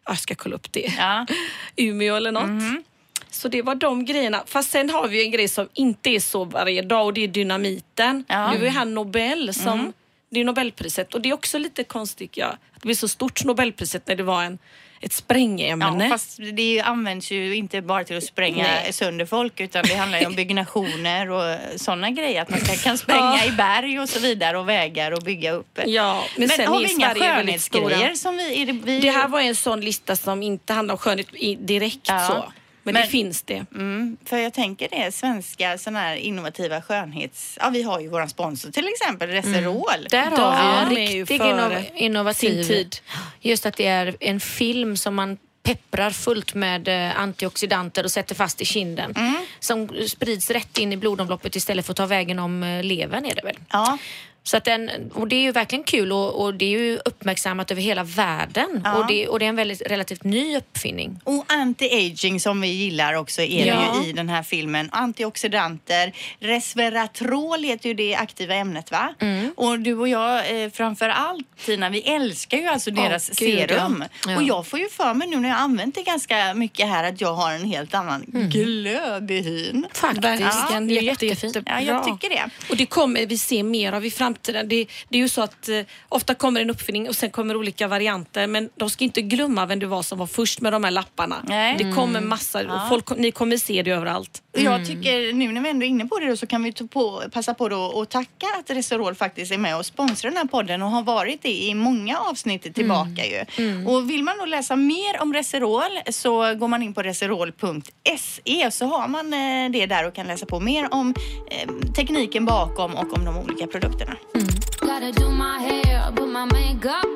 jag 0.05 0.19
ska 0.19 0.35
kolla 0.35 0.55
upp 0.55 0.71
det, 0.71 0.93
Ja. 0.97 1.25
Umeå 1.75 2.15
eller 2.15 2.31
något. 2.31 2.83
Så 3.29 3.47
det 3.47 3.61
var 3.61 3.75
de 3.75 4.05
grejerna. 4.05 4.43
Fast 4.45 4.71
sen 4.71 4.89
har 4.89 5.07
vi 5.07 5.23
en 5.25 5.31
grej 5.31 5.47
som 5.47 5.67
inte 5.73 6.09
är 6.09 6.19
så 6.19 6.45
varje 6.45 6.81
dag 6.81 7.05
och 7.05 7.13
det 7.13 7.23
är 7.23 7.27
dynamiten. 7.27 8.25
Ja. 8.27 8.51
Nu 8.53 8.65
är 8.67 8.71
han 8.71 8.93
Nobel 8.93 9.53
som, 9.53 9.79
Mm. 9.79 9.93
Det 10.33 10.39
är 10.39 10.43
Nobelpriset 10.45 11.13
och 11.13 11.21
det 11.21 11.29
är 11.29 11.33
också 11.33 11.57
lite 11.57 11.83
konstigt 11.83 12.37
ja, 12.37 12.47
att 12.47 12.81
det 12.81 12.85
blev 12.87 12.95
så 12.95 13.07
stort 13.07 13.43
Nobelpriset 13.43 14.07
när 14.07 14.15
det 14.15 14.23
var 14.23 14.43
en, 14.43 14.57
ett 15.01 15.13
sprängämne. 15.13 16.03
Ja, 16.03 16.09
fast 16.09 16.39
det 16.53 16.81
används 16.81 17.31
ju 17.31 17.55
inte 17.55 17.81
bara 17.81 18.03
till 18.03 18.17
att 18.17 18.23
spränga 18.23 18.63
Nej. 18.63 18.93
sönder 18.93 19.25
folk 19.25 19.59
utan 19.59 19.83
det 19.87 19.95
handlar 19.95 20.19
ju 20.19 20.25
om 20.25 20.35
byggnationer 20.35 21.29
och 21.29 21.57
sådana 21.75 22.09
grejer. 22.11 22.41
Att 22.41 22.49
man 22.49 22.59
ska, 22.59 22.75
kan 22.75 22.97
spränga 22.97 23.37
Ja. 23.37 23.45
i 23.45 23.51
berg 23.51 23.99
och 23.99 24.09
så 24.09 24.19
vidare 24.19 24.57
och 24.57 24.69
vägar 24.69 25.11
och 25.11 25.21
bygga 25.21 25.51
upp. 25.51 25.79
Ja, 25.85 26.23
men, 26.37 26.49
Men 26.57 26.67
har 26.67 26.81
är 26.81 26.85
vi 26.85 26.91
inga 26.93 27.13
skönhetsgrejer 27.15 28.13
som 28.15 28.37
vi... 28.37 28.61
Är 28.61 28.65
det, 28.65 28.73
vi 28.73 28.99
Det 28.99 29.11
här 29.11 29.27
var 29.27 29.41
en 29.41 29.55
sån 29.55 29.81
lista 29.81 30.15
som 30.15 30.43
inte 30.43 30.73
handlar 30.73 30.93
om 30.93 30.97
skönhet 30.99 31.27
direkt 31.59 32.07
Ja. 32.07 32.19
så. 32.27 32.53
Men, 32.83 32.93
Men- 32.93 33.01
det 33.01 33.07
finns 33.07 33.41
det. 33.41 33.65
Mm, 33.75 34.17
för 34.25 34.37
jag 34.37 34.53
tänker 34.53 34.89
det, 34.89 35.11
svenska 35.15 35.77
såna 35.77 35.99
här 35.99 36.15
innovativa 36.15 36.81
skönhets... 36.81 37.57
Ja, 37.61 37.69
vi 37.69 37.83
har 37.83 37.99
ju 37.99 38.07
våran 38.07 38.29
sponsor 38.29 38.71
till 38.71 38.87
exempel, 38.87 39.29
Reserol. 39.29 40.07
Där 40.09 40.29
De 40.29 40.35
har 40.41 40.89
vi 40.89 40.95
är 40.95 41.11
ju 41.11 41.19
en 41.19 41.25
riktig 41.25 41.37
före 41.37 41.49
innov- 41.49 41.91
innovativ... 41.95 42.63
tid. 42.63 42.95
Just 43.41 43.65
att 43.65 43.77
det 43.77 43.87
är 43.87 44.15
en 44.19 44.39
film 44.39 44.97
som 44.97 45.15
man 45.15 45.37
pepprar 45.63 46.11
fullt 46.11 46.53
med 46.53 46.87
eh, 46.87 47.19
antioxidanter 47.19 48.03
och 48.03 48.11
sätter 48.11 48.35
fast 48.35 48.61
i 48.61 48.65
kinden. 48.65 49.13
Mm. 49.17 49.35
Som 49.59 49.89
sprids 50.07 50.49
rätt 50.49 50.77
in 50.77 50.93
i 50.93 50.97
blodomloppet 50.97 51.55
istället 51.55 51.85
för 51.85 51.93
att 51.93 51.97
ta 51.97 52.05
vägen 52.05 52.39
om 52.39 52.63
eh, 52.63 52.83
levern 52.83 53.25
är 53.25 53.35
det 53.35 53.41
väl. 53.43 53.57
Ja, 53.71 53.97
Så 54.45 54.57
att 54.57 54.63
den, 54.65 54.89
och 55.13 55.27
det 55.27 55.35
är 55.35 55.41
ju 55.41 55.51
verkligen 55.51 55.83
kul 55.83 56.11
och, 56.11 56.43
och 56.43 56.53
det 56.53 56.65
är 56.65 56.69
ju 56.79 56.99
uppmärksammat 57.05 57.71
över 57.71 57.81
hela 57.81 58.03
världen. 58.03 58.81
Ja. 58.85 58.95
Och, 58.97 59.07
det, 59.07 59.27
och 59.27 59.39
det 59.39 59.45
är 59.45 59.49
en 59.49 59.55
väldigt 59.55 59.81
relativt 59.81 60.23
ny 60.23 60.57
uppfinning. 60.57 61.19
och 61.23 61.45
anti-aging 61.47 62.39
som 62.39 62.61
vi 62.61 62.67
gillar 62.67 63.13
också 63.13 63.41
är 63.41 63.65
Ja. 63.65 63.75
det 63.75 64.03
ju 64.03 64.09
i 64.09 64.13
den 64.13 64.29
här 64.29 64.43
filmen. 64.43 64.89
Antioxidanter, 64.91 66.13
resveratrol 66.39 67.63
heter 67.63 67.89
ju 67.89 67.93
det 67.95 68.15
aktiva 68.15 68.53
ämnet 68.55 68.91
va? 68.91 69.13
Mm. 69.19 69.53
Och 69.57 69.79
du 69.79 69.93
och 69.97 70.07
jag 70.07 70.63
eh, 70.63 70.69
framför 70.69 71.09
allt 71.09 71.47
Tina, 71.65 71.89
vi 71.89 72.01
älskar 72.01 72.57
ju 72.57 72.67
alltså 72.67 72.91
deras 72.91 73.29
ja. 73.29 73.35
serum. 73.35 74.03
Ja. 74.27 74.35
Och 74.37 74.43
jag 74.43 74.67
får 74.67 74.79
ju 74.79 74.89
för 74.89 75.13
mig 75.13 75.27
nu 75.27 75.39
när 75.39 75.49
jag 75.49 75.57
använt 75.57 75.95
det 75.95 76.03
ganska 76.03 76.53
mycket 76.53 76.87
här 76.87 77.03
att 77.03 77.21
jag 77.21 77.33
har 77.33 77.51
en 77.51 77.65
helt 77.65 77.93
annan 77.93 78.23
Mm. 78.33 78.49
glöd 78.49 79.31
i 79.31 79.41
hyn. 79.41 79.85
Faktiskt. 79.93 80.23
Verkligen, 80.23 80.87
det 80.87 80.97
är 80.97 81.01
jätte, 81.01 81.25
jättefint. 81.25 81.57
Ja, 81.65 81.81
jag 81.81 82.03
tycker 82.03 82.29
det. 82.29 82.49
Och 82.69 82.77
det 82.77 82.85
kommer 82.85 83.25
vi 83.25 83.37
se 83.37 83.63
mer 83.63 83.93
av 83.93 84.05
i 84.05 84.11
framtiden. 84.11 84.32
Det, 84.41 84.87
det 85.09 85.17
är 85.17 85.21
ju 85.21 85.29
så 85.29 85.41
att 85.41 85.69
eh, 85.69 85.79
ofta 86.09 86.35
kommer 86.35 86.61
en 86.61 86.69
uppfinning 86.69 87.09
och 87.09 87.15
sen 87.15 87.31
kommer 87.31 87.55
olika 87.55 87.87
varianter 87.87 88.47
men 88.47 88.69
de 88.75 88.89
ska 88.89 89.03
inte 89.03 89.21
glömma 89.21 89.65
vem 89.65 89.79
det 89.79 89.85
var 89.87 90.03
som 90.03 90.17
var 90.19 90.27
först 90.27 90.61
med 90.61 90.73
de 90.73 90.83
här 90.83 90.91
lapparna. 90.91 91.43
Nej. 91.47 91.75
Det 91.77 91.91
kommer 91.95 92.21
massa, 92.21 92.59
och 92.83 92.89
folk, 92.89 93.05
kom- 93.05 93.17
ni 93.17 93.31
kommer 93.31 93.57
se 93.57 93.81
det 93.83 93.91
överallt. 93.91 94.42
Jag 94.55 94.85
tycker 94.85 95.33
nu 95.33 95.51
när 95.51 95.61
vi 95.61 95.69
ändå 95.69 95.85
är 95.85 95.89
inne 95.89 96.05
på 96.05 96.19
det 96.19 96.27
då, 96.27 96.37
så 96.37 96.47
kan 96.47 96.63
vi 96.63 96.73
ta 96.73 96.87
på, 96.87 97.23
passa 97.31 97.53
på 97.53 97.69
då 97.69 97.81
och 97.81 98.09
tacka 98.09 98.47
att 98.59 98.69
Resorol 98.69 99.15
faktiskt 99.15 99.51
är 99.51 99.57
med 99.57 99.77
och 99.77 99.85
sponsrar 99.85 100.31
den 100.31 100.37
här 100.37 100.45
podden 100.45 100.81
och 100.81 100.89
har 100.89 101.03
varit 101.03 101.41
det 101.41 101.63
i 101.63 101.73
många 101.75 102.17
avsnitt 102.17 102.75
tillbaka 102.75 103.25
ju. 103.25 103.45
Och 103.87 104.09
vill 104.09 104.23
man 104.23 104.37
då 104.37 104.45
läsa 104.45 104.75
mer 104.75 105.21
om 105.21 105.33
Reserol 105.33 105.99
så 106.09 106.55
går 106.55 106.67
man 106.67 106.83
in 106.83 106.93
på 106.93 107.01
reserol.se 107.01 108.71
så 108.71 108.85
har 108.85 109.07
man 109.07 109.33
eh, 109.33 109.71
det 109.71 109.85
där 109.85 110.07
och 110.07 110.15
kan 110.15 110.27
läsa 110.27 110.45
på 110.45 110.59
mer 110.59 110.93
om 110.93 111.13
eh, 111.51 111.91
tekniken 111.95 112.45
bakom 112.45 112.95
och 112.95 113.17
om 113.17 113.25
de 113.25 113.37
olika 113.37 113.67
produkterna. 113.67 114.15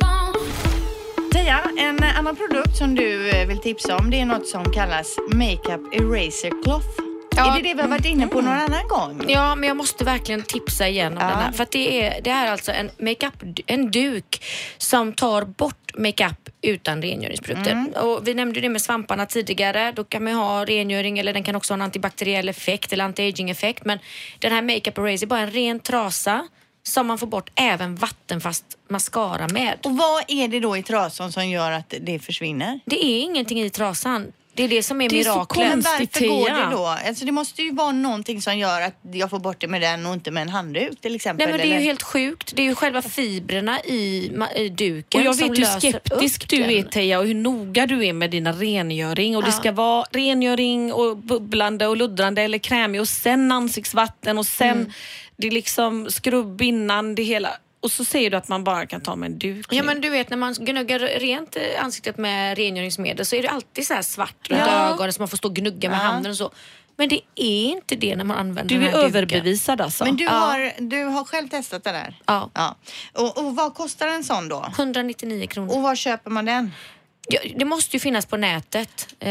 On. 0.01 1.31
Teija, 1.31 1.59
en 1.77 2.03
annan 2.03 2.35
produkt 2.35 2.77
som 2.77 2.95
du 2.95 3.29
eh, 3.29 3.47
vill 3.47 3.57
tipsa 3.59 3.97
om 3.97 4.09
det 4.09 4.19
är 4.19 4.25
något 4.25 4.47
som 4.47 4.71
kallas 4.71 5.17
Makeup 5.33 5.93
Eraser 5.93 6.63
Cloth. 6.63 7.06
Ja. 7.37 7.51
Är 7.57 7.61
det 7.63 7.69
det 7.69 7.73
vi 7.73 7.81
har 7.81 7.89
varit 7.89 8.05
inne 8.05 8.27
på 8.27 8.41
någon 8.41 8.53
annan 8.53 8.87
gång? 8.87 9.21
Ja, 9.27 9.55
men 9.55 9.67
jag 9.67 9.77
måste 9.77 10.03
verkligen 10.03 10.43
tipsa 10.43 10.87
igen 10.87 11.13
om 11.17 11.23
Ja. 11.23 11.29
den 11.29 11.39
här. 11.39 11.51
För 11.51 11.67
det 11.71 12.03
är, 12.05 12.21
det 12.21 12.29
är 12.29 12.51
alltså 12.51 12.71
en 12.71 12.89
makeup, 12.99 13.33
en 13.65 13.91
duk 13.91 14.43
som 14.77 15.13
tar 15.13 15.45
bort 15.45 15.91
makeup 15.97 16.49
utan 16.61 17.01
rengöringsprodukter. 17.01 17.71
Mm. 17.71 17.91
Och 17.91 18.27
vi 18.27 18.33
nämnde 18.33 18.61
det 18.61 18.69
med 18.69 18.81
svamparna 18.81 19.25
tidigare. 19.25 19.91
Då 19.91 20.03
kan 20.03 20.23
man 20.23 20.33
ha 20.33 20.65
rengöring 20.65 21.19
eller 21.19 21.33
den 21.33 21.43
kan 21.43 21.55
också 21.55 21.73
ha 21.73 21.75
en 21.75 21.81
antibakteriell 21.81 22.49
effekt 22.49 22.93
eller 22.93 23.05
anti-aging 23.05 23.51
effekt. 23.51 23.85
Men 23.85 23.99
den 24.39 24.51
här 24.51 24.61
makeup 24.61 24.97
eraser 24.97 25.25
är 25.25 25.27
bara 25.29 25.39
en 25.39 25.51
ren 25.51 25.79
trasa 25.79 26.47
som 26.83 27.07
man 27.07 27.17
får 27.17 27.27
bort 27.27 27.49
även 27.55 27.95
vattenfast 27.95 28.65
mascara 28.89 29.47
med. 29.47 29.77
Och 29.83 29.97
vad 29.97 30.23
är 30.27 30.47
det 30.47 30.59
då 30.59 30.77
i 30.77 30.83
trasan 30.83 31.31
som 31.31 31.49
gör 31.49 31.71
att 31.71 31.93
det 32.01 32.19
försvinner? 32.19 32.79
Det 32.85 33.05
är 33.05 33.19
ingenting 33.21 33.61
i 33.61 33.69
trasan. 33.69 34.31
Det 34.57 34.63
är 34.63 34.67
det 34.67 34.83
som 34.83 35.01
är 35.01 35.09
Det 35.09 35.15
är 35.15 35.17
miraklet. 35.17 35.67
Men 35.67 35.71
Konstigt, 35.83 36.21
varför 36.21 36.27
går 36.27 36.49
det 36.69 36.75
då? 36.75 36.85
Alltså 37.07 37.25
det 37.25 37.31
måste 37.31 37.61
ju 37.61 37.71
vara 37.73 37.91
någonting 37.91 38.41
som 38.41 38.57
gör 38.57 38.81
att 38.81 38.93
jag 39.13 39.29
får 39.29 39.39
bort 39.39 39.61
det 39.61 39.67
med 39.67 39.81
den 39.81 40.05
och 40.05 40.13
inte 40.13 40.31
med 40.31 40.41
en 40.41 40.49
handduk 40.49 41.01
till 41.01 41.15
exempel. 41.15 41.45
Nej 41.47 41.57
men 41.57 41.67
det 41.67 41.73
är 41.75 41.79
ju 41.79 41.85
helt 41.85 42.03
sjukt. 42.03 42.53
Det 42.55 42.61
är 42.61 42.65
ju 42.65 42.75
själva 42.75 43.01
fibrerna 43.01 43.79
i, 43.81 44.31
i 44.55 44.69
duken 44.69 45.21
Och 45.21 45.27
jag 45.27 45.35
som 45.35 45.47
vet 45.49 45.57
hur 45.57 45.61
löser 45.61 45.79
skeptisk 45.79 46.43
upp 46.43 46.49
du 46.49 46.63
är. 46.77 46.83
Teija 46.83 47.19
och 47.19 47.25
hur 47.25 47.35
noga 47.35 47.85
du 47.87 48.05
är 48.05 48.13
med 48.13 48.31
dina 48.31 48.51
rengöring. 48.51 49.37
Och 49.37 49.43
Det 49.43 49.49
Ja. 49.49 49.53
ska 49.59 49.71
vara 49.71 50.05
rengöring 50.11 50.93
och 50.93 51.17
bubblande 51.17 51.87
och 51.87 51.97
luddrande 51.97 52.41
eller 52.41 52.57
krämig 52.57 53.01
och 53.01 53.07
sen 53.09 53.51
ansiktsvatten 53.51 54.37
och 54.37 54.45
sen 54.45 54.67
Mm. 54.77 54.91
det 55.37 55.47
är 55.47 55.51
liksom 55.51 56.11
skrubb 56.11 56.61
innan 56.61 57.15
det 57.15 57.23
hela. 57.23 57.49
Och 57.87 57.91
så 57.91 58.05
säger 58.05 58.29
du 58.31 58.37
att 58.37 58.47
man 58.47 58.63
bara 58.63 58.85
kan 58.85 59.01
ta 59.01 59.15
med 59.15 59.31
en 59.31 59.39
duk. 59.39 59.65
Ja 59.69 59.83
men 59.83 60.01
du 60.01 60.09
vet 60.09 60.29
när 60.29 60.37
man 60.37 60.53
gnuggar 60.53 60.99
rent 60.99 61.57
ansiktet 61.79 62.17
med 62.17 62.57
rengöringsmedel 62.57 63.25
så 63.25 63.35
är 63.35 63.41
det 63.41 63.49
alltid 63.49 63.87
så 63.87 63.93
här 63.93 64.01
svart 64.01 64.49
runt 64.49 64.61
Ja. 64.65 64.89
ögonen 64.93 65.13
så 65.13 65.21
man 65.21 65.27
får 65.27 65.37
stå 65.37 65.47
och 65.47 65.55
gnugga 65.55 65.89
med 65.89 65.97
Ja. 65.99 66.01
handen 66.03 66.31
och 66.31 66.37
så. 66.37 66.51
Men 66.97 67.09
det 67.09 67.21
är 67.35 67.65
inte 67.71 67.95
det 67.95 68.15
när 68.15 68.23
man 68.23 68.37
använder 68.37 68.75
du 68.75 68.81
den 68.81 68.83
är 68.87 68.91
här 68.91 68.97
duken. 69.03 69.15
överbevisad 69.15 69.81
alltså. 69.81 70.03
Men 70.05 70.15
du, 70.17 70.23
Ja. 70.23 70.29
har, 70.31 70.73
du 70.89 71.03
har 71.03 71.23
själv 71.23 71.47
testat 71.47 71.83
det 71.83 71.91
där? 71.91 72.15
Ja. 72.25 72.49
ja. 72.53 72.75
Och, 73.13 73.37
och 73.37 73.55
vad 73.55 73.73
kostar 73.73 74.07
en 74.07 74.23
sån 74.23 74.49
då? 74.49 74.65
199 74.77 75.47
kronor. 75.47 75.75
Och 75.75 75.81
var 75.81 75.95
köper 75.95 76.29
man 76.31 76.45
den? 76.45 76.71
Ja, 77.29 77.39
det 77.55 77.65
måste 77.65 77.95
ju 77.95 77.99
finnas 77.99 78.25
på 78.25 78.37
nätet. 78.37 79.07
Eh, 79.19 79.29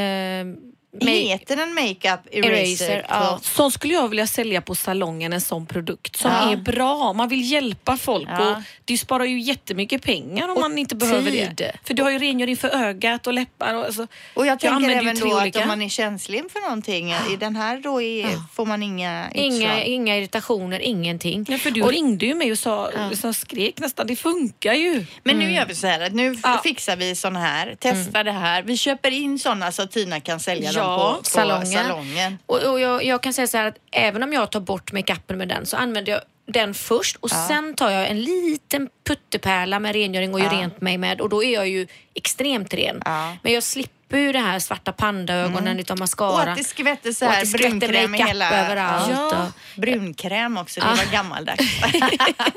Heter 1.01 1.57
den 1.57 1.75
makeup 1.75 2.21
eraser? 2.31 2.91
Eraser, 2.91 3.07
ja. 3.09 3.39
Sån 3.43 3.71
skulle 3.73 3.95
jag 3.95 4.09
vilja 4.09 4.27
sälja 4.27 4.61
på 4.61 4.75
salongen, 4.75 5.33
en 5.33 5.41
sån 5.41 5.67
produkt 5.67 6.17
som 6.17 6.31
Ja. 6.31 6.53
är 6.53 6.57
bra. 6.57 7.13
Man 7.13 7.29
vill 7.29 7.53
hjälpa 7.53 7.97
folk 7.97 8.29
Ja. 8.29 8.51
och 8.57 8.63
det 8.85 8.99
sparar 8.99 9.25
ju 9.25 9.41
jättemycket 9.41 10.03
pengar 10.03 10.49
om 10.49 10.55
Och 10.55 10.61
man 10.61 10.79
inte 10.79 10.97
behöver 10.97 11.31
tid. 11.31 11.53
det. 11.55 11.73
För 11.85 11.95
du 11.95 12.03
har 12.03 12.11
ju 12.11 12.19
rengöring 12.19 12.57
för 12.57 12.69
ögat 12.69 13.27
och 13.27 13.33
läppar. 13.33 13.75
Och, 13.75 13.85
alltså, 13.85 14.07
Och 14.35 14.47
jag 14.47 14.61
tänker 14.61 14.75
använder 14.77 15.03
ju 15.03 15.09
även 15.11 15.21
då 15.31 15.37
att 15.39 15.57
om 15.57 15.69
man 15.69 15.83
är 15.83 15.89
känslig 15.89 16.43
för 16.53 16.61
någonting, 16.61 17.11
i 17.33 17.37
den 17.41 17.57
här 17.57 17.79
då 17.81 18.03
är, 18.03 18.27
får 18.55 18.67
man 18.67 18.83
inga 18.83 19.31
Inga, 19.35 19.55
utslag. 19.57 19.83
inga 19.87 20.17
irritationer, 20.19 20.81
ingenting. 20.81 21.47
Ja, 21.49 21.59
för 21.59 21.71
du 21.71 21.83
Och- 21.83 21.91
ringde 21.91 22.27
ju 22.27 22.35
mig 22.35 22.53
och 22.53 22.59
sa, 22.59 22.91
så 23.15 23.33
skrek 23.33 23.79
nästan, 23.79 24.07
det 24.07 24.17
funkar 24.17 24.73
ju. 24.73 25.07
Men 25.25 25.39
nu 25.39 25.53
gör 25.53 25.67
vi 25.67 25.75
så 25.75 25.87
här 25.87 26.01
att 26.01 26.13
nu 26.13 26.37
Ja. 26.43 26.61
fixar 26.65 26.97
vi 26.97 27.15
sån 27.15 27.37
här, 27.37 27.77
testar 27.81 28.25
det 28.25 28.33
här. 28.33 28.63
Vi 28.63 28.77
köper 28.77 29.11
in 29.11 29.39
såna 29.39 29.73
så 29.73 29.83
att 29.83 29.91
Tina 29.93 30.21
kan 30.21 30.41
sälja 30.41 30.71
Ja, 30.73 30.81
dem 30.81 30.86
på, 30.87 31.15
på 31.19 31.25
salongen. 31.25 31.67
salongen. 31.67 32.39
Och, 32.47 32.63
och 32.63 32.81
jag, 32.81 33.05
jag 33.05 33.23
kan 33.23 33.33
säga 33.33 33.47
så 33.47 33.57
här 33.57 33.67
att 33.69 33.77
även 33.93 34.23
om 34.23 34.33
jag 34.33 34.51
tar 34.53 34.61
bort 34.61 34.93
makeupen 34.93 35.39
med 35.39 35.49
den 35.49 35.67
så 35.67 35.77
använder 35.77 36.13
jag 36.13 36.21
den 36.49 36.75
först 36.75 37.17
och 37.17 37.31
sen 37.31 37.75
tar 37.75 37.91
jag 37.91 38.11
en 38.11 38.21
liten 38.23 38.89
puttepärla 39.07 39.81
med 39.81 39.93
rengöring 39.95 40.35
och 40.35 40.41
gör 40.41 40.47
Ja. 40.53 40.53
rent 40.61 40.81
mig 40.81 40.99
med 40.99 41.21
och 41.21 41.29
då 41.29 41.45
är 41.45 41.55
jag 41.55 41.69
ju 41.69 41.87
extremt 42.15 42.75
ren. 42.75 43.03
Ja. 43.05 43.37
Men 43.43 43.53
jag 43.53 43.63
slipper 43.63 44.19
ju 44.19 44.33
det 44.33 44.39
här 44.39 44.59
svarta 44.59 44.93
pandaögonen 44.93 45.79
utav 45.81 45.95
Och 45.95 45.99
mascara. 45.99 46.51
att 46.51 46.59
det 46.59 46.65
skvätter 46.65 47.13
så 47.13 47.27
Och 47.27 47.33
här 47.33 47.53
brunkräm 47.59 48.13
hela... 48.13 48.65
överallt. 48.65 49.11
Ja. 49.33 49.53
Brunkräm 49.77 50.57
också, 50.57 50.81
det 50.81 50.87
Ja. 50.87 50.95
var 51.05 51.13
gammaldags. 51.13 51.65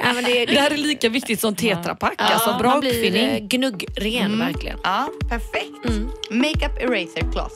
Ja, 0.03 0.13
men 0.13 0.23
det, 0.23 0.45
Det 0.45 0.59
här 0.59 0.71
är 0.71 0.77
lika 0.77 1.09
viktigt 1.09 1.39
som 1.39 1.55
tetrapack. 1.55 2.13
Alltså, 2.17 2.57
bra 2.57 2.69
man 2.69 2.80
blir 2.80 2.89
uppfinning. 2.91 3.30
eh, 3.30 3.39
gnuggren 3.39 4.39
verkligen. 4.39 4.80
ja, 4.84 5.09
perfekt. 5.30 6.01
Makeup 6.32 6.77
eraser 6.82 7.32
cloth. 7.32 7.55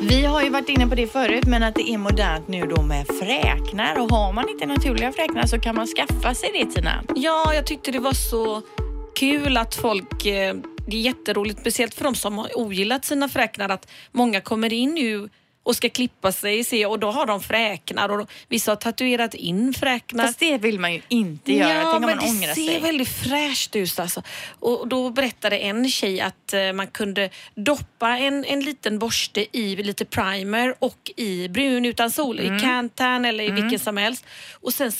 Vi 0.00 0.24
har 0.24 0.42
ju 0.42 0.50
varit 0.50 0.68
inne 0.68 0.86
på 0.86 0.94
det 0.94 1.06
förut, 1.06 1.44
men 1.46 1.62
att 1.62 1.74
det 1.74 1.90
är 1.90 1.98
modernt 1.98 2.48
nu 2.48 2.66
då 2.66 2.82
med 2.82 3.06
fräknar. 3.06 3.98
Och 4.00 4.10
har 4.10 4.32
man 4.32 4.48
inte 4.48 4.66
naturliga 4.66 5.12
fräknar 5.12 5.46
så 5.46 5.58
kan 5.58 5.74
man 5.76 5.86
skaffa 5.86 6.34
sig 6.34 6.50
det 6.52 6.66
Tina. 6.66 7.02
Ja, 7.14 7.54
jag 7.54 7.66
tyckte 7.66 7.90
det 7.90 7.98
var 7.98 8.12
så 8.12 8.62
kul 9.18 9.56
att 9.56 9.74
folk... 9.74 10.26
eh, 10.26 10.54
Det 10.86 10.96
är 10.96 11.00
jätteroligt, 11.00 11.60
speciellt 11.60 11.94
för 11.94 12.04
de 12.04 12.14
som 12.14 12.38
har 12.38 12.58
ogillat 12.58 13.04
sina 13.04 13.28
fräknar, 13.28 13.68
att 13.68 13.90
många 14.12 14.40
kommer 14.40 14.72
in 14.72 14.94
nu 14.94 15.28
och 15.62 15.76
ska 15.76 15.88
klippa 15.88 16.32
sig 16.32 16.64
se, 16.64 16.86
och 16.86 16.98
då 16.98 17.10
har 17.10 17.26
de 17.26 17.40
fräknar 17.40 18.08
och 18.08 18.30
vissa 18.48 18.70
har 18.70 18.76
tatuerat 18.76 19.34
in 19.34 19.74
fräknar. 19.74 20.26
Fast 20.26 20.38
det 20.38 20.58
vill 20.58 20.78
man 20.80 20.92
ju 20.94 21.02
inte 21.08 21.52
göra. 21.52 21.82
Tänk 21.82 21.94
om 21.94 22.02
man 22.02 22.18
ångrar 22.18 22.48
det 22.48 22.54
sig. 22.54 22.66
ser 22.66 22.80
väldigt 22.80 23.08
fräscht 23.08 23.76
ut. 23.76 23.98
Alltså. 23.98 24.22
Och 24.60 24.88
då 24.88 25.10
berättade 25.10 25.58
en 25.58 25.88
tjej 25.90 26.20
att 26.20 26.52
eh, 26.52 26.72
man 26.72 26.86
kunde 26.86 27.30
doppa 27.54 28.18
en, 28.18 28.44
en 28.44 28.60
liten 28.60 28.98
borste 28.98 29.46
i 29.58 29.76
lite 29.76 30.04
primer 30.04 30.74
och 30.78 31.10
i 31.16 31.48
brun 31.48 31.84
utan 31.84 32.10
sol, 32.10 32.38
Mm. 32.40 32.56
i 32.56 32.60
Cantan 32.60 33.24
eller 33.24 33.44
i 33.44 33.50
vilken 33.50 33.78
som 33.78 33.96
helst. 33.96 34.24
Och 34.60 34.74
sen 34.74 34.92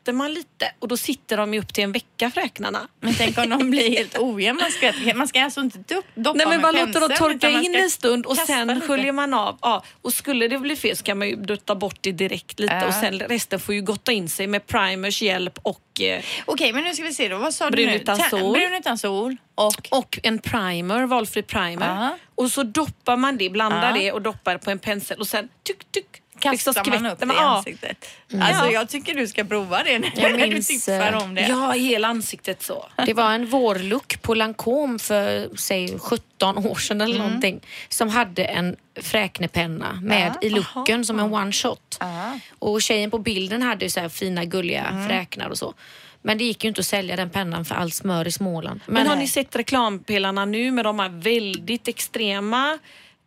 skvätter 0.00 0.12
man 0.12 0.34
lite 0.34 0.72
och 0.78 0.88
då 0.88 0.96
sitter 0.96 1.36
de 1.36 1.54
ju 1.54 1.60
upp 1.60 1.74
till 1.74 1.84
en 1.84 1.92
vecka 1.92 2.30
fräknarna. 2.30 2.88
Men 3.00 3.14
tänk 3.14 3.38
om 3.38 3.48
de 3.50 3.70
blir 3.70 3.90
helt 3.90 4.18
ojämna. 4.18 4.62
Man 4.62 4.70
ska, 4.70 5.14
man 5.14 5.28
ska 5.28 5.42
alltså 5.44 5.60
inte 5.60 5.78
do- 5.78 6.02
doppa 6.14 6.36
Nej 6.38 6.46
men 6.46 6.60
man 6.60 6.74
låter 6.74 7.00
dem 7.00 7.10
torka 7.18 7.50
in 7.50 7.74
en 7.74 7.90
stund 7.90 8.26
och 8.26 8.36
sen 8.36 8.80
sköljer 8.80 9.12
man 9.12 9.34
av. 9.34 9.58
Ja, 9.62 9.84
och 10.02 10.12
skulle 10.14 10.48
det 10.48 10.58
bli 10.58 10.76
fel 10.76 10.96
så 10.96 11.02
kan 11.04 11.18
man 11.18 11.28
ju 11.28 11.36
dutta 11.36 11.74
bort 11.74 11.98
det 12.00 12.12
direkt 12.12 12.60
lite 12.60 12.74
Ja. 12.74 12.86
och 12.86 12.94
sen 12.94 13.18
resten 13.18 13.60
får 13.60 13.74
ju 13.74 13.80
gotta 13.82 14.12
in 14.12 14.28
sig 14.28 14.46
med 14.46 14.66
primers 14.66 15.22
hjälp 15.22 15.58
och 15.62 16.00
eh, 16.00 16.22
Okej, 16.46 16.72
men 16.72 16.84
nu 16.84 16.94
ska 16.94 17.02
vi 17.04 17.14
se 17.14 17.28
då. 17.28 17.38
Vad 17.38 17.54
sa 17.54 17.70
Brun 17.70 17.86
du 17.86 17.90
nu? 17.92 17.96
utan 17.96 18.18
Ta- 18.18 18.28
sol. 18.30 18.52
Brun 18.52 18.74
utan 18.74 18.98
sol. 18.98 19.36
Och? 19.54 19.88
och 19.90 20.18
en 20.22 20.38
primer, 20.38 21.06
valfri 21.06 21.42
primer. 21.42 21.88
Aha. 21.88 22.16
Och 22.34 22.50
så 22.50 22.62
doppar 22.62 23.16
man 23.16 23.36
det, 23.36 23.50
blandar 23.50 23.88
Ja. 23.96 24.02
det 24.02 24.12
och 24.12 24.22
doppar 24.22 24.58
på 24.58 24.70
en 24.70 24.78
pensel 24.78 25.20
och 25.20 25.26
sen 25.26 25.48
tyck, 25.62 25.92
tyck, 25.92 26.06
Kastar 26.40 26.72
liksom 26.72 27.02
man 27.02 27.12
upp 27.12 27.18
det 27.18 27.26
i 27.26 27.28
ja. 27.28 27.56
ansiktet. 27.56 28.06
Alltså 28.40 28.64
Ja. 28.64 28.70
jag 28.70 28.88
tycker 28.88 29.14
du 29.14 29.26
ska 29.26 29.44
prova 29.44 29.82
det 29.82 29.98
när 29.98 30.12
Jag 30.16 30.32
du 30.40 30.46
minns, 30.46 30.68
tipsar 30.68 31.12
eh, 31.12 31.22
om 31.22 31.34
det. 31.34 31.46
Ja, 31.48 31.70
hela 31.70 32.08
ansiktet 32.08 32.62
så. 32.62 32.86
Det 33.06 33.14
var 33.14 33.32
en 33.32 33.46
vårlook 33.46 34.22
på 34.22 34.34
Lancome 34.34 34.98
för 34.98 35.56
säg 35.56 35.98
17 35.98 36.66
år 36.66 36.74
sedan 36.74 37.00
eller 37.00 37.18
någonting 37.18 37.60
som 37.88 38.08
hade 38.08 38.44
en 38.44 38.76
fräknepenna 39.00 39.98
med 40.02 40.32
Ja, 40.40 40.46
i 40.46 40.50
looken 40.50 41.04
som 41.04 41.18
en 41.18 41.34
one 41.34 41.52
shot. 41.52 41.96
Ja. 42.00 42.38
Och 42.58 42.82
tjejen 42.82 43.10
på 43.10 43.18
bilden 43.18 43.62
hade 43.62 43.84
ju 43.84 43.90
så 43.90 44.00
här 44.00 44.08
fina 44.08 44.44
gulliga 44.44 45.06
fräknar 45.08 45.48
och 45.50 45.58
så. 45.58 45.74
Men 46.22 46.38
det 46.38 46.44
gick 46.44 46.64
ju 46.64 46.68
inte 46.68 46.80
att 46.80 46.86
sälja 46.86 47.16
den 47.16 47.30
pennan 47.30 47.64
för 47.64 47.74
allt 47.74 47.94
smör 47.94 48.28
i 48.28 48.32
Småland. 48.32 48.80
Men 48.86 49.06
har 49.06 49.14
nej. 49.14 49.24
ni 49.24 49.28
sett 49.28 49.56
reklampelarna 49.56 50.44
nu 50.44 50.70
med 50.70 50.84
de 50.84 50.98
här 50.98 51.08
väldigt 51.08 51.88
extrema 51.88 52.78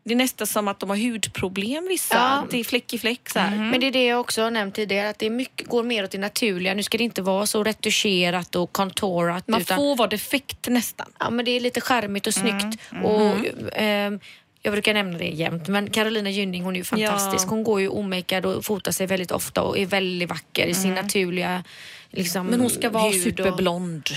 det 0.03 0.13
är 0.13 0.15
nästan 0.15 0.47
som 0.47 0.67
att 0.67 0.79
de 0.79 0.89
har 0.89 0.97
hudproblem 0.97 1.87
vissa. 1.87 2.15
Ja. 2.15 2.47
Det 2.51 2.59
är 2.59 2.63
fläck 2.63 2.93
i 2.93 2.97
fläck 2.97 3.29
så 3.29 3.39
här. 3.39 3.55
Men 3.57 3.79
det 3.79 3.87
är 3.87 3.91
det 3.91 4.05
jag 4.05 4.19
också 4.19 4.41
har 4.41 4.51
nämnt 4.51 4.75
tidigare, 4.75 5.09
att 5.09 5.19
det 5.19 5.29
mycket, 5.29 5.67
går 5.67 5.83
mer 5.83 6.03
åt 6.03 6.11
det 6.11 6.17
naturliga. 6.17 6.73
Nu 6.73 6.83
ska 6.83 6.97
det 6.97 7.03
inte 7.03 7.21
vara 7.21 7.45
så 7.45 7.63
retuscherat 7.63 8.55
och 8.55 8.71
contourat. 8.71 9.47
Man 9.47 9.61
utan, 9.61 9.77
får 9.77 9.95
vara 9.95 10.07
defekt 10.07 10.67
nästan. 10.67 11.07
ja, 11.19 11.29
men 11.29 11.45
det 11.45 11.51
är 11.51 11.59
lite 11.59 11.81
charmigt 11.81 12.27
och 12.27 12.33
snyggt. 12.33 12.79
Och, 13.03 13.35
ehm, 13.73 14.19
jag 14.61 14.71
brukar 14.73 14.93
nämna 14.93 15.17
det 15.17 15.25
jämt, 15.29 15.67
men 15.67 15.89
Carolina 15.89 16.29
Gynning 16.29 16.63
hon 16.63 16.73
är 16.73 16.77
ju 16.77 16.83
fantastisk. 16.83 17.45
Ja. 17.45 17.49
Hon 17.49 17.63
går 17.63 17.81
ju 17.81 17.87
omakead 17.89 18.45
och 18.45 18.65
fotar 18.65 18.91
sig 18.91 19.07
väldigt 19.07 19.31
ofta 19.31 19.61
och 19.61 19.77
är 19.77 19.85
väldigt 19.85 20.29
vacker 20.29 20.65
i 20.67 20.73
sin 20.73 20.93
naturliga 20.93 21.63
liksom, 22.11 22.47
Men 22.47 22.59
hon 22.59 22.69
ska 22.69 22.89
vara 22.89 23.03
hud 23.03 23.15
och- 23.15 23.23
superblond, 23.23 24.09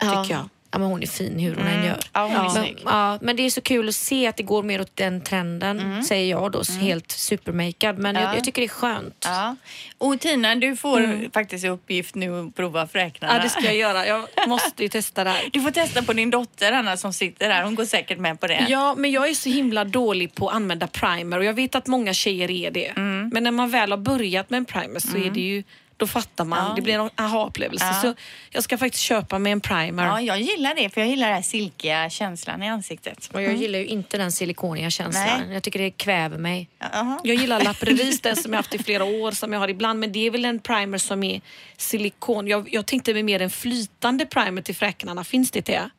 Ja. 0.00 0.22
tycker 0.24 0.34
jag. 0.34 0.48
Ja, 0.72 0.78
men 0.78 0.88
hon 0.88 1.02
är 1.02 1.06
fin 1.06 1.38
hur 1.38 1.54
hon 1.54 1.66
än 1.66 1.84
gör. 1.86 1.98
Ja, 2.12 2.22
hon 2.26 2.56
är 2.56 2.60
men, 2.62 2.76
ja, 2.84 3.18
men 3.22 3.36
det 3.36 3.42
är 3.42 3.50
så 3.50 3.60
kul 3.60 3.88
att 3.88 3.94
se 3.94 4.26
att 4.26 4.36
det 4.36 4.42
går 4.42 4.62
mer 4.62 4.80
åt 4.80 4.96
den 4.96 5.20
trenden, 5.20 6.04
säger 6.04 6.30
jag 6.30 6.52
då, 6.52 6.62
helt 6.80 7.10
supermakead. 7.12 7.98
Men 7.98 8.14
Ja. 8.14 8.20
jag, 8.22 8.36
jag 8.36 8.44
tycker 8.44 8.62
det 8.62 8.66
är 8.66 8.68
skönt. 8.68 9.24
Ja. 9.28 9.56
Och 9.98 10.20
Tina, 10.20 10.54
du 10.54 10.76
får 10.76 11.30
faktiskt 11.32 11.64
i 11.64 11.68
uppgift 11.68 12.14
nu 12.14 12.40
att 12.40 12.54
prova 12.56 12.86
fräknarna. 12.86 13.36
Ja, 13.36 13.42
det 13.42 13.48
ska 13.48 13.60
jag 13.64 13.76
göra. 13.76 14.06
Jag 14.06 14.28
måste 14.48 14.82
ju 14.82 14.88
testa 14.88 15.24
det 15.24 15.30
här. 15.30 15.48
Du 15.52 15.60
får 15.60 15.70
testa 15.70 16.02
på 16.02 16.12
din 16.12 16.30
dotter 16.30 16.72
Anna 16.72 16.96
som 16.96 17.12
sitter 17.12 17.48
där. 17.48 17.62
Hon 17.62 17.74
går 17.74 17.84
säkert 17.84 18.18
med 18.18 18.40
på 18.40 18.46
det. 18.46 18.66
Ja, 18.68 18.94
men 18.94 19.10
jag 19.10 19.28
är 19.28 19.34
så 19.34 19.48
himla 19.48 19.84
dålig 19.84 20.34
på 20.34 20.48
att 20.48 20.54
använda 20.54 20.86
primer 20.86 21.38
och 21.38 21.44
jag 21.44 21.54
vet 21.54 21.74
att 21.74 21.86
många 21.86 22.14
tjejer 22.14 22.50
är 22.50 22.70
det. 22.70 22.92
Men 23.32 23.42
när 23.44 23.50
man 23.50 23.70
väl 23.70 23.90
har 23.90 23.98
börjat 23.98 24.50
med 24.50 24.58
en 24.58 24.64
primer 24.64 25.00
så 25.00 25.16
är 25.16 25.30
det 25.30 25.40
ju, 25.40 25.62
då 25.96 26.06
fattar 26.06 26.44
man. 26.44 26.68
Ja. 26.68 26.74
Det 26.74 26.82
blir 26.82 26.98
en 26.98 27.10
aha-upplevelse. 27.16 27.86
Ja. 27.86 28.00
Så 28.00 28.14
jag 28.50 28.64
ska 28.64 28.78
faktiskt 28.78 29.02
köpa 29.02 29.38
mig 29.38 29.52
en 29.52 29.60
primer. 29.60 30.06
Ja, 30.06 30.20
jag 30.20 30.40
gillar 30.40 30.74
det 30.74 30.90
för 30.90 31.00
jag 31.00 31.10
gillar 31.10 31.26
den 31.26 31.34
här 31.34 31.42
silkiga 31.42 32.10
känslan 32.10 32.62
i 32.62 32.68
ansiktet. 32.68 33.30
Och 33.32 33.42
jag 33.42 33.54
gillar 33.54 33.78
ju 33.78 33.86
inte 33.86 34.18
den 34.18 34.32
silikoniga 34.32 34.90
känslan. 34.90 35.40
Nej. 35.46 35.54
Jag 35.54 35.62
tycker 35.62 35.78
det 35.78 35.90
kväver 35.90 36.38
mig. 36.38 36.68
Jaha. 36.78 37.20
Jag 37.24 37.36
gillar 37.36 37.60
La 37.60 37.74
Prairies, 37.74 38.20
den 38.20 38.36
som 38.36 38.52
jag 38.52 38.58
haft 38.58 38.74
i 38.74 38.78
flera 38.78 39.04
år, 39.04 39.30
som 39.30 39.52
jag 39.52 39.60
har 39.60 39.68
ibland. 39.68 40.00
Men 40.00 40.12
det 40.12 40.26
är 40.26 40.30
väl 40.30 40.44
en 40.44 40.58
primer 40.58 40.98
som 40.98 41.22
är 41.22 41.40
silikon. 41.76 42.46
Jag, 42.46 42.68
jag 42.74 42.86
tänkte 42.86 43.14
mig 43.14 43.22
mer 43.22 43.42
en 43.42 43.50
flytande 43.50 44.26
primer 44.26 44.62
till 44.62 44.74
fräknarna. 44.74 45.24
Finns 45.24 45.50
det 45.50 45.66
det? 45.66 45.90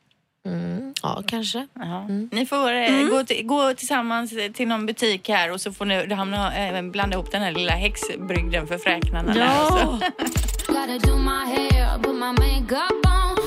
Ja, 1.02 1.22
kanske. 1.26 1.66
Jaha. 1.74 2.06
Ni 2.30 2.46
får 2.46 2.72
eh, 2.72 3.08
gå, 3.10 3.24
till, 3.24 3.46
gå 3.46 3.74
tillsammans 3.74 4.34
till 4.54 4.68
någon 4.68 4.86
butik 4.86 5.28
här 5.28 5.52
och 5.52 5.60
så 5.60 5.72
får 5.72 5.84
ni 5.84 6.14
hamna, 6.14 6.68
eh, 6.68 6.82
blanda 6.82 7.14
ihop 7.14 7.30
den 7.30 7.42
här 7.42 7.52
lilla 7.52 7.72
häxbrygden 7.72 8.66
för 8.66 8.78
fräknarna. 8.78 9.34
makeup 12.32 13.06
on. 13.06 13.38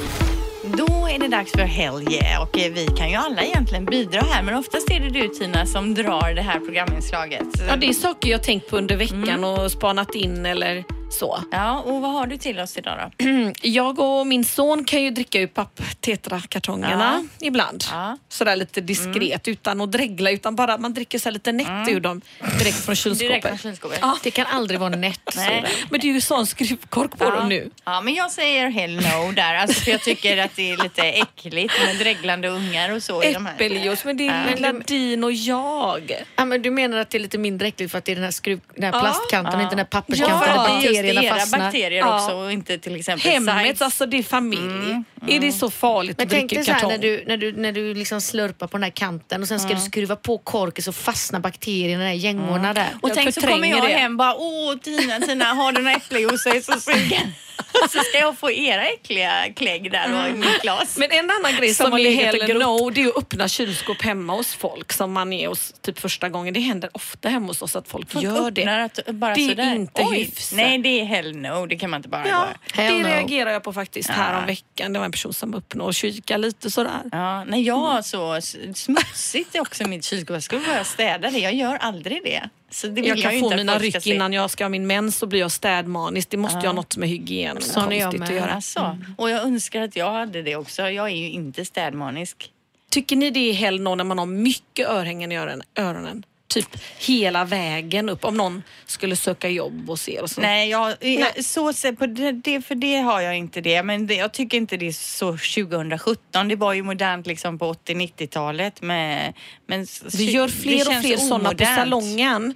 Då 0.78 1.08
är 1.08 1.20
det 1.20 1.28
dags 1.28 1.52
för 1.52 2.14
yeah 2.14 2.42
och 2.42 2.58
eh, 2.58 2.74
vi 2.74 2.88
kan 2.88 3.10
ju 3.10 3.16
alla 3.16 3.42
egentligen 3.42 3.86
bidra 3.86 4.22
här 4.22 4.44
men 4.44 4.56
oftast 4.56 4.92
är 4.92 5.00
det 5.00 5.10
du 5.10 5.28
Tina 5.28 5.66
som 5.66 5.94
drar 5.94 6.34
det 6.36 6.42
här 6.42 6.60
programinslaget. 6.60 7.48
Ja, 7.68 7.76
det 7.76 7.90
är 7.90 7.94
saker 7.94 8.30
jag 8.30 8.44
tänkt 8.44 8.70
på 8.70 8.78
under 8.78 8.96
veckan 8.98 9.44
och 9.44 9.72
spanat 9.72 10.16
in 10.16 10.46
eller 10.46 10.84
så. 11.10 11.44
Ja, 11.52 11.80
och 11.80 12.02
vad 12.02 12.12
har 12.12 12.28
du 12.28 12.38
till 12.38 12.60
oss 12.60 12.78
idag 12.78 13.12
då? 13.18 13.26
Jag 13.62 14.00
och 14.00 14.28
min 14.28 14.46
son 14.46 14.84
kan 14.84 15.02
ju 15.04 15.10
dricka 15.10 15.40
ur 15.40 15.48
papp-tetrakartongerna 15.48 17.28
ibland. 17.40 17.84
Ja. 17.92 18.18
Sådär 18.30 18.56
lite 18.56 18.82
diskret 18.82 19.48
utan 19.48 19.82
att 19.82 19.92
dregla 19.92 20.32
utan 20.32 20.56
bara 20.56 20.78
man 20.78 20.94
dricker 20.94 21.20
så 21.20 21.30
lite 21.30 21.52
nätt 21.52 21.90
ur 21.90 22.00
dem 22.00 22.22
direkt 22.60 22.78
från 22.86 22.96
kylskåpet. 22.96 23.30
Direkt 23.30 23.48
från 23.48 23.58
kylskåpet. 23.58 24.00
Ja. 24.02 24.18
Det 24.24 24.32
kan 24.32 24.46
aldrig 24.46 24.80
vara 24.80 24.90
nätt. 24.96 25.36
Men 25.90 26.00
det 26.00 26.08
är 26.10 26.14
ju 26.14 26.22
sån 26.22 26.48
skruvkork 26.48 27.18
på 27.18 27.26
Ja. 27.26 27.32
dem 27.32 27.50
nu. 27.50 27.70
Ja, 27.86 28.02
men 28.02 28.14
jag 28.14 28.32
säger 28.32 28.70
hell 28.70 28.96
no 28.96 29.32
där. 29.36 29.56
Alltså, 29.56 29.82
för 29.82 29.92
jag 29.92 30.02
tycker 30.02 30.38
att 30.38 30.56
det 30.56 30.72
är 30.72 30.78
lite 30.84 31.02
äckligt 31.04 31.74
med 31.86 31.96
dreglande 31.98 32.48
ungar 32.48 32.92
och 32.96 33.04
så 33.04 33.24
i 33.24 33.34
de 33.34 33.46
här. 33.46 33.54
Äppeljuice, 33.56 34.06
men 34.06 34.18
det 34.18 34.28
är 34.28 34.56
lilla 34.56 34.74
din 34.74 35.24
och 35.24 35.32
jag. 35.34 36.12
Ja, 36.36 36.46
men 36.46 36.62
du 36.62 36.72
menar 36.72 36.98
att 36.98 37.10
det 37.10 37.18
är 37.18 37.20
lite 37.20 37.38
mindre 37.38 37.68
äckligt 37.68 37.92
för 37.92 37.98
att 37.98 38.06
det 38.06 38.12
är 38.12 38.16
den 38.16 38.24
här, 38.24 38.32
skruv, 38.32 38.60
den 38.76 38.84
här 38.84 38.92
Ja. 38.94 39.00
plastkanten 39.00 39.56
och 39.56 39.62
inte 39.62 39.76
den 39.76 39.80
här 39.80 39.88
Ja, 39.92 40.02
papperskanten 40.02 40.40
för 40.40 40.88
bakterierna 41.04 41.40
fastnar. 41.40 41.60
bakterier 41.60 42.00
Ja. 42.00 42.24
också 42.24 42.36
och 42.36 42.52
inte 42.52 42.78
till 42.78 42.96
exempel 42.96 43.32
Hemmet, 43.32 43.82
alltså 43.82 44.06
det 44.06 44.18
är 44.18 44.24
familj. 44.24 45.04
Är 45.28 45.40
det 45.40 45.52
så 45.52 45.70
farligt 45.70 46.18
Men 46.18 46.28
att 46.28 46.32
tänk 46.32 46.50
dricka 46.50 46.56
dig 46.60 46.66
så 46.66 46.72
här 46.72 46.80
kartong? 46.80 46.92
när 46.92 46.98
du, 46.98 47.24
när 47.28 47.38
du, 47.38 47.52
när 47.52 47.72
du 47.72 47.94
liksom 47.94 48.22
slurpar 48.22 48.68
på 48.68 48.78
den 48.78 48.84
här 48.84 48.90
kanten 48.90 49.42
och 49.42 49.48
sen 49.48 49.60
ska 49.60 49.74
du 49.74 49.80
skruva 49.80 50.16
på 50.16 50.38
korken 50.38 50.84
så 50.84 50.92
fastnar 50.94 51.40
bakterierna 51.40 52.14
i 52.14 52.18
där 52.18 52.24
gängorna 52.24 52.74
där. 52.74 52.90
Och 53.02 53.10
Jag 53.10 53.16
tänk 53.16 53.34
så 53.34 53.42
kommer 53.42 53.68
jag 53.68 53.82
det. 53.84 53.88
hem 53.88 54.18
bara 54.18 54.36
åh 54.36 54.76
Tina, 54.78 55.20
Tina 55.20 55.46
har 55.46 55.72
du 55.72 55.82
några 55.82 55.98
äppeljuice? 55.98 56.46
Jag 56.46 56.56
är 56.56 56.62
så 56.62 56.80
sugen. 56.80 57.32
Så 57.92 58.00
ska 58.00 58.18
jag 58.20 58.38
få 58.38 58.52
era 58.52 58.86
äckliga 58.88 59.32
klägg 59.56 59.92
där 59.92 60.14
och 60.24 60.30
i 60.30 60.34
mitt 60.34 60.62
glas. 60.62 60.98
Men 60.98 61.12
en 61.12 61.32
annan 61.32 61.58
grej 61.60 61.74
Som 61.74 61.86
som, 61.92 62.00
är 62.00 62.12
hell 62.12 62.60
no, 62.60 62.90
det 62.90 63.02
är 63.04 63.08
att 63.08 63.18
öppna 63.18 63.48
kylskåp 63.48 64.02
hemma 64.02 64.34
hos 64.34 64.54
folk 64.56 64.94
som 64.94 65.12
man 65.14 65.34
är 65.34 65.48
hos 65.48 65.74
typ 65.82 66.00
första 66.00 66.30
gången. 66.30 66.54
Det 66.54 66.60
händer 66.60 66.90
ofta 66.94 67.30
hemma 67.30 67.48
hos 67.48 67.62
oss 67.62 67.76
att 67.76 67.88
folk, 67.88 68.12
Folk 68.12 68.24
gör 68.24 68.52
det. 68.52 68.84
Att, 68.84 69.00
bara 69.16 69.34
Det 69.34 69.46
är 69.46 69.50
sådär. 69.50 69.76
inte 69.76 70.04
hyfsat. 70.04 70.58
Det 70.88 71.00
är 71.02 71.06
hell 71.06 71.36
no. 71.38 71.66
Det 71.66 71.76
kan 71.78 71.90
man 71.90 71.98
inte 72.00 72.10
bara 72.10 72.28
Ja, 72.28 72.48
göra. 72.76 72.90
Det 72.90 73.00
no. 73.04 73.08
reagerar 73.08 73.52
jag 73.52 73.64
på 73.64 73.74
faktiskt 73.74 74.10
här 74.10 74.40
om 74.40 74.46
veckan. 74.46 74.94
Det 74.94 75.00
var 75.00 75.06
en 75.06 75.12
person 75.12 75.34
som 75.34 75.54
öppnade 75.54 75.88
och 75.88 75.94
kikade 75.94 76.38
lite 76.42 76.72
sådär. 76.72 77.02
Ja, 77.12 77.44
nej, 77.44 77.62
jag 77.62 77.76
har 77.76 78.02
så 78.02 78.42
smutsigt 78.76 79.56
också 79.60 79.84
i 79.84 79.88
mitt 79.88 80.04
kylskåp. 80.04 80.34
Jag 80.36 80.44
skulle 80.44 80.62
börja 80.66 80.84
städa 80.84 81.30
det. 81.30 81.40
Jag 81.40 81.54
gör 81.54 81.76
aldrig 81.76 82.24
det. 82.24 82.50
Så 82.70 82.88
det 82.88 83.02
Jag 83.02 83.18
jag, 83.18 83.24
kan 83.24 83.34
ju 83.36 83.40
få 83.40 83.56
mina 83.56 83.80
ryck 83.80 84.02
se. 84.04 84.14
innan 84.16 84.34
jag 84.34 84.50
ska 84.50 84.64
ha 84.64 84.70
min 84.70 84.88
mens 84.88 85.18
så 85.18 85.26
blir 85.28 85.40
jag 85.40 85.52
städmanisk. 85.52 86.30
Det 86.30 86.38
måste 86.38 86.60
ju 86.60 86.66
ha 86.66 86.74
något 86.74 86.98
med 86.98 87.10
hygien 87.10 87.62
Sån 87.62 87.92
är 87.92 87.96
jag 87.96 88.04
konstigt 88.04 88.22
att 88.22 88.30
med. 88.30 88.38
göra. 88.38 88.52
Alltså, 88.54 88.98
Och 89.18 89.30
jag 89.30 89.42
önskar 89.44 89.82
att 89.82 89.96
jag 89.96 90.12
hade 90.12 90.42
det 90.42 90.56
också. 90.56 90.82
Jag 90.90 91.06
är 91.10 91.16
ju 91.16 91.30
inte 91.30 91.66
städmanisk. 91.66 92.52
Tycker 92.90 93.16
ni 93.16 93.30
det 93.32 93.40
är 93.50 93.54
hell 93.54 93.82
no 93.82 93.96
när 93.96 94.04
man 94.04 94.20
har 94.20 94.26
mycket 94.26 94.88
örhängen 94.90 95.32
i 95.32 95.36
öron- 95.40 95.62
öronen? 95.76 96.24
Typ 96.50 96.68
hela 97.00 97.46
vägen 97.46 98.10
upp 98.10 98.26
om 98.26 98.38
någon 98.38 98.64
skulle 98.86 99.16
söka 99.16 99.50
jobb 99.50 99.90
och 99.90 100.00
se 100.00 100.20
och 100.20 100.30
så. 100.30 100.42
Nej, 100.42 100.70
jag, 100.70 100.94
jag, 101.00 101.46
så 101.46 101.74
se- 101.74 101.94
på 101.94 102.06
det, 102.06 102.62
för 102.62 102.76
det 102.76 102.96
har 102.98 103.22
jag 103.22 103.38
inte 103.38 103.62
det. 103.62 103.84
Men 103.84 104.08
det, 104.08 104.16
jag 104.16 104.32
tycker 104.34 104.58
inte 104.58 104.78
det 104.78 104.88
är 104.88 104.92
så 104.92 105.32
2017. 105.32 106.48
Det 106.48 106.56
var 106.56 106.74
ju 106.74 106.84
modernt 106.84 107.28
liksom 107.28 107.60
på 107.60 107.74
80-90-talet. 107.74 108.82
med- 108.82 109.34
Men 109.68 109.86
Vi 110.18 110.32
gör 110.32 110.48
fler 110.48 110.88
och 110.98 111.02
fler 111.04 111.18
sådana 111.18 111.50
på 111.52 111.66
salongen. 111.66 112.54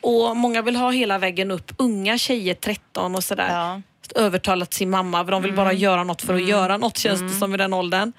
Och 0.00 0.36
många 0.36 0.62
vill 0.62 0.76
ha 0.76 0.90
hela 0.90 1.18
vägen 1.18 1.50
upp. 1.50 1.72
Unga 1.78 2.18
tjejer, 2.18 2.54
13 2.54 3.14
och 3.14 3.24
sådär. 3.24 3.48
Ja. 3.50 3.70
Mm. 3.70 3.82
Övertalat 4.26 4.74
sin 4.74 4.90
mamma. 4.90 5.24
för 5.24 5.30
De 5.32 5.42
vill 5.42 5.52
bara 5.52 5.72
göra 5.72 6.04
något 6.04 6.22
för 6.22 6.34
att 6.34 6.48
göra 6.48 6.76
något 6.78 6.98
känns 6.98 7.20
det 7.20 7.38
som 7.38 7.54
i 7.54 7.56
den 7.56 7.72
åldern. 7.74 8.12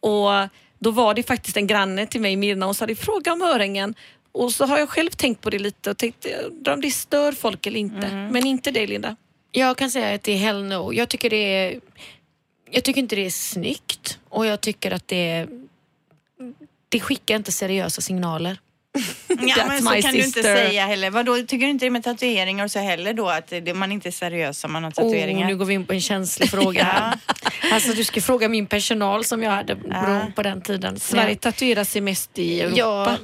Och 0.00 0.30
då 0.78 0.90
var 0.90 1.14
det 1.14 1.22
faktiskt 1.22 1.56
en 1.56 1.66
granne 1.66 2.06
till 2.06 2.20
mig, 2.20 2.36
Mirna, 2.36 2.66
och 2.66 2.76
sa 2.76 2.86
fråga 2.98 3.32
om 3.32 3.42
örhängen. 3.42 3.94
Och 4.38 4.52
så 4.52 4.66
har 4.66 4.78
jag 4.78 4.88
själv 4.88 5.10
tänkt 5.10 5.40
på 5.40 5.50
det 5.50 5.58
lite 5.58 5.90
och 5.90 5.98
tänkt 5.98 6.26
undrar 6.46 6.72
om 6.72 6.80
det 6.80 6.90
stör 6.90 7.32
folk 7.32 7.66
eller 7.66 7.80
inte. 7.80 8.06
Mm. 8.06 8.32
Men 8.32 8.46
inte 8.46 8.70
dig 8.70 8.86
Linda. 8.86 9.16
Jag 9.52 9.76
kan 9.76 9.90
säga 9.90 10.14
att 10.14 10.22
det 10.22 10.32
är 10.32 10.36
hell 10.36 10.64
no. 10.64 10.92
Jag 10.94 11.08
tycker, 11.08 11.30
det 11.30 11.36
är, 11.36 11.80
jag 12.70 12.84
tycker 12.84 13.00
inte 13.00 13.16
det 13.16 13.26
är 13.26 13.30
snyggt 13.30 14.18
och 14.28 14.46
jag 14.46 14.60
tycker 14.60 14.90
att 14.90 15.08
det 15.08 15.30
är, 15.30 15.48
det 16.88 17.00
skickar 17.00 17.36
inte 17.36 17.52
seriösa 17.52 18.00
signaler. 18.00 18.58
Ja, 19.28 19.66
men 19.66 19.82
så 19.82 20.02
kan 20.02 20.14
du 20.14 20.24
inte 20.24 20.42
säga 20.42 20.86
heller. 20.86 21.10
Vadå, 21.10 21.36
tycker 21.36 21.58
du 21.58 21.70
inte 21.70 21.86
det 21.86 21.90
med 21.90 22.04
tatueringar 22.04 22.64
och 22.64 22.70
så 22.70 22.78
heller 22.78 23.14
då? 23.14 23.28
Att 23.28 23.48
det, 23.48 23.74
man 23.74 23.92
inte 23.92 24.08
är 24.08 24.10
seriös 24.10 24.64
om 24.64 24.72
man 24.72 24.84
har 24.84 24.90
Oh, 24.90 24.94
tatueringar? 24.94 25.46
nu 25.46 25.56
går 25.56 25.64
vi 25.64 25.74
in 25.74 25.86
på 25.86 25.92
en 25.92 26.00
känslig 26.00 26.50
fråga 26.50 26.84
här. 26.84 27.18
Alltså 27.72 27.92
du 27.92 28.04
ska 28.04 28.20
fråga 28.20 28.48
min 28.48 28.66
personal 28.66 29.24
som 29.24 29.42
jag 29.42 29.50
hade 29.50 29.74
bron 29.74 30.32
på 30.32 30.42
den 30.42 30.60
tiden. 30.60 31.00
Sverige 31.00 31.36
tatuerar 31.36 31.84
sig 31.84 32.00
mest 32.00 32.38
i 32.38 32.60
Europa. 32.60 32.78
Jag, 32.78 33.18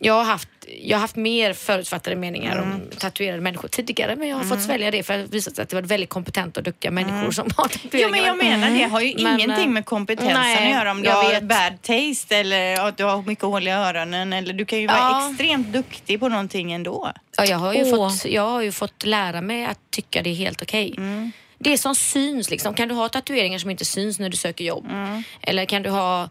jag, 0.00 0.14
har 0.14 0.24
haft, 0.24 0.48
jag 0.82 0.96
har 0.96 1.00
haft 1.00 1.16
mer 1.16 1.52
förutfattade 1.52 2.16
meningar 2.16 2.62
om 2.62 2.80
tatuerade 2.98 3.40
människor 3.42 3.68
tidigare 3.68 4.16
men 4.16 4.28
jag 4.28 4.36
har 4.36 4.44
fått 4.44 4.62
svälja 4.62 4.90
det 4.90 5.02
för 5.02 5.14
att 5.14 5.24
det 5.30 5.32
visat 5.36 5.56
sig 5.56 5.62
att 5.62 5.68
det 5.68 5.76
var 5.76 5.82
väldigt 5.82 6.08
kompetenta 6.10 6.60
och 6.60 6.64
duktiga 6.64 6.90
människor 6.90 7.30
som 7.30 7.48
har 7.56 7.64
Ja, 7.64 7.68
tatueringar. 7.82 8.10
men 8.10 8.24
jag 8.24 8.36
menar 8.60 8.78
det 8.78 8.84
har 8.84 9.00
ju 9.00 9.14
Men, 9.24 9.34
ingenting 9.40 9.64
eh, 9.64 9.70
med 9.70 9.84
kompetensen 9.84 10.34
nej, 10.40 10.66
att 10.66 10.78
göra. 10.78 10.90
Om 10.90 11.02
du 11.02 11.10
har 11.10 11.30
vet. 11.30 11.42
bad 11.42 11.82
taste 11.82 12.36
eller 12.36 12.88
att 12.88 12.96
du 12.96 13.04
har 13.04 13.22
mycket 13.22 13.44
hål 13.44 13.68
i 13.68 13.70
öronen. 13.70 14.32
Eller 14.32 14.52
du 14.52 14.64
kan 14.64 14.78
ju 14.80 14.86
vara 14.86 14.96
Ja. 14.98 15.30
extremt 15.30 15.72
duktig 15.72 16.20
på 16.20 16.28
någonting 16.28 16.72
ändå. 16.72 17.12
Ja, 17.36 17.44
jag, 17.44 17.58
har 17.58 17.74
ju 17.74 17.82
Åh. 17.84 17.90
fått, 18.10 18.24
jag 18.24 18.42
har 18.48 18.62
ju 18.62 18.72
fått 18.72 19.04
lära 19.06 19.40
mig 19.40 19.64
att 19.66 19.78
tycka 19.90 20.22
det 20.22 20.30
är 20.30 20.34
helt 20.34 20.62
okej. 20.62 20.94
Mm. 20.96 21.32
Det 21.58 21.78
som 21.78 21.94
syns, 21.94 22.50
liksom. 22.50 22.74
kan 22.74 22.88
du 22.88 22.94
ha 22.94 23.08
tatueringar 23.08 23.58
som 23.58 23.70
inte 23.70 23.84
syns 23.84 24.18
när 24.18 24.28
du 24.28 24.36
söker 24.36 24.64
jobb? 24.64 24.86
Mm. 24.90 25.22
Eller 25.40 25.64
kan 25.64 25.82
du 25.82 25.90
ha 25.90 26.16
mm, 26.18 26.30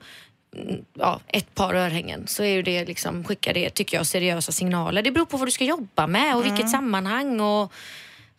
ja, 0.94 1.20
ett 1.28 1.56
par 1.56 1.74
örhängen 1.74 2.28
så 2.28 2.44
är 2.44 2.48
ju 2.54 2.62
det 2.62 2.86
liksom, 2.86 3.24
skickar 3.24 3.54
det, 3.54 3.70
tycker 3.70 3.98
jag, 3.98 4.06
seriösa 4.06 4.52
signaler. 4.52 5.02
Det 5.02 5.12
beror 5.12 5.26
på 5.26 5.38
vad 5.38 5.48
du 5.48 5.52
ska 5.52 5.64
jobba 5.64 6.08
med 6.08 6.36
och 6.36 6.42
Mm. 6.42 6.54
vilket 6.54 6.72
sammanhang 6.72 7.40
och, 7.40 7.74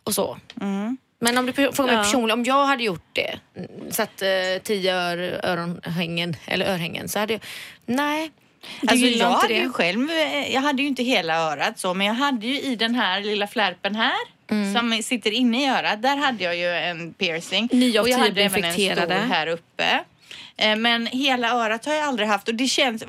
och 0.03 0.13
så. 0.15 0.37
Men 1.19 1.37
om 1.37 1.45
du 1.45 1.53
frågar 1.53 1.83
mig 1.85 1.95
Ja. 1.95 2.03
personligen, 2.03 2.39
om 2.39 2.45
jag 2.45 2.65
hade 2.65 2.83
gjort 2.83 3.09
det, 3.13 3.39
mm, 3.55 3.91
satt 3.91 4.21
eh, 4.21 4.61
tio 4.63 4.95
ör, 4.95 5.39
öronhängen, 5.43 6.35
eller 6.45 6.65
örhängen, 6.65 7.09
så 7.09 7.19
hade 7.19 7.33
jag, 7.33 7.41
nej. 7.85 8.31
Du 8.81 8.87
Alltså 8.87 9.05
jag 9.05 9.29
hade 9.29 9.53
ju 9.53 9.71
själv, 9.71 10.09
eh, 10.11 10.53
jag 10.53 10.61
hade 10.61 10.81
ju 10.81 10.87
inte 10.87 11.03
hela 11.03 11.35
örat 11.51 11.79
så, 11.79 11.93
men 11.93 12.07
jag 12.07 12.13
hade 12.13 12.47
ju 12.47 12.61
i 12.61 12.75
den 12.75 12.95
här 12.95 13.21
lilla 13.21 13.47
flärpen 13.47 13.95
här 13.95 14.37
Mm. 14.51 14.73
som 14.75 15.03
sitter 15.03 15.31
inne 15.31 15.63
i 15.63 15.67
örat, 15.69 16.01
där 16.01 16.17
hade 16.17 16.43
jag 16.43 16.57
ju 16.57 16.67
en 16.67 17.13
piercing. 17.13 17.63
Av 17.97 18.01
och 18.01 18.09
jag 18.09 18.17
hade 18.17 18.41
även 18.43 18.63
en 18.63 18.73
stor 18.73 19.09
här 19.29 19.47
uppe. 19.47 20.03
Eh, 20.57 20.75
Men 20.75 21.05
hela 21.07 21.49
örat 21.49 21.85
har 21.85 21.93
jag 21.93 22.03
aldrig 22.03 22.27
haft 22.27 22.47
och 22.47 22.55
det 22.55 22.67
känns, 22.67 23.03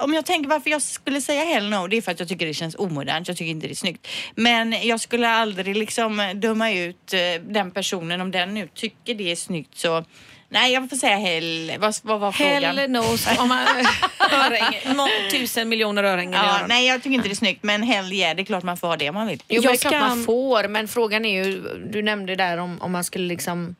om 0.00 0.14
jag 0.14 0.26
tänker 0.26 0.50
varför 0.50 0.70
jag 0.70 0.82
skulle 0.82 1.20
säga 1.20 1.44
hell 1.44 1.70
no, 1.70 1.86
det 1.86 1.96
är 1.96 2.02
för 2.02 2.12
att 2.12 2.20
jag 2.20 2.28
tycker 2.28 2.46
det 2.46 2.54
känns 2.54 2.74
omodernt, 2.74 3.28
jag 3.28 3.36
tycker 3.36 3.50
inte 3.50 3.66
det 3.66 3.72
är 3.72 3.76
snyggt. 3.76 4.08
Men 4.34 4.74
jag 4.82 5.00
skulle 5.00 5.28
aldrig 5.28 5.76
liksom 5.76 6.32
döma 6.34 6.72
ut 6.72 7.12
eh, 7.12 7.42
den 7.42 7.70
personen 7.70 8.20
om 8.20 8.30
den 8.30 8.54
nu 8.54 8.68
tycker 8.74 9.14
det 9.14 9.32
är 9.32 9.36
snyggt 9.36 9.78
så 9.78 10.04
Nej, 10.52 10.72
jag 10.72 10.90
får 10.90 10.96
säga 10.96 11.16
hell. 11.16 11.72
Vad, 11.78 11.94
vad 12.02 12.20
var 12.20 12.32
frågan? 12.32 12.76
Hell 12.76 12.90
no. 12.90 13.02
Om 13.38 13.48
man, 13.48 15.08
tusen 15.30 15.68
miljoner 15.68 16.04
örhängen 16.04 16.32
Ja, 16.32 16.60
nej, 16.68 16.86
jag 16.86 17.02
tycker 17.02 17.14
inte 17.14 17.28
det 17.28 17.32
är 17.32 17.36
snyggt, 17.36 17.62
men 17.62 17.82
hell 17.82 18.12
yeah, 18.12 18.36
det 18.36 18.42
är 18.42 18.44
klart 18.44 18.62
man 18.62 18.76
får 18.76 18.88
ha 18.88 18.96
det 18.96 19.08
om 19.08 19.14
man 19.14 19.26
vill. 19.26 19.42
Jo, 19.48 19.62
men 19.62 19.62
Jag 19.62 19.72
det 19.72 19.76
är 19.86 19.90
klart 19.90 20.00
man 20.00 20.24
får, 20.24 20.68
men 20.68 20.88
frågan 20.88 21.24
är 21.24 21.44
ju, 21.44 21.62
du 21.90 22.02
nämnde 22.02 22.36
där 22.36 22.58
om, 22.58 22.80
om 22.80 22.92
man 22.92 23.04
skulle 23.04 23.26
liksom 23.26 23.76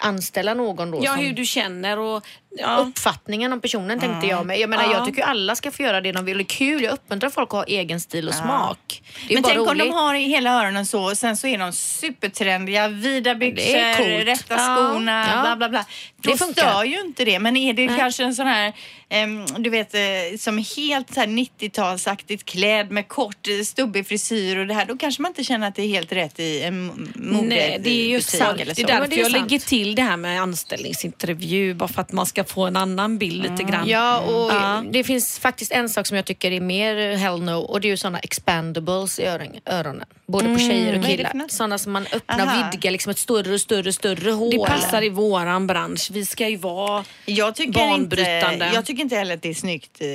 anställa 0.00 0.54
någon 0.54 0.90
då 0.90 1.00
Ja, 1.02 1.14
som 1.14 1.24
hur 1.24 1.32
du 1.32 1.44
känner 1.44 1.98
och... 1.98 2.26
Ja. 2.58 2.76
uppfattningen 2.76 3.52
om 3.52 3.60
personen 3.60 4.00
tänkte 4.00 4.26
jag 4.26 4.46
med. 4.46 4.58
Jag 4.60 4.70
menar 4.70 4.84
Ja. 4.84 4.92
jag 4.92 5.06
tycker 5.06 5.22
alla 5.22 5.56
ska 5.56 5.70
få 5.70 5.82
göra 5.82 6.00
det 6.00 6.12
de 6.12 6.24
vill. 6.24 6.36
Det 6.38 6.42
är 6.42 6.44
kul, 6.44 6.82
jag 6.82 6.92
uppmuntrar 6.92 7.30
folk 7.30 7.48
att 7.48 7.52
ha 7.52 7.64
egen 7.64 8.00
stil 8.00 8.28
och 8.28 8.34
smak. 8.34 9.02
Det 9.28 9.34
är 9.34 9.36
Men 9.36 9.42
tänk 9.44 9.58
om 9.60 9.66
roligt. 9.66 9.78
de 9.84 9.90
har 9.90 10.14
i 10.14 10.22
hela 10.24 10.50
öronen 10.62 10.86
så 10.86 11.02
och 11.10 11.18
sen 11.18 11.36
så 11.36 11.46
är 11.46 11.58
de 11.58 11.72
supertrendiga, 11.72 12.88
vida 12.88 13.34
byxor, 13.34 14.24
rätta 14.24 14.54
Ja, 14.54 14.76
skorna, 14.76 15.26
ja. 15.34 15.40
bla 15.42 15.56
bla 15.56 15.68
bla. 15.68 15.84
Då 16.22 16.30
Det 16.32 16.38
funkar. 16.38 16.70
stör 16.70 16.84
ju 16.84 17.00
inte 17.00 17.24
det. 17.24 17.38
Men 17.38 17.56
är 17.56 17.72
det 17.72 17.86
Nej. 17.86 17.98
kanske 17.98 18.24
en 18.24 18.34
sån 18.34 18.46
här, 18.46 18.72
em, 19.08 19.46
du 19.58 19.70
vet, 19.70 19.94
eh, 19.94 20.00
som 20.38 20.58
helt 20.76 21.14
så 21.14 21.20
här 21.20 21.26
90-talsaktigt 21.26 22.44
klädd 22.44 22.90
med 22.90 23.08
kort 23.08 23.48
eh, 23.48 23.64
stubbig 23.64 24.06
frisyr 24.06 24.56
och 24.58 24.66
det 24.66 24.74
här, 24.74 24.84
då 24.86 24.96
kanske 24.96 25.22
man 25.22 25.30
inte 25.30 25.44
känner 25.44 25.68
att 25.68 25.74
det 25.74 25.82
är 25.82 25.88
helt 25.88 26.12
rätt 26.12 26.40
i 26.40 26.62
en 26.62 26.86
mode 27.14 27.46
Nej, 27.48 27.78
det 27.80 27.90
är 27.90 28.08
ju 28.08 28.20
sant. 28.20 28.58
Det 28.58 28.82
är 28.82 28.86
därför 28.86 29.06
det 29.08 29.16
är 29.16 29.18
jag 29.18 29.30
sant. 29.30 29.50
lägger 29.50 29.58
till 29.66 29.94
det 29.94 30.02
här 30.02 30.16
med 30.16 30.42
anställningsintervju, 30.42 31.74
bara 31.74 31.88
för 31.88 32.00
att 32.00 32.12
man 32.12 32.26
ska 32.26 32.39
få 32.48 32.66
en 32.66 32.76
annan 32.76 33.18
bild 33.18 33.42
lite 33.42 33.62
grann. 33.62 33.88
Ja, 33.88 34.20
och 34.20 34.52
Ja. 34.52 34.82
det 34.90 35.04
finns 35.04 35.38
faktiskt 35.38 35.72
en 35.72 35.88
sak 35.88 36.06
som 36.06 36.16
jag 36.16 36.26
tycker 36.26 36.50
är 36.50 36.60
mer 36.60 37.16
hell 37.16 37.42
no 37.42 37.52
och 37.52 37.80
det 37.80 37.88
är 37.88 37.90
ju 37.90 37.96
såna 37.96 38.18
expandables 38.18 39.18
i 39.20 39.24
öron, 39.26 39.48
öronen. 39.66 40.06
Både 40.26 40.54
på 40.54 40.58
tjejer 40.58 40.98
och 40.98 41.04
killar. 41.06 41.48
Såna 41.48 41.78
som 41.78 41.92
man 41.92 42.06
öppnar 42.12 42.40
Aha. 42.46 42.68
och 42.68 42.74
vidgar 42.74 42.90
liksom 42.90 43.10
ett 43.10 43.18
större 43.18 43.54
och 43.54 43.60
större, 43.60 43.92
större 43.92 44.30
hål. 44.30 44.50
Det 44.50 44.58
passar 44.66 45.02
i 45.02 45.08
våran 45.08 45.66
bransch. 45.66 46.08
Vi 46.12 46.26
ska 46.26 46.48
ju 46.48 46.56
vara... 46.56 47.04
Jag 47.24 47.54
tycker, 47.54 47.68
inte, 47.68 48.16
Banbrytande. 48.16 48.70
jag 48.74 48.84
tycker 48.86 49.02
inte 49.02 49.16
heller 49.16 49.34
att 49.34 49.42
det 49.42 49.48
är 49.50 49.54
snyggt 49.54 50.00
eh, 50.00 50.06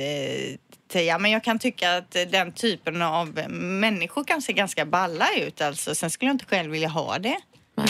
Tia, 0.92 1.18
men 1.18 1.30
jag 1.30 1.44
kan 1.44 1.58
tycka 1.58 1.96
att 1.96 2.16
eh, 2.16 2.22
den 2.22 2.52
typen 2.52 3.02
av 3.02 3.40
människor 3.50 4.24
kan 4.24 4.42
se 4.42 4.52
ganska 4.52 4.84
balla 4.86 5.26
ut 5.36 5.60
alltså. 5.60 5.94
Sen 5.94 6.10
skulle 6.10 6.28
jag 6.28 6.34
inte 6.34 6.44
själv 6.44 6.70
vilja 6.70 6.88
ha 6.88 7.18
det. 7.18 7.36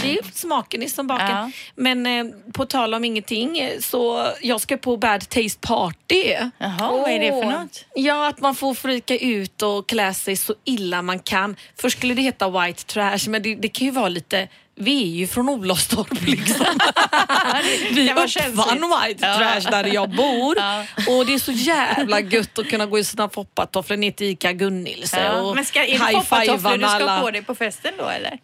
Det 0.03 0.19
är 0.19 0.23
smaken 0.33 0.83
i 0.83 0.89
som 0.89 1.07
baken. 1.07 1.29
Ja. 1.31 1.51
Men 1.75 2.07
eh, 2.07 2.25
på 2.53 2.67
tal 2.67 2.95
om 2.95 3.05
ingenting, 3.05 3.71
så 3.81 4.29
jag 4.43 4.61
ska 4.61 4.77
på 4.77 4.97
Bad 4.97 5.29
Taste 5.29 5.59
Party. 5.61 6.35
Jaha, 6.59 6.91
vad 6.93 7.11
är 7.11 7.21
det 7.21 7.43
för 7.43 7.51
något? 7.51 7.85
Ja, 7.95 8.29
att 8.29 8.41
man 8.41 8.55
får 8.55 8.75
frika 8.75 9.19
ut 9.19 9.63
och 9.63 9.89
klä 9.89 10.15
sig 10.15 10.37
så 10.37 10.55
illa 10.65 11.03
man 11.03 11.19
kan. 11.19 11.57
Först 11.81 11.99
skulle 11.99 12.15
det 12.15 12.23
heta 12.23 12.49
white 12.51 12.85
trash, 12.85 13.29
men 13.29 13.43
det, 13.43 13.55
det 13.55 13.69
kan 13.69 13.85
ju 13.85 13.91
vara 13.91 14.09
lite 14.09 14.49
vi 14.79 15.03
är 15.03 15.17
ju 15.17 15.27
från 15.27 15.49
Olofstorp 15.49 16.21
liksom. 16.27 16.67
Vi 17.91 18.13
uppfann 18.13 18.93
white 19.07 19.27
Ja. 19.27 19.37
trash 19.39 19.71
där 19.71 19.85
jag 19.95 20.11
bor. 20.11 20.57
Ja. 20.59 20.81
Och 21.09 21.27
det 21.27 21.35
är 21.35 21.39
så 21.39 21.53
jävla 21.53 22.21
gött 22.21 22.59
att 22.59 22.69
kunna 22.69 22.87
gå 22.87 22.99
i 22.99 23.05
sina 23.05 23.29
foppatofflor 23.29 23.97
ner 23.97 24.11
till 24.11 24.27
ICA 24.27 24.53
Gunnilse 24.53 25.25
Ja, 25.25 25.41
och 25.41 25.55
men 25.55 25.65
ska, 25.65 25.85
är 25.85 25.99
det 25.99 26.23
foppatofflor 26.23 26.77
du 26.79 26.89
ska 26.89 27.21
på 27.21 27.31
dig 27.31 27.43
på 27.43 27.55
festen 27.55 27.93
då 27.99 28.09
eller? 28.09 28.39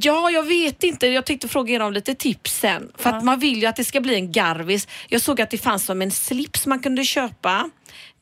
Ja, 0.00 0.30
jag 0.30 0.42
vet 0.42 0.82
inte. 0.82 1.06
Jag 1.06 1.26
tänkte 1.26 1.48
fråga 1.48 1.74
er 1.74 1.80
om 1.80 1.92
lite 1.92 2.14
tips 2.14 2.58
sen. 2.58 2.92
För 2.98 3.10
att 3.10 3.24
man 3.24 3.38
vill 3.38 3.60
ju 3.60 3.66
att 3.66 3.76
det 3.76 3.84
ska 3.84 4.00
bli 4.00 4.14
en 4.14 4.32
garvis. 4.32 4.88
Jag 5.08 5.20
såg 5.20 5.40
att 5.40 5.50
det 5.50 5.58
fanns 5.58 5.84
som 5.84 6.02
en 6.02 6.10
slips 6.10 6.66
man 6.66 6.78
kunde 6.78 7.04
köpa 7.04 7.70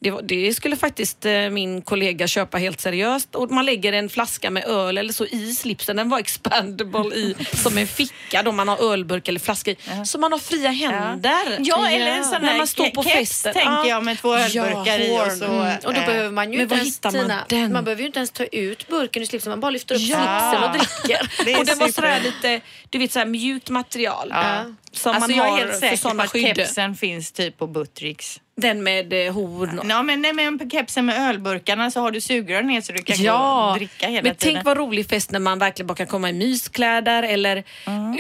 Det, 0.03 0.11
var, 0.11 0.22
det 0.22 0.55
skulle 0.55 0.76
faktiskt 0.76 1.24
eh, 1.26 1.51
min 1.51 1.82
kollega 1.82 2.26
köpa 2.26 2.59
helt 2.59 2.80
seriöst. 2.80 3.34
Och 3.34 3.51
man 3.51 3.64
lägger 3.66 3.92
en 3.92 4.09
flaska 4.09 4.51
med 4.51 4.64
öl 4.64 4.98
eller 4.98 5.12
så 5.12 5.26
i 5.26 5.53
slipsen. 5.55 5.96
Den 5.96 6.09
var 6.09 6.18
expandable 6.18 7.14
i, 7.16 7.34
som 7.57 7.78
en 7.78 7.86
ficka 7.86 8.42
då 8.42 8.53
man 8.53 8.68
har 8.68 8.92
ölburk 8.92 9.28
eller 9.28 9.40
flaska 9.40 9.70
i. 9.70 9.76
Så 10.07 10.18
man 10.18 10.32
har 10.32 10.38
fria 10.38 10.70
händer. 10.70 11.57
Ja, 11.59 11.88
eller 11.88 12.07
en 12.07 12.24
sån 12.24 12.42
När 12.42 12.57
man 12.57 12.66
står 12.66 12.90
på 12.90 13.03
keps, 13.03 13.14
festen. 13.16 13.53
tänker 13.53 13.70
Ja. 13.70 13.86
jag 13.86 14.05
med 14.05 14.18
två 14.18 14.34
ölburkar 14.34 14.98
i 15.01 15.20
och 15.26 15.32
så. 15.32 15.44
Mm. 15.44 15.76
Och 15.84 15.94
då 15.94 16.01
eh, 16.01 16.07
behöver 16.07 16.30
man 16.30 16.53
ju 16.53 16.59
men 16.59 16.62
inte 16.64 16.74
ens, 16.74 17.03
man 17.03 17.12
Tina, 17.12 17.44
den? 17.48 17.72
man 17.72 17.84
behöver 17.84 18.01
ju 18.03 18.07
inte 18.07 18.18
ens 18.18 18.30
ta 18.30 18.44
ut 18.44 18.88
burken 18.88 19.22
ur 19.22 19.26
slipsen. 19.26 19.51
Man 19.51 19.61
bara 19.61 19.70
lyfter 19.70 19.94
upp 19.94 20.01
Ja. 20.01 20.16
slipsen 20.51 20.70
och 20.70 20.76
dricker. 20.78 21.30
Det 21.44 21.57
och 21.59 21.66
det 21.66 21.74
var 21.74 21.88
sådär 21.88 22.20
lite, 22.20 22.61
du 22.90 22.98
vet 22.98 23.12
såhär 23.12 23.26
mjukt 23.26 23.70
material. 23.70 24.28
Ja. 24.30 24.64
Som 24.92 25.14
alltså 25.14 25.30
man 25.30 25.38
jag 25.38 25.46
är 25.46 25.51
har 25.51 25.59
helt 25.59 25.76
säker 25.80 26.14
på 26.14 26.22
att 26.22 26.32
kepsen 26.57 26.96
finns 26.96 27.32
typ 27.32 27.59
på 27.59 27.66
Buttricks. 27.66 28.40
Den 28.61 28.82
med 28.82 29.12
eh, 29.26 29.32
horn. 29.32 29.80
Ja, 29.88 30.02
men, 30.02 30.22
nej, 30.22 30.32
men 30.32 30.58
på 30.58 30.68
kepsen 30.70 31.06
med 31.06 31.28
ölburkarna 31.28 31.90
så 31.90 32.00
har 32.00 32.11
du 32.11 32.20
sugrör 32.20 32.62
ner 32.62 32.80
så 32.80 32.92
du 32.92 33.02
kan 33.02 33.16
gå 33.16 33.22
Ja, 33.24 33.70
och 33.70 33.76
dricka 33.76 34.06
hela 34.06 34.22
men 34.22 34.34
tiden. 34.36 34.54
tänk 34.54 34.64
vad 34.66 34.76
rolig 34.76 35.08
fest 35.08 35.30
när 35.30 35.40
man 35.40 35.58
verkligen 35.58 35.86
bara 35.86 35.94
kan 35.94 36.06
komma 36.06 36.30
i 36.30 36.32
myskläder 36.32 37.22
eller 37.22 37.64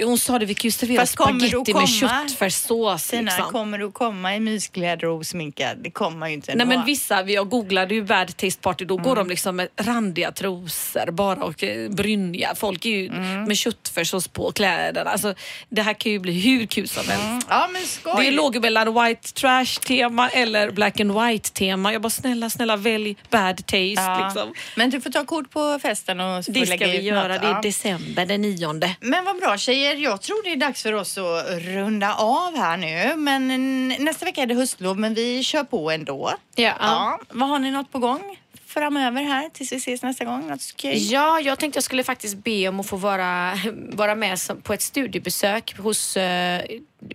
hon 0.04 0.18
sa 0.18 0.38
det, 0.38 0.46
vi 0.46 0.54
kan 0.54 0.68
ju 0.68 0.72
servera 0.72 1.00
Fast 1.02 1.16
kommer 1.16 1.40
du 1.40 1.48
spagetti 1.48 1.72
komma- 1.72 1.80
med 1.80 2.28
köttfärssås. 2.28 3.06
Tina, 3.08 3.22
Liksom. 3.22 3.44
kommer 3.52 3.78
du 3.78 3.90
komma 3.92 4.36
i 4.36 4.40
myskläder 4.40 5.06
och 5.06 5.16
osminkad? 5.20 5.78
Det 5.78 5.90
kommer 5.90 6.16
man 6.18 6.28
ju 6.28 6.34
inte 6.34 6.54
Nej 6.54 6.62
ändå. 6.62 6.76
men 6.76 6.86
vissa, 6.86 7.22
jag 7.30 7.48
googlade 7.48 7.94
ju 7.94 8.02
Bad 8.04 8.36
Taste 8.36 8.60
Party, 8.62 8.84
då 8.84 8.94
Mm. 8.94 9.04
går 9.04 9.16
de 9.16 9.28
liksom 9.28 9.56
med 9.56 9.68
randiga 9.76 10.32
trosor 10.32 11.10
bara 11.10 11.44
och 11.44 11.64
eh, 11.64 11.90
brynja. 11.90 12.54
Folk 12.56 12.84
är 12.86 12.90
ju 12.90 13.06
Mm. 13.08 13.44
med 13.44 13.56
köttfärssås 13.56 14.28
på 14.28 14.52
kläderna. 14.52 15.10
Alltså, 15.10 15.34
det 15.68 15.82
här 15.82 15.94
kan 15.94 16.12
ju 16.12 16.18
bli 16.18 16.40
hur 16.40 16.66
kul 16.66 16.88
som 16.88 17.08
helst. 17.08 17.46
Ja, 17.50 17.68
men 17.72 17.82
skoj. 17.82 18.24
Det 18.24 18.30
låg 18.30 18.60
mellan 18.62 18.94
white 19.04 19.32
trash-tema 19.34 20.28
eller 20.32 20.70
black 20.70 21.00
and 21.00 21.12
white-tema. 21.12 21.92
Jag 21.92 22.02
bara 22.02 22.10
snälla, 22.10 22.50
snälla 22.50 22.76
välj 22.76 23.16
bad 23.30 23.56
taste. 23.56 23.92
Ja. 23.96 24.24
Liksom. 24.24 24.54
Men 24.76 24.90
du 24.90 25.00
får 25.00 25.10
ta 25.10 25.24
kort 25.24 25.50
på 25.50 25.78
festen 25.82 26.20
och 26.20 26.44
så 26.44 26.52
Det 26.52 26.66
ska 26.66 26.76
vi 26.86 27.00
göra. 27.00 27.28
något. 27.32 27.40
Det 27.42 27.46
är 27.48 27.52
Ja. 27.52 27.60
december 27.62 28.26
den 28.26 28.42
nionde. 28.42 28.96
Men 29.00 29.24
vad 29.24 29.36
bra 29.36 29.58
tjejer. 29.58 29.96
Jag 29.96 30.20
tror 30.22 30.44
det 30.44 30.52
är 30.52 30.56
dags 30.56 30.82
för 30.82 30.92
oss 30.92 31.18
att 31.18 31.46
runda 31.60 32.14
av 32.14 32.56
här 32.56 32.76
nu. 32.76 33.16
Men 33.16 33.88
nästa 33.88 34.24
vecka 34.24 34.42
är 34.42 34.46
det 34.46 34.54
höstlov, 34.54 34.98
men 34.98 35.14
vi 35.14 35.42
kör 35.42 35.64
på 35.64 35.90
ändå. 35.90 36.32
Ja. 36.54 36.72
Ja. 36.80 37.20
Vad 37.30 37.48
har 37.48 37.58
ni 37.58 37.70
något 37.70 37.92
på 37.92 37.98
gång 37.98 38.36
framöver 38.66 39.22
här 39.22 39.48
tills 39.48 39.72
vi 39.72 39.76
ses 39.76 40.02
nästa 40.02 40.24
gång? 40.24 40.56
Ja, 40.94 41.40
jag 41.40 41.58
tänkte 41.58 41.76
jag 41.76 41.84
skulle 41.84 42.04
faktiskt 42.04 42.44
be 42.44 42.68
om 42.68 42.80
att 42.80 42.86
få 42.86 42.96
vara, 42.96 43.58
vara 43.92 44.14
med 44.14 44.38
på 44.62 44.72
ett 44.72 44.82
studiebesök 44.82 45.74
hos 45.78 46.16
eh, 46.16 46.62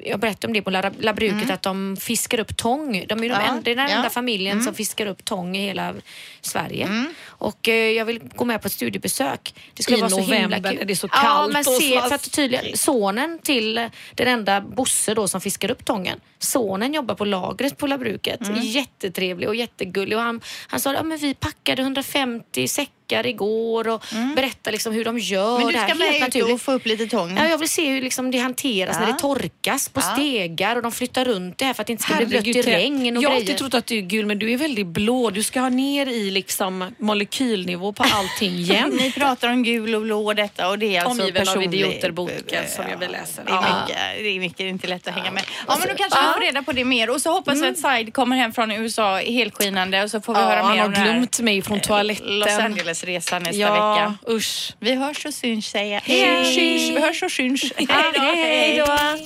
jag 0.03 0.19
berättade 0.19 0.47
om 0.47 0.53
det 0.53 0.61
på 0.61 0.69
La, 0.69 0.91
La 0.99 1.13
Bruket 1.13 1.49
att 1.49 1.61
de 1.61 1.97
fiskar 1.99 2.39
upp 2.39 2.57
tång. 2.57 3.05
De 3.07 3.23
är 3.23 3.29
de 3.29 3.29
Ja, 3.29 3.41
enda, 3.41 3.61
det 3.61 3.71
är 3.71 3.75
den 3.75 3.89
ja. 3.89 3.95
enda 3.95 4.09
familjen 4.09 4.61
som 4.63 4.73
fiskar 4.73 5.05
upp 5.05 5.25
tång 5.25 5.57
i 5.57 5.65
hela 5.65 5.93
Sverige. 6.41 7.05
Och 7.25 7.69
eh, 7.69 7.75
jag 7.91 8.05
vill 8.05 8.19
gå 8.35 8.45
med 8.45 8.61
på 8.61 8.67
ett 8.67 8.71
studiebesök. 8.73 9.53
Det 9.73 9.83
skulle 9.83 9.97
I 9.97 10.01
vara 10.01 10.09
så 10.09 10.19
himla 10.19 10.35
november 10.37 10.69
kul. 10.69 10.79
när 10.79 10.85
det 10.85 10.93
är 10.93 10.95
så 10.95 11.07
Ja, 11.11 11.19
kallt 11.21 11.53
men 11.53 11.59
och 11.59 11.73
se, 11.73 12.01
för 12.01 12.15
att 12.15 12.31
tydligen, 12.31 12.77
sonen 12.77 13.39
till 13.43 13.75
den 14.15 14.27
enda 14.27 14.61
Bosse 14.61 15.13
då 15.13 15.27
som 15.27 15.41
fiskar 15.41 15.71
upp 15.71 15.85
tången. 15.85 16.19
Sonen 16.39 16.93
jobbar 16.93 17.15
på 17.15 17.25
lagret 17.25 17.77
på 17.77 17.87
La 17.87 17.97
Bruket. 17.97 18.39
Jättetrevlig 18.63 19.49
och 19.49 19.55
jättegullig. 19.55 20.17
Och 20.17 20.23
han, 20.23 20.41
han 20.67 20.79
sa 20.79 20.89
att 20.89 20.95
ja, 20.95 21.03
men 21.03 21.17
vi 21.17 21.33
packade 21.33 21.81
150 21.81 22.67
säckar 22.67 22.91
igår 23.13 23.87
och 23.87 24.03
berättade 24.35 24.71
liksom 24.71 24.93
hur 24.93 25.05
de 25.05 25.19
gör 25.19 25.57
Men 25.57 25.67
du 25.67 25.73
det 25.73 25.79
här 25.79 25.87
ska 25.89 25.97
med 25.97 26.15
ut 26.15 26.21
naturligt. 26.21 26.53
och 26.53 26.61
få 26.61 26.71
upp 26.71 26.85
lite 26.85 27.07
tång. 27.07 27.37
Ja, 27.37 27.47
jag 27.47 27.57
vill 27.57 27.69
se 27.69 27.89
hur 27.89 28.01
liksom 28.01 28.31
det 28.31 28.37
hanteras 28.37 28.95
när 28.99 29.07
Ja. 29.07 29.13
det 29.13 29.19
torkas 29.19 29.89
på 29.89 29.99
Ja. 29.99 30.13
stegar 30.15 30.75
och 30.75 30.81
de 30.81 30.91
flyttar 30.91 31.25
runt 31.25 31.57
det 31.57 31.65
här 31.65 31.73
för 31.73 31.81
att 31.83 31.87
det 31.87 31.91
inte 31.93 32.03
ska 32.03 32.15
bli 32.15 32.25
blött 32.25 32.45
i 32.47 32.53
Herregud, 32.53 32.65
regn 32.65 33.17
och 33.17 33.23
jag 33.23 33.29
har 33.29 33.35
alltid 33.35 33.57
trott 33.57 33.73
att 33.73 33.85
du 33.85 33.97
är 33.97 34.01
gul 34.01 34.25
men 34.25 34.39
du 34.39 34.51
är 34.51 34.57
väldigt 34.57 34.87
blå. 34.87 35.29
Du 35.29 35.43
ska 35.43 35.59
ha 35.59 35.69
ner 35.69 36.05
i 36.07 36.31
liksom 36.31 36.93
molekylnivå 36.97 37.93
på 37.93 38.03
allting 38.03 38.55
jämt. 38.61 39.01
Ni 39.01 39.11
pratar 39.11 39.49
om 39.49 39.63
gul 39.63 39.95
och 39.95 40.01
blå 40.01 40.25
och 40.25 40.35
detta 40.35 40.69
och 40.69 40.79
det 40.79 40.95
är 40.95 41.01
alltså 41.01 41.21
Omgiven 41.21 41.41
av 41.41 41.45
personlig- 41.53 41.79
idioterboken 41.79 42.63
som 42.75 42.85
jag 42.91 42.97
vill 42.97 43.11
läsa. 43.11 43.41
Det 43.45 43.51
är, 43.51 43.61
mycket, 43.61 43.97
det 44.23 44.29
är 44.29 44.39
mycket, 44.39 44.57
det 44.57 44.67
inte 44.69 44.87
lätt 44.87 45.07
att 45.07 45.13
hänga 45.13 45.31
med. 45.31 45.43
Ja, 45.67 45.75
men 45.79 45.87
då 45.87 45.95
kanske 45.95 46.19
vi 46.27 46.33
får 46.33 46.41
reda 46.41 46.63
på 46.63 46.71
det 46.71 46.85
mer 46.85 47.09
och 47.09 47.21
så 47.21 47.31
hoppas 47.31 47.61
vi 47.61 47.67
att 47.67 47.77
Side 47.77 48.13
kommer 48.13 48.35
hem 48.37 48.53
från 48.53 48.71
USA 48.71 49.17
helskinande 49.17 50.03
och 50.03 50.11
så 50.11 50.21
får 50.21 50.33
vi 50.33 50.39
höra 50.39 50.61
han 50.61 50.71
mer 50.71 50.79
har 50.79 50.85
om 50.85 50.93
den 50.93 51.01
här 51.01 51.11
glömt 51.13 51.39
mig 51.39 51.61
från 51.61 51.79
toaletten. 51.79 52.39
Los 52.39 52.47
Angeles-resan 52.95 53.43
nästa 53.43 53.61
ja, 53.61 53.73
vecka. 53.73 54.33
usch. 54.35 54.73
Vi 54.79 54.95
hörs 54.95 55.25
och 55.25 55.33
syns 55.33 55.65
säger 55.65 55.93
jag. 55.93 56.01
Hej. 56.01 56.55
Syns, 56.55 56.97
vi 56.97 57.01
hörs 57.01 57.23
och 57.23 57.31
syns. 57.31 57.61
Hej 57.75 57.87
då. 58.13 58.21
Hej 58.21 58.77
då. 58.77 59.25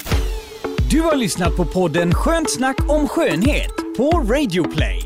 Du 0.89 1.01
har 1.01 1.15
lyssnat 1.15 1.55
på 1.55 1.65
podden 1.65 2.13
Skönt 2.13 2.51
snack 2.51 2.89
om 2.89 3.07
skönhet 3.07 3.71
på 3.97 4.11
Radio 4.11 4.63
Play. 4.63 5.05